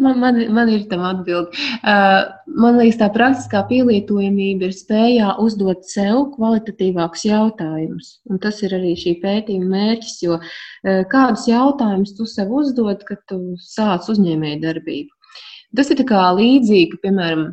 Man, 0.00 0.16
man, 0.20 0.38
man 0.54 0.70
ir 0.72 0.86
tam 0.88 1.02
atbildi. 1.04 1.64
Uh, 1.82 2.22
man 2.60 2.78
liekas, 2.80 2.96
tā 3.02 3.08
praktiskā 3.12 3.60
pielietojamība 3.68 4.68
ir 4.68 4.74
spējā 4.76 5.34
uzdot 5.44 5.84
sev 5.88 6.30
kvalitatīvākus 6.36 7.26
jautājumus. 7.28 8.14
Un 8.32 8.40
tas 8.40 8.62
ir 8.64 8.72
arī 8.78 8.94
šī 8.96 9.18
pētījuma 9.24 9.68
mērķis, 9.74 10.16
jo 10.24 10.38
uh, 10.38 11.02
kādus 11.12 11.44
jautājumus 11.50 12.16
tu 12.16 12.28
sev 12.30 12.52
uzdod, 12.62 13.04
kad 13.08 13.20
tu 13.28 13.58
sāc 13.60 14.08
uzņēmēju 14.08 14.62
darbību. 14.64 15.12
Tas 15.76 15.92
ir 15.92 16.00
līdzīgi, 16.40 17.02
piemēram, 17.02 17.50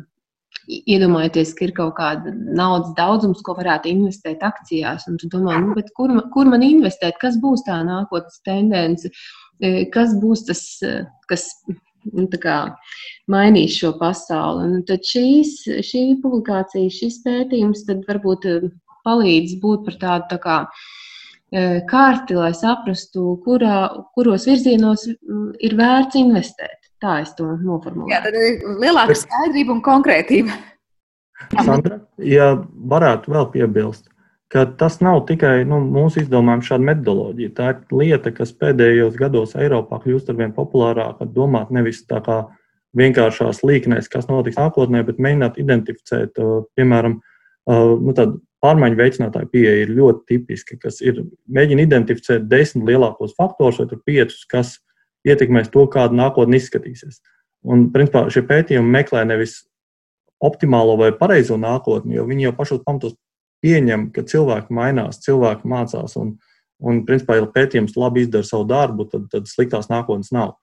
iedomājieties, 0.66 1.54
ka 1.56 1.66
ir 1.68 1.72
kaut 1.76 1.94
kāda 1.98 2.34
naudas 2.34 2.92
daudzums, 2.98 3.42
ko 3.46 3.54
varētu 3.58 3.90
investēt 3.92 4.42
akcijās. 4.46 5.06
Un 5.10 5.18
tu 5.22 5.30
domā, 5.32 5.60
nu, 5.62 5.74
kur, 5.96 6.12
kur 6.34 6.50
man 6.50 6.64
investēt, 6.66 7.18
kas 7.22 7.38
būs 7.42 7.64
tā 7.68 7.80
nākotnes 7.86 8.42
tendence, 8.46 9.10
uh, 9.10 9.46
kas 9.92 10.14
būs 10.20 10.44
tas, 10.46 10.62
kas 11.30 11.48
nu, 12.12 12.26
mainīs 13.32 13.78
šo 13.78 13.94
pasauli. 14.00 14.66
Un 14.66 14.84
tad 14.88 15.04
šīs, 15.06 15.64
šī 15.86 16.20
publikācija, 16.22 16.90
šis 16.92 17.22
pētījums 17.24 17.86
varbūt 17.88 18.46
eh, 18.46 18.68
palīdz 19.06 19.58
būt 19.62 19.84
par 19.86 20.00
tādu 20.02 20.30
tā 20.34 20.38
kā, 20.42 20.60
kārti, 21.86 22.34
lai 22.34 22.50
saprastu, 22.58 23.36
kurā, 23.44 23.88
kuros 24.18 24.48
virzienos 24.50 25.06
ir 25.06 25.76
vērts 25.78 26.18
investēt. 26.18 26.85
Tā 27.06 27.20
es 27.22 27.30
to 27.38 27.52
noformulēju. 27.62 28.10
Jā, 28.10 28.18
tad 28.24 28.34
ir 28.34 28.78
lielāka 28.82 29.14
skaidrība 29.14 29.76
un 29.76 29.82
konkrētība. 29.86 30.56
Sandra, 31.52 32.00
ja 32.18 32.48
varētu 32.90 33.30
vēl 33.30 33.46
piebilst, 33.52 34.08
ka 34.50 34.64
tas 34.80 34.98
nav 35.04 35.20
tikai 35.28 35.60
nu, 35.68 35.78
mūsu 35.84 36.24
izdomājums, 36.24 36.66
šāda 36.66 36.88
metodoloģija. 36.88 37.52
Tā 37.54 37.68
ir 37.74 38.00
lieta, 38.00 38.32
kas 38.34 38.54
pēdējos 38.58 39.18
gados 39.20 39.54
Eiropā 39.54 40.00
kļūst 40.02 40.32
ar 40.32 40.40
vien 40.40 40.54
populārāka. 40.56 41.28
Domāt 41.36 41.70
nevis 41.74 42.02
tā 42.10 42.18
kā 42.26 42.40
vienkāršās 42.98 43.62
līknēs, 43.66 44.10
kas 44.10 44.26
notiks 44.30 44.58
nākotnē, 44.58 45.04
bet 45.06 45.22
mēģināt 45.22 45.60
identificēt, 45.62 46.40
uh, 46.42 46.64
piemēram, 46.78 47.20
uh, 47.20 47.92
nu, 48.00 48.16
tādu 48.16 48.40
pārmaiņu 48.64 48.98
veicinātāju 48.98 49.52
pieeja 49.52 49.84
ir 49.84 49.94
ļoti 49.94 50.24
tipiska, 50.32 50.80
kas 50.88 50.98
ir 51.04 51.22
mēģina 51.46 51.86
identificēt 51.86 52.48
desmit 52.50 52.88
lielākos 52.90 53.36
faktorus 53.38 53.78
vai 53.84 54.00
piecus, 54.08 54.42
kas 54.50 54.78
ietekmēs 55.26 55.72
to, 55.74 55.86
kāda 55.90 56.16
nākotne 56.16 56.60
izskatīsies. 56.60 57.20
Un, 57.66 57.88
principā, 57.94 58.26
šie 58.30 58.44
pētījumi 58.46 58.92
meklē 58.98 59.24
nevis 59.26 59.64
optimālo 60.42 60.96
vai 61.00 61.10
pareizo 61.16 61.56
nākotni, 61.58 62.16
jo 62.18 62.26
viņi 62.28 62.48
jau 62.48 62.56
pašos 62.58 62.82
pamatos 62.86 63.16
pieņem, 63.64 64.10
ka 64.14 64.24
cilvēki 64.28 64.74
mainās, 64.76 65.22
cilvēki 65.24 65.68
mācās. 65.70 66.16
Un, 66.20 66.36
un 66.78 67.02
principā, 67.08 67.38
ja 67.40 67.48
pētījums 67.50 67.96
labi 67.98 68.26
izdara 68.26 68.46
savu 68.46 68.68
darbu, 68.70 69.08
tad, 69.10 69.26
tad 69.32 69.48
sliktās 69.50 69.90
nākotnes 69.92 70.32
nav. 70.36 70.56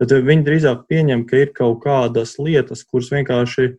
Bet 0.00 0.12
viņi 0.16 0.46
drīzāk 0.46 0.86
pieņem, 0.88 1.26
ka 1.28 1.44
ir 1.44 1.54
kaut 1.56 1.82
kādas 1.84 2.38
lietas, 2.40 2.82
kuras 2.88 3.10
vienkārši, 3.12 3.74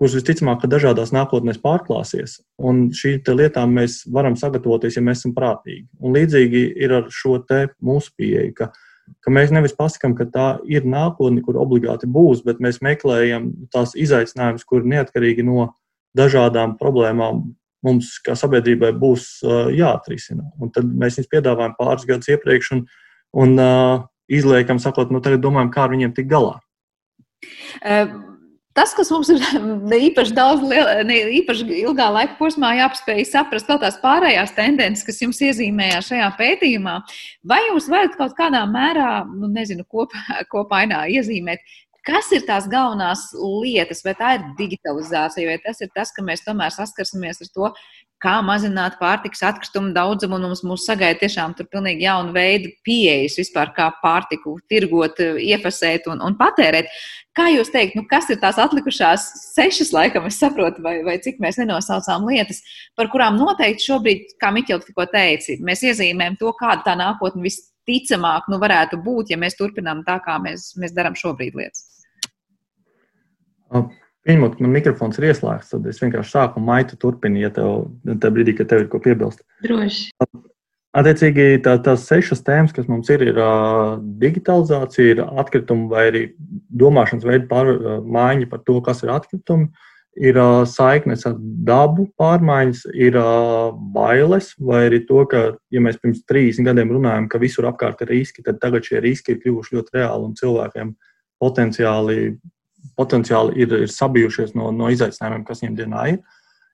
kuras 0.00 0.16
visticamāk, 0.18 0.60
ka 0.62 0.68
dažādās 0.68 1.14
nākotnēs 1.16 1.60
pārklāsies. 1.62 2.40
Un 2.60 2.90
šīm 2.96 3.22
lietām 3.38 3.72
mēs 3.78 4.02
varam 4.12 4.36
sagatavoties, 4.36 4.98
ja 4.98 5.04
mēs 5.04 5.22
esam 5.22 5.34
prātīgi. 5.36 5.86
Un 6.00 6.16
līdzīgi 6.16 6.64
ir 6.76 6.96
ar 7.00 7.08
šo 7.12 7.38
mūsu 7.80 8.12
pieeju, 8.18 8.68
ka, 9.22 9.32
mēs 9.34 9.52
nevis 9.54 9.74
pasakām, 9.76 10.14
ka 10.18 10.26
tā 10.30 10.46
ir 10.70 10.86
nākotne, 10.88 11.42
kur 11.44 11.58
obligāti 11.60 12.08
būs, 12.10 12.44
bet 12.46 12.62
mēs 12.62 12.82
meklējam 12.84 13.50
tās 13.74 13.96
izaicinājumus, 13.98 14.66
kur 14.68 14.86
neatkarīgi 14.88 15.46
no 15.46 15.72
dažādām 16.18 16.76
problēmām 16.80 17.44
mums 17.82 18.14
kā 18.22 18.36
sabiedrībai 18.38 18.92
būs 18.94 19.28
uh, 19.42 19.68
jāatrisina. 19.74 20.46
Un 20.62 20.70
tad 20.74 20.86
mēs 20.86 21.18
viņus 21.18 21.30
piedāvājam 21.32 21.76
pāris 21.78 22.06
gadus 22.06 22.30
iepriekš 22.30 22.74
un, 22.76 22.84
un 23.44 23.56
uh, 23.58 24.04
izliekam, 24.30 24.78
sakot, 24.82 25.10
nu 25.10 25.22
tagad 25.24 25.42
domājam, 25.42 25.72
kā 25.74 25.86
ar 25.86 25.96
viņiem 25.96 26.14
tikt 26.16 26.30
galā. 26.30 26.60
Uh. 27.82 28.31
Tas, 28.72 28.94
kas 28.96 29.10
mums 29.12 29.28
ir 29.32 29.42
ne 29.92 29.98
īpaši 30.08 30.34
daudz, 30.36 30.64
ne 31.08 31.18
īpaši 31.42 31.68
ilgā 31.82 32.08
laika 32.14 32.38
posmā 32.38 32.72
jāpaspēj 32.78 33.26
saprast, 33.28 33.68
vēl 33.68 33.82
tās 33.82 34.00
pārējās 34.00 34.56
tendences, 34.56 35.04
kas 35.06 35.20
jums 35.24 35.42
iezīmējās 35.44 36.08
šajā 36.12 36.32
pētījumā, 36.40 36.98
vai 37.52 37.60
jūs 37.68 37.90
varat 37.92 38.16
kaut 38.16 38.36
kādā 38.38 38.64
mērā, 38.70 39.12
nu, 39.28 39.52
nezinu, 39.52 39.84
kopā, 39.92 40.42
kopainā 40.54 41.06
iezīmēt, 41.18 41.64
Kas 42.02 42.32
ir 42.34 42.42
tās 42.42 42.64
galvenās 42.66 43.28
lietas, 43.38 44.00
vai 44.02 44.16
tā 44.18 44.32
ir 44.34 44.46
digitalizācija, 44.58 45.46
vai 45.52 45.60
tas 45.62 45.78
ir 45.84 45.90
tas, 45.94 46.10
ka 46.10 46.24
mēs 46.26 46.42
tomēr 46.42 46.74
saskarsimies 46.74 47.38
ar 47.44 47.50
to, 47.54 47.68
kā 48.22 48.36
mazināt 48.46 48.98
pārtikas 49.00 49.42
atkritumu 49.50 49.92
daudzumu, 49.96 50.38
un 50.38 50.46
mums, 50.48 50.62
mums 50.66 50.86
sagaida 50.86 51.20
tiešām 51.22 51.56
tur 51.58 51.66
pilnīgi 51.72 52.06
jauna 52.06 52.34
veida 52.34 52.70
pieejas 52.86 53.38
vispār, 53.40 53.72
kā 53.76 53.88
pārtiku 54.02 54.56
tirgot, 54.70 55.18
iefasēt 55.20 56.08
un, 56.12 56.22
un 56.24 56.36
patērēt. 56.38 56.90
Kā 57.36 57.48
jūs 57.48 57.72
teikt, 57.72 57.96
nu, 57.96 58.04
kas 58.08 58.28
ir 58.30 58.38
tās 58.42 58.58
atlikušās 58.60 59.24
sešas, 59.54 59.92
laikam, 59.96 60.26
es 60.28 60.38
saprotu, 60.42 60.84
vai, 60.84 60.98
vai 61.06 61.16
cik 61.24 61.40
mēs 61.42 61.58
nenosaucām 61.62 62.26
lietas, 62.28 62.60
par 62.98 63.08
kurām 63.12 63.38
noteikti 63.40 63.88
šobrīd, 63.88 64.36
kā 64.42 64.52
Miķels 64.52 64.84
tikko 64.88 65.08
teica, 65.12 65.56
mēs 65.64 65.84
iezīmējam 65.88 66.36
to, 66.42 66.52
kāda 66.60 66.84
tā 66.90 66.96
nākotne 67.00 67.46
visticamāk 67.46 68.52
nu, 68.52 68.60
varētu 68.62 69.00
būt, 69.04 69.32
ja 69.32 69.40
mēs 69.40 69.56
turpinām 69.56 70.04
tā, 70.08 70.20
kā 70.24 70.36
mēs, 70.44 70.74
mēs 70.80 70.92
darām 70.96 71.16
šobrīd 71.18 71.56
lietas. 71.56 71.88
Pieņemot, 74.22 74.54
ka 74.54 74.62
man 74.62 74.74
mikrofons 74.76 75.18
ir 75.18 75.28
ieslēgts, 75.32 75.72
tad 75.72 75.86
es 75.90 75.98
vienkārši 75.98 76.30
sāku 76.30 76.62
maitu 76.62 76.98
turpini, 77.00 77.42
ja 77.42 77.50
tev 77.54 77.88
tajā 78.06 78.34
brīdī, 78.34 78.54
kad 78.58 78.70
tev 78.70 78.84
ir 78.84 78.90
ko 78.92 79.00
piebilst. 79.02 79.42
Droši. 79.64 80.12
Attiecīgi, 80.92 81.62
tā, 81.64 81.78
tās 81.80 82.04
sešas 82.04 82.44
tēmas, 82.44 82.74
kas 82.76 82.86
mums 82.86 83.08
ir, 83.10 83.24
ir 83.32 83.38
uh, 83.40 83.96
digitalizācija, 84.20 85.14
ir 85.14 85.22
atkritumi 85.24 85.88
vai 85.90 86.04
arī 86.10 86.22
domāšanas 86.82 87.24
veidu 87.24 87.48
pārmaiņa 87.48 88.50
par 88.50 88.60
to, 88.68 88.76
kas 88.84 89.00
ir 89.02 89.10
atkritumi, 89.14 89.70
ir 90.20 90.36
uh, 90.36 90.62
saiknes 90.68 91.24
ar 91.26 91.38
dabu 91.66 92.06
pārmaiņas, 92.20 92.84
ir 92.92 93.16
uh, 93.18 93.72
bailes, 93.96 94.52
vai 94.60 94.84
arī 94.90 95.00
to, 95.08 95.24
ka, 95.32 95.44
ja 95.72 95.82
mēs 95.82 95.98
pirms 96.02 96.22
30 96.28 96.68
gadiem 96.68 96.92
runājam, 96.92 97.30
ka 97.32 97.40
visur 97.42 97.66
apkārt 97.72 98.04
ir 98.04 98.12
riski, 98.12 98.44
tad 98.44 98.60
tagad 98.62 98.84
šie 98.86 99.00
riski 99.02 99.34
ir 99.34 99.42
kļuvuši 99.42 99.80
ļoti 99.80 99.96
reāli 99.96 100.28
un 100.28 100.36
cilvēkiem 100.38 100.92
potenciāli 101.42 102.18
potenciāli 102.98 103.64
ir, 103.64 103.74
ir 103.84 103.90
sabijušies 103.92 104.54
no, 104.58 104.70
no 104.74 104.90
izaicinājumiem, 104.92 105.46
kas 105.48 105.62
viņiem 105.62 105.78
dienā 105.78 106.04
ir. 106.14 106.20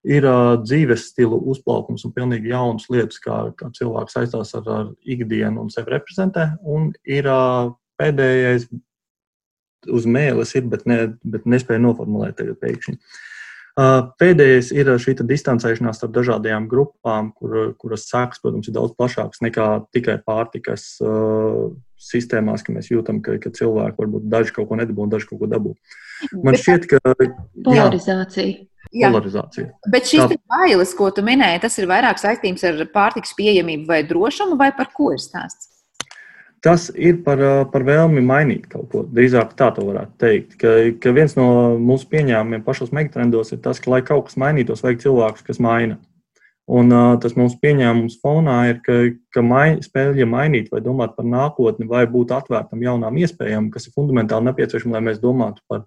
Ir 0.09 0.25
uh, 0.31 0.55
dzīves 0.63 1.09
stila 1.11 1.37
uzplaukums 1.53 2.05
un 2.07 2.15
pilnīgi 2.15 2.53
jaunas 2.53 2.87
lietas, 2.93 3.19
kā, 3.23 3.39
kā 3.59 3.71
cilvēks 3.75 4.15
saistās 4.15 4.55
ar, 4.57 4.69
ar 4.71 4.93
ikdienu 5.03 5.65
un 5.65 5.73
sevi 5.75 5.97
reprezentē. 5.97 6.53
Un 6.63 6.93
ir 7.05 7.27
uh, 7.29 7.73
pēdējais 8.01 8.69
uz 9.95 10.07
mēles, 10.11 10.55
ir, 10.59 10.69
bet, 10.71 10.87
ne, 10.91 11.01
bet 11.27 11.49
nespēja 11.51 11.83
noformulēt 11.83 12.39
tagad 12.39 12.61
pēkšņi. 12.63 12.97
Uh, 12.99 13.27
pēdējais 14.19 14.73
ir 14.75 14.91
šī 14.99 15.15
distancēšanās 15.23 16.01
starp 16.01 16.15
dažādajām 16.17 16.67
grupām, 16.71 17.31
kur, 17.37 17.75
kuras 17.79 18.09
sekas, 18.11 18.41
protams, 18.43 18.67
ir 18.67 18.75
daudz 18.75 18.97
plašākas 18.99 19.43
nekā 19.45 19.69
tikai 19.95 20.17
pārtikas 20.27 20.97
uh, 21.05 21.69
sistēmās, 21.99 22.65
ka 22.67 22.75
mēs 22.75 22.91
jūtam, 22.91 23.23
ka, 23.23 23.37
ka 23.43 23.53
cilvēki 23.55 24.03
varbūt 24.03 24.27
daži 24.33 24.57
kaut 24.57 24.71
ko 24.71 24.81
nedabū 24.81 25.07
un 25.07 25.15
daži 25.15 25.31
kaut 25.31 25.43
ko 25.45 25.51
dabū. 25.51 25.77
Man 26.35 26.57
Bet 26.57 26.65
šķiet, 26.65 26.91
ka 26.91 27.15
polarizācija. 27.67 28.67
Jā. 28.95 29.11
Polarizācija. 29.13 29.71
Bet 29.93 30.09
šis 30.09 30.25
Tā... 30.25 30.39
bailes, 30.51 30.95
ko 30.99 31.11
tu 31.15 31.23
minēji, 31.27 31.63
tas 31.63 31.79
ir 31.79 31.89
vairāk 31.91 32.19
saistīts 32.19 32.65
ar 32.67 32.83
pārtiks 32.91 33.35
pieejamību 33.39 33.91
vai 33.91 34.01
drošumu, 34.07 34.57
vai 34.59 34.71
par 34.75 34.91
ko 34.95 35.13
ir 35.15 35.23
stāsts? 35.23 35.78
Tas 36.65 36.89
ir 36.99 37.21
par, 37.23 37.39
par 37.71 37.85
vēlmi 37.87 38.23
mainīt 38.25 38.67
kaut 38.71 38.89
ko. 38.91 39.05
Drīzāk 39.15 39.53
tā 39.59 39.71
to 39.77 39.85
varētu 39.87 40.15
teikt. 40.19 40.57
Ka, 40.59 40.75
ka 40.99 41.13
viens 41.15 41.37
no 41.39 41.47
mūsu 41.79 42.09
pieņēmumiem 42.11 42.65
pašos 42.67 42.91
megatrendos 42.95 43.55
ir 43.55 43.61
tas, 43.63 43.79
ka, 43.79 43.93
lai 43.93 44.01
kaut 44.07 44.27
kas 44.27 44.39
mainītos, 44.43 44.83
vajag 44.83 45.05
cilvēkus, 45.05 45.45
kas 45.47 45.63
maina. 45.63 46.01
Un 46.69 46.91
uh, 46.93 47.15
tas 47.23 47.33
mums 47.39 47.55
pieņēmums 47.63 48.19
fonā 48.21 48.57
ir, 48.69 48.81
ka, 48.85 48.97
ka 49.33 49.41
mai, 49.41 49.79
spēļa 49.81 50.27
mainīt 50.29 50.67
vai 50.73 50.83
domāt 50.85 51.15
par 51.17 51.25
nākotni, 51.25 51.87
vai 51.89 52.03
būt 52.11 52.35
atvērtam 52.37 52.83
jaunām 52.85 53.17
iespējām, 53.23 53.71
kas 53.73 53.89
ir 53.89 53.95
fundamentāli 53.95 54.51
nepieciešama, 54.51 54.99
lai 54.99 55.07
mēs 55.07 55.23
domātu 55.23 55.65
par, 55.71 55.87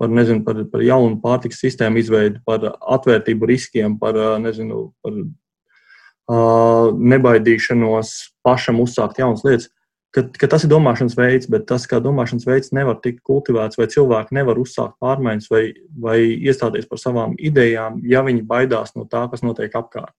par, 0.00 0.14
nezinu, 0.16 0.40
par, 0.46 0.62
par 0.72 0.86
jaunu 0.86 1.18
pārtiks 1.20 1.60
sistēmu 1.60 2.00
izveidi, 2.00 2.40
par 2.48 2.64
atvērtību 2.96 3.50
riskiem, 3.50 3.98
par, 4.00 4.16
nezinu, 4.40 4.86
par 5.04 5.18
uh, 5.20 6.94
nebaidīšanos 6.96 8.16
pašam 8.46 8.80
uzsākt 8.86 9.20
jaunas 9.20 9.44
lietas. 9.44 9.68
Ka, 10.16 10.24
ka 10.40 10.48
tas 10.50 10.64
ir 10.64 10.72
domāšanas 10.72 11.16
veids, 11.18 11.48
bet 11.52 11.66
tas, 11.68 11.84
kā 11.88 12.00
domāšanas 12.02 12.46
veids 12.48 12.72
nevar 12.76 12.96
tikt 13.04 13.20
kultivēts, 13.26 13.76
vai 13.76 13.88
cilvēki 13.92 14.36
nevar 14.38 14.60
uzsākt 14.62 14.96
pārmaiņas 15.02 15.50
vai, 15.52 15.64
vai 16.02 16.16
iestāties 16.34 16.88
par 16.88 17.02
savām 17.02 17.36
idejām, 17.36 18.00
ja 18.08 18.24
viņi 18.26 18.46
baidās 18.48 18.94
no 18.96 19.04
tā, 19.10 19.26
kas 19.32 19.44
notiek 19.44 19.74
apkārt. 19.76 20.14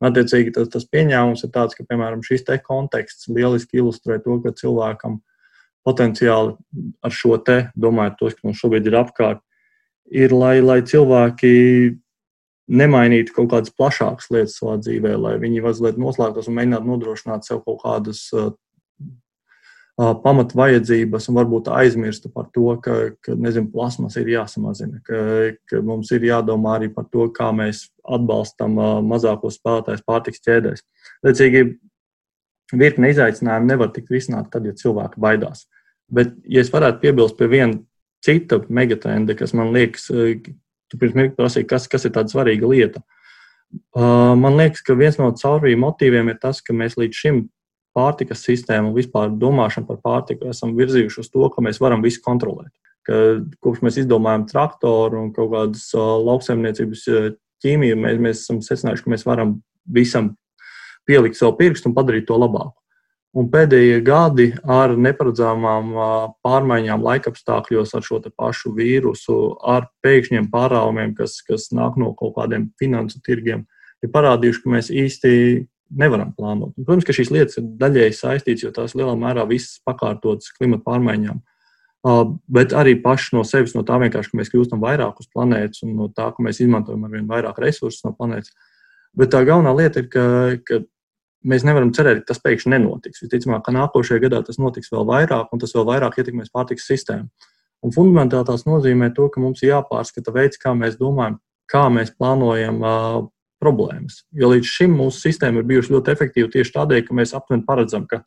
Attiecīgi, 0.00 0.54
tas, 0.56 0.70
tas 0.72 0.86
pieņēmums 0.88 1.42
ir 1.44 1.50
tāds, 1.52 1.76
ka, 1.76 1.84
piemēram, 1.88 2.22
šis 2.24 2.46
te 2.46 2.56
konteksts 2.64 3.28
lieliski 3.28 3.82
ilustrē 3.82 4.16
to, 4.24 4.38
ka 4.40 4.54
cilvēkam 4.56 5.18
potenciāli 5.84 6.54
ar 7.04 7.12
šo 7.12 7.36
te, 7.44 7.66
domājot 7.76 8.16
tos, 8.20 8.38
kas 8.38 8.46
mums 8.46 8.62
šobrīd 8.62 8.88
ir 8.88 8.96
apkārt, 9.02 9.42
ir, 10.08 10.32
lai, 10.32 10.60
lai 10.64 10.80
cilvēki 10.86 11.52
nemainītu 12.70 13.34
kaut 13.34 13.50
kādas 13.52 13.74
plašākas 13.74 14.30
lietas 14.32 14.56
savā 14.60 14.78
dzīvē, 14.80 15.16
lai 15.18 15.36
viņi 15.42 15.64
mazliet 15.64 16.00
noslēgtos 16.00 16.48
un 16.48 16.56
mēģinātu 16.56 16.86
nodrošināt 16.86 17.48
sev 17.48 17.64
kaut 17.66 17.82
kādas 17.82 18.28
pamat 20.00 20.54
vajadzības 20.56 21.28
un 21.28 21.36
varbūt 21.36 21.68
aizmirstu 21.74 22.30
par 22.32 22.46
to, 22.54 22.72
ka, 22.84 22.96
ka 23.24 23.34
nezinu, 23.36 23.68
plasmas 23.72 24.16
ir 24.20 24.30
jāsamazina, 24.32 25.00
ka, 25.04 25.18
ka 25.68 25.82
mums 25.84 26.12
ir 26.16 26.24
jādomā 26.28 26.78
arī 26.78 26.88
par 26.94 27.08
to, 27.12 27.26
kā 27.34 27.50
mēs 27.56 27.88
atbalstam 28.04 28.78
mazākos 29.10 29.58
spēlētājus 29.60 30.06
pārtiks 30.06 30.44
ķēdēs. 30.46 30.84
Līdzīgi, 31.26 31.64
virkne 32.80 33.12
izaicinājumu 33.12 33.72
nevar 33.72 33.92
tikt 33.92 34.12
risināti 34.14 34.52
tad, 34.54 34.70
ja 34.70 34.78
cilvēki 34.78 35.20
baidās. 35.20 35.66
Bet, 36.10 36.32
ja 36.48 36.64
es 36.64 36.72
varētu 36.72 37.02
piebilst 37.04 37.36
pie 37.38 37.50
viena 37.50 37.78
cita 38.24 38.60
megatrenda, 38.72 39.36
kas 39.36 39.52
man 39.56 39.74
liekas, 39.74 40.08
tu 40.10 40.98
pirms 40.98 41.16
mirkli 41.16 41.36
prasīji, 41.38 41.68
kas, 41.70 41.88
kas 41.90 42.06
ir 42.06 42.14
tāda 42.16 42.32
svarīga 42.32 42.68
lieta. 42.70 43.04
Man 43.94 44.56
liekas, 44.58 44.82
ka 44.86 44.96
viens 44.98 45.18
no 45.20 45.28
caurvīju 45.36 45.78
motīviem 45.82 46.32
ir 46.32 46.40
tas, 46.42 46.64
ka 46.64 46.74
mēs 46.74 46.96
līdz 46.98 47.24
šim 47.24 47.48
pārtikas 47.96 48.44
sistēmu 48.46 48.90
un 48.90 48.96
vispār 48.96 49.32
domāšanu 49.34 49.88
par 49.88 50.00
pārtiku 50.04 50.50
esam 50.50 50.76
virzījuši 50.78 51.22
uz 51.22 51.30
to, 51.32 51.46
ka 51.52 51.64
mēs 51.64 51.80
varam 51.82 52.04
visu 52.04 52.22
kontrolēt. 52.24 52.72
Ka, 53.06 53.40
kopš 53.64 53.84
mēs 53.86 54.00
izdomājam 54.02 54.46
traktoru 54.50 55.24
un 55.24 55.30
kaut 55.36 55.50
kādas 55.54 55.86
lauksaimniecības 55.96 57.06
ķīmiju, 57.64 57.96
mēs, 58.00 58.20
mēs 58.20 58.44
esam 58.44 58.60
secinājuši, 58.64 59.06
ka 59.06 59.14
mēs 59.14 59.26
varam 59.28 59.56
visam 59.90 60.34
pielikt 61.08 61.38
savu 61.38 61.56
pirkstu 61.58 61.90
un 61.90 61.96
padarīt 61.96 62.28
to 62.28 62.38
labāku. 62.38 62.76
Un 63.30 63.46
pēdējie 63.46 64.00
gadi 64.02 64.48
ar 64.66 64.96
neparedzamām 64.98 65.92
pārmaiņām 66.42 67.04
laikapstākļos, 67.06 67.92
ar 67.94 68.02
šo 68.02 68.18
pašu 68.26 68.72
vīrusu, 68.74 69.36
ar 69.62 69.86
pēkšņiem 70.02 70.48
pārāvumiem, 70.50 71.14
kas, 71.14 71.38
kas 71.46 71.68
nāk 71.70 71.94
no 72.00 72.10
kaut 72.18 72.34
kādiem 72.40 72.72
finansu 72.80 73.22
tirgiem, 73.22 73.68
ir 74.02 74.10
parādījuši, 74.10 74.62
ka 74.64 74.74
mēs 74.74 74.90
īsti 74.90 75.30
nevaram 75.90 76.32
plānot. 76.36 76.74
Un, 76.76 76.86
protams, 76.86 77.06
ka 77.06 77.14
šīs 77.16 77.32
lietas 77.34 77.60
ir 77.60 77.66
daļēji 77.80 78.16
saistītas, 78.16 78.64
jo 78.66 78.74
tās 78.74 78.94
lielā 78.98 79.14
mērā 79.18 79.46
visas 79.50 79.80
pakārtotas 79.86 80.52
klimata 80.56 80.84
pārmaiņām. 80.86 81.40
Uh, 82.00 82.22
bet 82.48 82.72
arī 82.72 82.94
paši 83.02 83.34
no 83.36 83.42
sevis, 83.44 83.74
no 83.76 83.82
tā 83.84 83.98
vienkārši, 84.00 84.32
ka 84.32 84.38
mēs 84.40 84.48
kļūstam 84.52 84.80
vairāk 84.80 85.18
uz 85.20 85.28
planētas 85.34 85.82
un 85.84 85.98
no 85.98 86.06
tā, 86.08 86.30
ka 86.32 86.44
mēs 86.46 86.62
izmantojam 86.64 87.02
ar 87.04 87.12
vien 87.12 87.26
vairāk 87.28 87.60
resursus 87.60 88.06
no 88.06 88.14
planētas. 88.16 88.54
Bet 89.18 89.32
tā 89.34 89.42
galvenā 89.44 89.74
lieta 89.76 90.00
ir, 90.00 90.08
ka, 90.08 90.24
ka 90.64 90.80
mēs 91.50 91.66
nevaram 91.66 91.90
cerēt, 91.96 92.22
ka 92.22 92.32
tas 92.32 92.40
pēkšņi 92.44 92.72
nenotiks. 92.72 93.20
Visticamāk, 93.26 93.66
ka 93.66 93.74
nākošajā 93.76 94.24
gadā 94.24 94.40
tas 94.46 94.60
notiks 94.62 94.92
vēl 94.94 95.04
vairāk, 95.10 95.52
un 95.52 95.60
tas 95.60 95.74
vēl 95.76 95.84
vairāk 95.90 96.16
ietekmēs 96.22 96.52
pārtikas 96.54 96.88
sistēmu. 96.88 97.28
Un 97.84 97.92
fundamentāli 97.92 98.48
tas 98.48 98.64
nozīmē 98.68 99.10
to, 99.16 99.28
ka 99.32 99.40
mums 99.40 99.60
ir 99.64 99.74
jāpārskata 99.74 100.32
veids, 100.36 100.60
kā 100.60 100.72
mēs 100.76 100.96
domājam, 101.00 101.38
kā 101.70 101.86
mēs 101.92 102.12
plānojam 102.16 102.80
uh, 102.80 103.20
problēmas. 103.60 104.24
Jo 104.36 104.50
līdz 104.54 104.68
šim 104.68 104.96
mūsu 104.98 105.26
sistēma 105.26 105.60
ir 105.60 105.68
bijusi 105.68 105.94
ļoti 105.94 106.12
efektīva 106.14 106.50
tieši 106.52 106.74
tādēļ, 106.76 107.02
ka 107.06 107.16
mēs 107.16 107.34
aptuveni 107.36 107.66
paredzam, 107.68 108.06
ka 108.10 108.22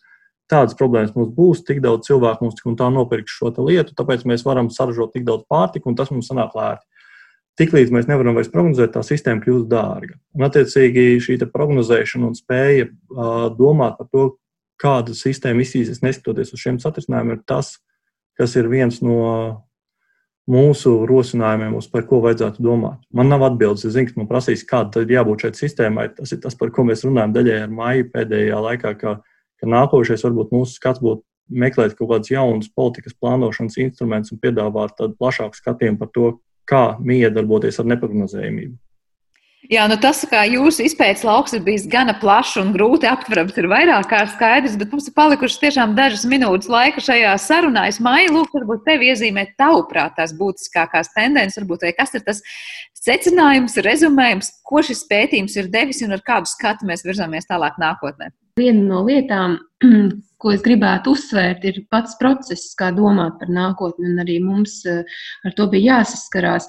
tādas 0.52 0.78
problēmas 0.78 1.16
mums 1.18 1.34
būs, 1.36 1.64
tik 1.68 1.82
daudz 1.84 2.08
cilvēku 2.10 2.46
mums 2.46 2.58
tik 2.60 2.70
un 2.70 2.78
tā 2.80 2.90
nopirks 2.94 3.38
šo 3.40 3.54
lietu, 3.66 3.96
tāpēc 3.98 4.26
mēs 4.30 4.46
varam 4.46 4.70
saražot 4.74 5.14
tik 5.16 5.26
daudz 5.28 5.48
pārtiku, 5.50 5.90
un 5.90 5.98
tas 6.00 6.12
mums 6.14 6.30
sanāk 6.30 6.56
lēti. 6.58 6.86
Tiklīdz 7.62 7.92
mēs 7.94 8.08
nevaram 8.10 8.34
vairs 8.34 8.50
prognozēt, 8.50 8.96
tā 8.96 9.04
sistēma 9.06 9.44
kļūst 9.44 9.68
dārga. 9.70 10.16
Un, 10.34 10.46
attiecīgi, 10.48 11.20
šī 11.22 11.38
prognozēšana 11.54 12.32
un 12.32 12.38
spēja 12.38 12.88
uh, 12.90 13.44
domāt 13.54 14.00
par 14.00 14.10
to, 14.10 14.24
kāda 14.82 15.14
sistēma 15.16 15.62
izsīsies, 15.62 16.02
neskatoties 16.02 16.54
uz 16.56 16.64
šiem 16.64 16.80
satricinājumiem, 16.82 17.38
ir 17.38 17.44
tas, 17.48 17.76
kas 18.40 18.56
ir 18.58 18.68
viens 18.72 18.98
no 19.06 19.20
mūsu 20.50 20.94
rosinājumiem, 21.08 21.76
uz 21.80 21.88
par 21.92 22.06
ko 22.08 22.20
vajadzētu 22.24 22.64
domāt. 22.64 23.00
Man 23.16 23.30
nav 23.32 23.46
atbildes. 23.48 23.86
Es 23.88 23.96
zinu, 23.96 24.12
ka 24.12 24.20
man 24.20 24.30
prasīs, 24.30 24.66
kāda 24.68 25.04
ir 25.04 25.14
jābūt 25.16 25.46
šai 25.46 25.54
sistēmai. 25.60 26.10
Tas 26.18 26.36
ir 26.36 26.42
tas, 26.44 26.58
par 26.60 26.74
ko 26.76 26.86
mēs 26.88 27.06
runājam 27.08 27.36
daļai 27.36 27.60
ar 27.64 27.72
māju 27.72 28.10
pēdējā 28.12 28.60
laikā, 28.68 28.96
ka, 29.00 29.16
ka 29.60 29.72
nākošais 29.76 30.26
varbūt 30.28 30.52
mūsu 30.56 30.76
skats 30.76 31.04
būtu 31.04 31.24
meklēt 31.64 31.96
kaut 31.98 32.10
kādus 32.12 32.32
jaunus 32.34 32.72
politikas 32.76 33.16
plānošanas 33.20 33.80
instrumentus 33.84 34.34
un 34.36 34.42
piedāvāt 34.44 34.98
tādu 35.00 35.16
plašāku 35.20 35.60
skatījumu 35.60 36.02
par 36.02 36.12
to, 36.16 36.32
kā 36.68 36.84
miedarboties 37.04 37.80
ar 37.80 37.90
neparedzējumību. 37.92 38.78
Jā, 39.72 39.86
nu 39.88 39.96
tas, 39.96 40.20
kā 40.28 40.42
jūsu 40.44 40.84
izpētes 40.84 41.22
lauks 41.24 41.54
ir 41.56 41.62
bijis 41.64 41.86
gana 41.88 42.12
plašs 42.20 42.58
un 42.60 42.74
grūti 42.76 43.08
aptverams, 43.08 43.56
ir 43.56 43.70
vairāk 43.72 44.10
kā 44.12 44.20
skaidrs, 44.34 44.76
bet 44.80 44.92
mums 44.92 45.08
ir 45.08 45.16
palikušas 45.16 45.62
tiešām 45.62 45.94
dažas 45.96 46.26
minūtes 46.28 46.68
laika 46.72 47.00
šajā 47.04 47.32
sarunā. 47.40 47.86
Es 47.88 48.02
māju, 48.04 48.34
lūk, 48.36 48.52
varbūt 48.58 48.84
tevi 48.90 49.14
iezīmēt 49.14 49.56
tavuprāt 49.62 50.18
tās 50.20 50.36
būtiskākās 50.36 51.14
tendences, 51.16 51.62
varbūt 51.62 51.88
vai 51.88 51.96
kas 51.96 52.12
ir 52.20 52.28
tas 52.28 52.44
secinājums, 53.06 53.80
rezumējums, 53.88 54.52
ko 54.68 54.84
šis 54.84 55.08
pētījums 55.08 55.56
ir 55.56 55.72
devis 55.72 56.04
un 56.04 56.18
ar 56.18 56.28
kādu 56.28 56.52
skatu 56.52 56.90
mēs 56.90 57.08
virzāmies 57.08 57.48
tālāk 57.48 57.80
nākotnē. 57.80 58.34
Viena 58.60 58.84
no 58.86 59.00
lietām, 59.08 59.56
ko 60.42 60.52
es 60.54 60.62
gribētu 60.62 61.16
uzsvērt, 61.16 61.64
ir 61.66 61.80
pats 61.90 62.14
process, 62.20 62.76
kā 62.78 62.92
domāt 62.94 63.40
par 63.40 63.50
nākotni, 63.50 64.12
un 64.12 64.22
arī 64.22 64.36
mums 64.46 64.76
eh, 64.86 65.00
ar 65.42 65.56
to 65.58 65.66
bija 65.72 65.96
jāsaskarās. 65.96 66.68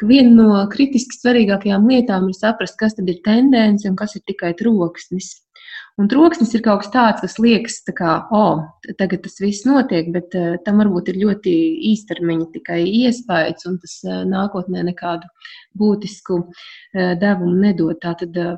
Ka 0.00 0.08
viena 0.08 0.32
no 0.32 0.62
kritiski 0.72 1.18
svarīgākajām 1.18 1.90
lietām 1.92 2.30
ir 2.30 2.38
saprast, 2.38 2.78
kas 2.80 2.96
tad 2.96 3.12
ir 3.12 3.20
tendence 3.26 3.84
un 3.90 4.00
kas 4.00 4.16
ir 4.16 4.24
tikai 4.32 4.54
troksnis. 4.56 5.34
Un 6.00 6.08
troksnis 6.12 6.56
ir 6.56 6.64
kaut 6.64 6.86
kas 6.86 6.92
tāds, 6.94 7.22
kas 7.24 7.36
liekas, 7.40 7.82
tā 7.84 7.92
kā, 7.96 8.16
oh, 8.36 8.64
tagad 8.96 9.24
tas 9.24 9.36
viss 9.40 9.68
notiek, 9.68 10.08
bet 10.12 10.32
uh, 10.36 10.56
tam 10.64 10.80
varbūt 10.80 11.12
ir 11.12 11.20
ļoti 11.22 11.54
īstermiņa 11.92 12.50
tikai 12.56 12.82
iespējas, 13.04 13.68
un 13.68 13.76
tas 13.80 13.98
uh, 14.08 14.22
nākotnē 14.28 14.84
nekādu 14.88 15.28
būtisku 15.80 16.44
uh, 16.44 17.16
devumu 17.20 17.56
nedod. 17.64 17.96
Tātad 18.04 18.36
uh, 18.40 18.56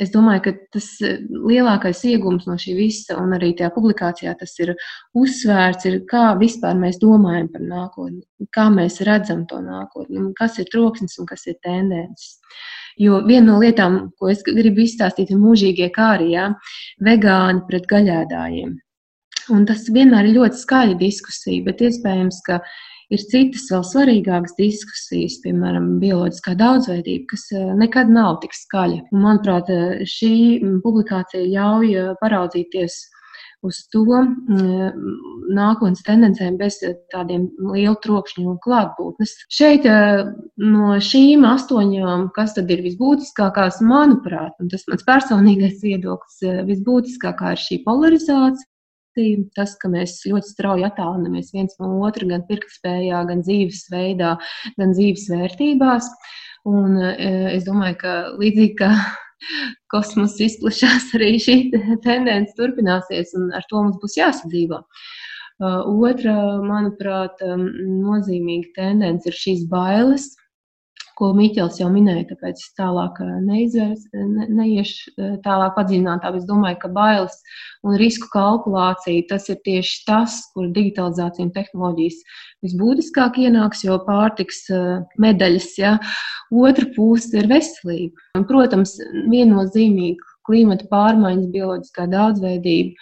es 0.00 0.12
domāju, 0.14 0.42
ka 0.46 0.52
tas 0.76 0.88
lielākais 1.28 2.02
iegums 2.08 2.46
no 2.48 2.56
šī 2.60 2.74
visa, 2.78 3.16
un 3.20 3.34
arī 3.36 3.52
tajā 3.58 3.70
publikācijā 3.74 4.34
tas 4.40 4.54
ir 4.62 4.74
uzsvērts, 5.18 5.88
ir 5.90 5.98
kā 6.10 6.24
vispār 6.40 6.78
mēs 6.80 7.00
domājam 7.02 7.50
par 7.52 7.64
nākotni, 7.66 8.22
kā 8.56 8.68
mēs 8.72 9.00
redzam 9.06 9.46
to 9.50 9.60
nākotni, 9.64 10.30
kas 10.38 10.58
ir 10.62 10.70
troksnis 10.72 11.18
un 11.20 11.28
kas 11.30 11.46
ir 11.50 11.58
tendences. 11.64 12.38
Jo 13.00 13.22
viena 13.24 13.52
no 13.52 13.58
lietām, 13.62 14.00
ko 14.18 14.30
es 14.32 14.44
gribu 14.46 14.84
izstāstīt, 14.84 15.30
ir 15.32 15.40
mūžīgie 15.40 15.90
kārijā, 15.94 16.50
vegāni 17.06 17.64
pret 17.68 17.88
gaļēdājiem. 17.90 18.78
Un 19.50 19.64
tas 19.66 19.86
vienmēr 19.90 20.28
ir 20.28 20.36
ļoti 20.36 20.60
skaļa 20.60 20.96
diskusija, 21.00 21.64
bet 21.66 21.80
iespējams, 21.82 22.42
ka 22.46 22.60
ir 23.14 23.22
citas 23.30 23.68
vēl 23.72 23.84
svarīgākas 23.86 24.56
diskusijas, 24.58 25.38
piemēram, 25.44 25.96
bioloģiskā 26.02 26.56
daudzveidība, 26.58 27.30
kas 27.34 27.46
eh, 27.54 27.70
nekad 27.78 28.10
nav 28.14 28.40
tik 28.44 28.54
skaļa. 28.56 29.06
Un, 29.10 29.22
manuprāt, 29.24 29.70
eh, 29.74 30.02
šī 30.08 30.34
publikācija 30.84 31.48
ļauj 31.50 31.96
eh, 31.96 32.12
paraudzīties 32.22 33.00
uz 33.66 33.76
to 33.92 34.06
mm, 34.08 35.02
nākotnes 35.52 36.00
tendencēm 36.06 36.54
bez 36.56 36.78
tādiem 37.12 37.44
lielu 37.60 37.98
trokšņu 38.00 38.46
un 38.54 38.56
klātbūtnes. 38.64 39.34
Šeit 39.52 39.84
no 39.84 40.94
šīm 41.04 41.44
astoņām, 41.44 42.30
kas 42.32 42.56
tad 42.56 42.72
ir 42.72 42.80
visbūtiskākās, 42.86 43.82
manuprāt, 43.84 44.56
un 44.64 44.72
tas 44.72 44.88
mans 44.88 45.04
personīgais 45.04 45.76
viedoklis, 45.84 46.40
visbūtiskākā 46.72 47.52
ir 47.52 47.64
šī 47.66 47.82
polarizācija. 47.84 48.69
Tas, 49.56 49.76
ka 49.80 49.90
mēs 49.92 50.20
ļoti 50.28 50.52
strauji 50.52 50.86
attālinamies 50.88 51.52
viens 51.54 51.76
no 51.80 51.92
otra, 52.06 52.28
gan 52.30 52.44
pirktspējā, 52.48 53.24
gan 53.30 53.42
dzīvesveidā, 53.46 54.36
gan 54.80 54.94
dzīves 54.96 55.28
vērtībās. 55.32 56.10
Un, 56.68 56.98
eh, 57.00 57.54
es 57.54 57.64
domāju, 57.64 57.96
ka 58.02 58.14
līdzīgi 58.40 58.76
kā 58.80 58.92
kosmosa 59.92 60.44
izplatās, 60.44 61.08
arī 61.16 61.34
šī 61.40 61.56
tendence 62.04 62.56
turpināsies, 62.58 63.34
un 63.38 63.50
ar 63.56 63.64
to 63.70 63.80
mums 63.80 64.00
būs 64.02 64.18
jāsadzīvo. 64.20 64.84
Uh, 64.84 65.20
otra, 65.60 66.34
manuprāt, 66.64 67.42
nozīmīga 67.44 68.70
tendence 68.78 69.28
ir 69.28 69.36
šīs 69.36 69.66
bailes, 69.68 70.30
ko 71.20 71.30
Miķels 71.36 71.78
jau 71.80 71.90
minēja, 71.92 72.24
tāpēc 72.30 72.62
es 72.62 72.72
tālāk 72.78 73.20
eh, 73.20 73.32
neizvērs, 73.44 74.06
ne, 74.16 74.46
neiešu 74.56 75.12
eh, 75.12 75.34
tālāk 75.44 75.76
padziļinātāk. 75.76 76.38
Es 76.40 76.46
domāju, 76.48 76.78
ka 76.80 76.90
bailes 76.96 77.36
un 77.84 77.98
risku 78.00 78.30
kalkulācija 78.32 79.28
tas 79.28 79.50
ir 79.52 79.60
tieši 79.66 80.00
tas, 80.08 80.40
kur 80.54 80.70
digitalizācija 80.72 81.46
un 81.46 81.52
tehnoloģijas 81.56 82.18
visbūtiskāk 82.66 83.40
ienāks, 83.44 83.84
jo 83.84 84.00
pārtiks 84.08 84.64
eh, 84.72 84.90
medaļas, 85.20 85.70
ja 85.80 85.94
otra 86.50 86.88
puse 86.96 87.36
ir 87.36 87.50
veselība. 87.52 88.30
Un, 88.40 88.48
protams, 88.48 88.96
viennozīmīgi 89.30 90.18
klimata 90.48 90.88
pārmaiņas, 90.90 91.52
bioloģiskā 91.52 92.08
daudzveidība 92.10 92.96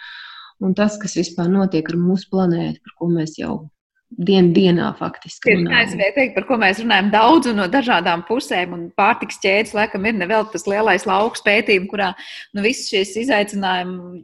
un 0.59 0.75
tas, 0.75 0.99
kas 1.01 1.15
vispār 1.17 1.47
notiek 1.51 1.87
ar 1.89 1.99
mūsu 1.99 2.27
planētu, 2.33 2.83
par 2.83 2.97
ko 2.99 3.13
mēs 3.15 3.39
jau 3.39 3.61
dienu 4.09 4.53
dienā 4.55 4.89
faktiski. 4.97 5.51
Tieši 5.51 5.67
tā, 5.67 5.83
es 5.83 5.93
gribēju 5.93 6.15
teikt, 6.17 6.35
par 6.35 6.45
ko 6.49 6.57
mēs 6.61 6.81
runājam 6.81 7.11
daudz 7.13 7.51
un 7.51 7.59
no 7.61 7.67
dažādām 7.71 8.25
pusēm, 8.27 8.73
un 8.75 8.83
pārtiks 8.97 9.39
ķēdes 9.43 9.75
laikam 9.77 10.07
ir 10.09 10.17
nevēl 10.17 10.49
tas 10.53 10.65
lielais 10.69 11.05
lauks 11.09 11.45
pētījums, 11.45 11.89
kurā 11.91 12.11
nu, 12.57 12.65
viss 12.65 12.89
šīs 12.89 13.15
izaicinājumu 13.25 14.23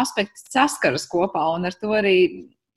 aspekts 0.00 0.48
saskaras 0.54 1.06
kopā, 1.12 1.44
un 1.56 1.68
ar 1.68 1.76
to 1.76 1.92
arī 1.98 2.18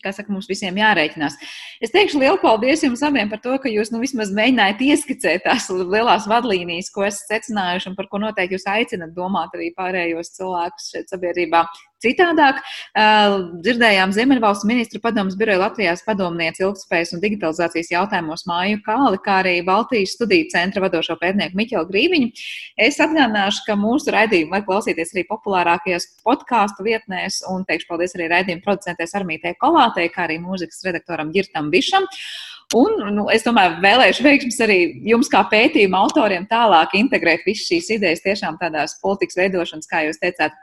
kā 0.04 0.14
saka, 0.16 0.32
mums 0.32 0.48
visiem 0.48 0.78
jārēķinās. 0.80 1.36
Es 1.84 1.92
teikšu 1.92 2.22
lielu 2.22 2.40
paldies 2.40 2.86
jums 2.86 3.02
abiem 3.04 3.32
par 3.32 3.42
to, 3.44 3.58
ka 3.60 3.72
jūs 3.72 3.92
nu, 3.92 4.00
vismaz 4.04 4.32
mēģinājāt 4.36 4.84
ieskicēt 4.86 5.44
tās 5.48 5.68
lielās 5.74 6.28
vadlīnijas, 6.30 6.92
ko 6.96 7.04
esat 7.08 7.34
secinājuši 7.34 7.92
un 7.92 7.98
par 8.00 8.08
ko 8.12 8.22
noteikti 8.24 8.56
jūs 8.56 8.68
aicinat 8.72 9.12
domāt 9.18 9.56
arī 9.58 9.74
pārējos 9.76 10.32
cilvēkus 10.38 10.92
šeit 10.94 11.12
sabiedrībā. 11.12 11.66
Citādāk 12.00 12.62
dzirdējām 12.96 14.14
Ziemeļvalsts 14.16 14.68
ministru 14.70 15.02
padomus 15.04 15.36
biroja 15.40 15.66
Latvijas 15.66 16.04
padomnieci 16.06 16.64
ilgspējas 16.64 17.12
un 17.16 17.24
digitalizācijas 17.24 17.92
jautājumos 17.92 18.46
Māju 18.48 18.80
Kāli, 18.86 19.20
kā 19.26 19.40
arī 19.42 19.56
Baltijas 19.68 20.16
studiju 20.16 20.48
centra 20.54 20.86
vadošo 20.86 21.18
pētnieku 21.20 21.60
Miķelu 21.60 21.90
Grīviņu. 21.90 22.30
Es 22.88 23.02
atgādināšu, 23.04 23.66
ka 23.68 23.76
mūsu 23.80 24.14
raidījumu 24.16 24.56
var 24.56 24.64
klausīties 24.68 25.12
arī 25.16 25.26
populārākajās 25.28 26.08
podkāstu 26.24 26.88
vietnēs 26.88 27.42
un 27.52 27.68
teikšu 27.68 27.92
paldies 27.92 28.16
arī 28.16 28.30
raidījumu 28.32 28.64
producentēs 28.64 29.18
Armītē 29.20 29.58
Kolātei, 29.60 30.08
kā 30.14 30.30
arī 30.30 30.40
mūzikas 30.44 30.86
redaktoram 30.88 31.34
Girtam 31.36 31.68
Bišam. 31.74 32.08
Un 32.78 33.00
nu, 33.16 33.24
es 33.34 33.42
domāju, 33.42 33.80
vēlēšu 33.82 34.24
veiksmus 34.24 34.60
arī 34.62 34.80
jums, 35.10 35.28
kā 35.34 35.42
pētījuma 35.50 36.04
autoriem, 36.06 36.46
tālāk 36.48 36.94
integrēt 37.00 37.42
visas 37.48 37.66
šīs 37.66 37.88
idejas 37.96 38.22
tiešām 38.22 38.60
tādās 38.62 38.94
politikas 39.02 39.40
veidošanas, 39.40 39.90
kā 39.90 40.04
jūs 40.06 40.22
teicāt, 40.22 40.54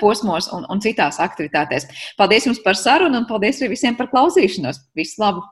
posmos 0.00 0.50
un, 0.54 0.66
un 0.70 0.82
citās 0.84 1.20
aktivitātēs. 1.22 1.88
Paldies 2.18 2.46
jums 2.48 2.62
par 2.64 2.78
sarunu 2.78 3.22
un 3.22 3.28
paldies 3.28 3.60
arī 3.60 3.74
visiem 3.74 3.98
par 3.98 4.10
klausīšanos. 4.12 4.84
Visu 4.98 5.22
labu! 5.22 5.44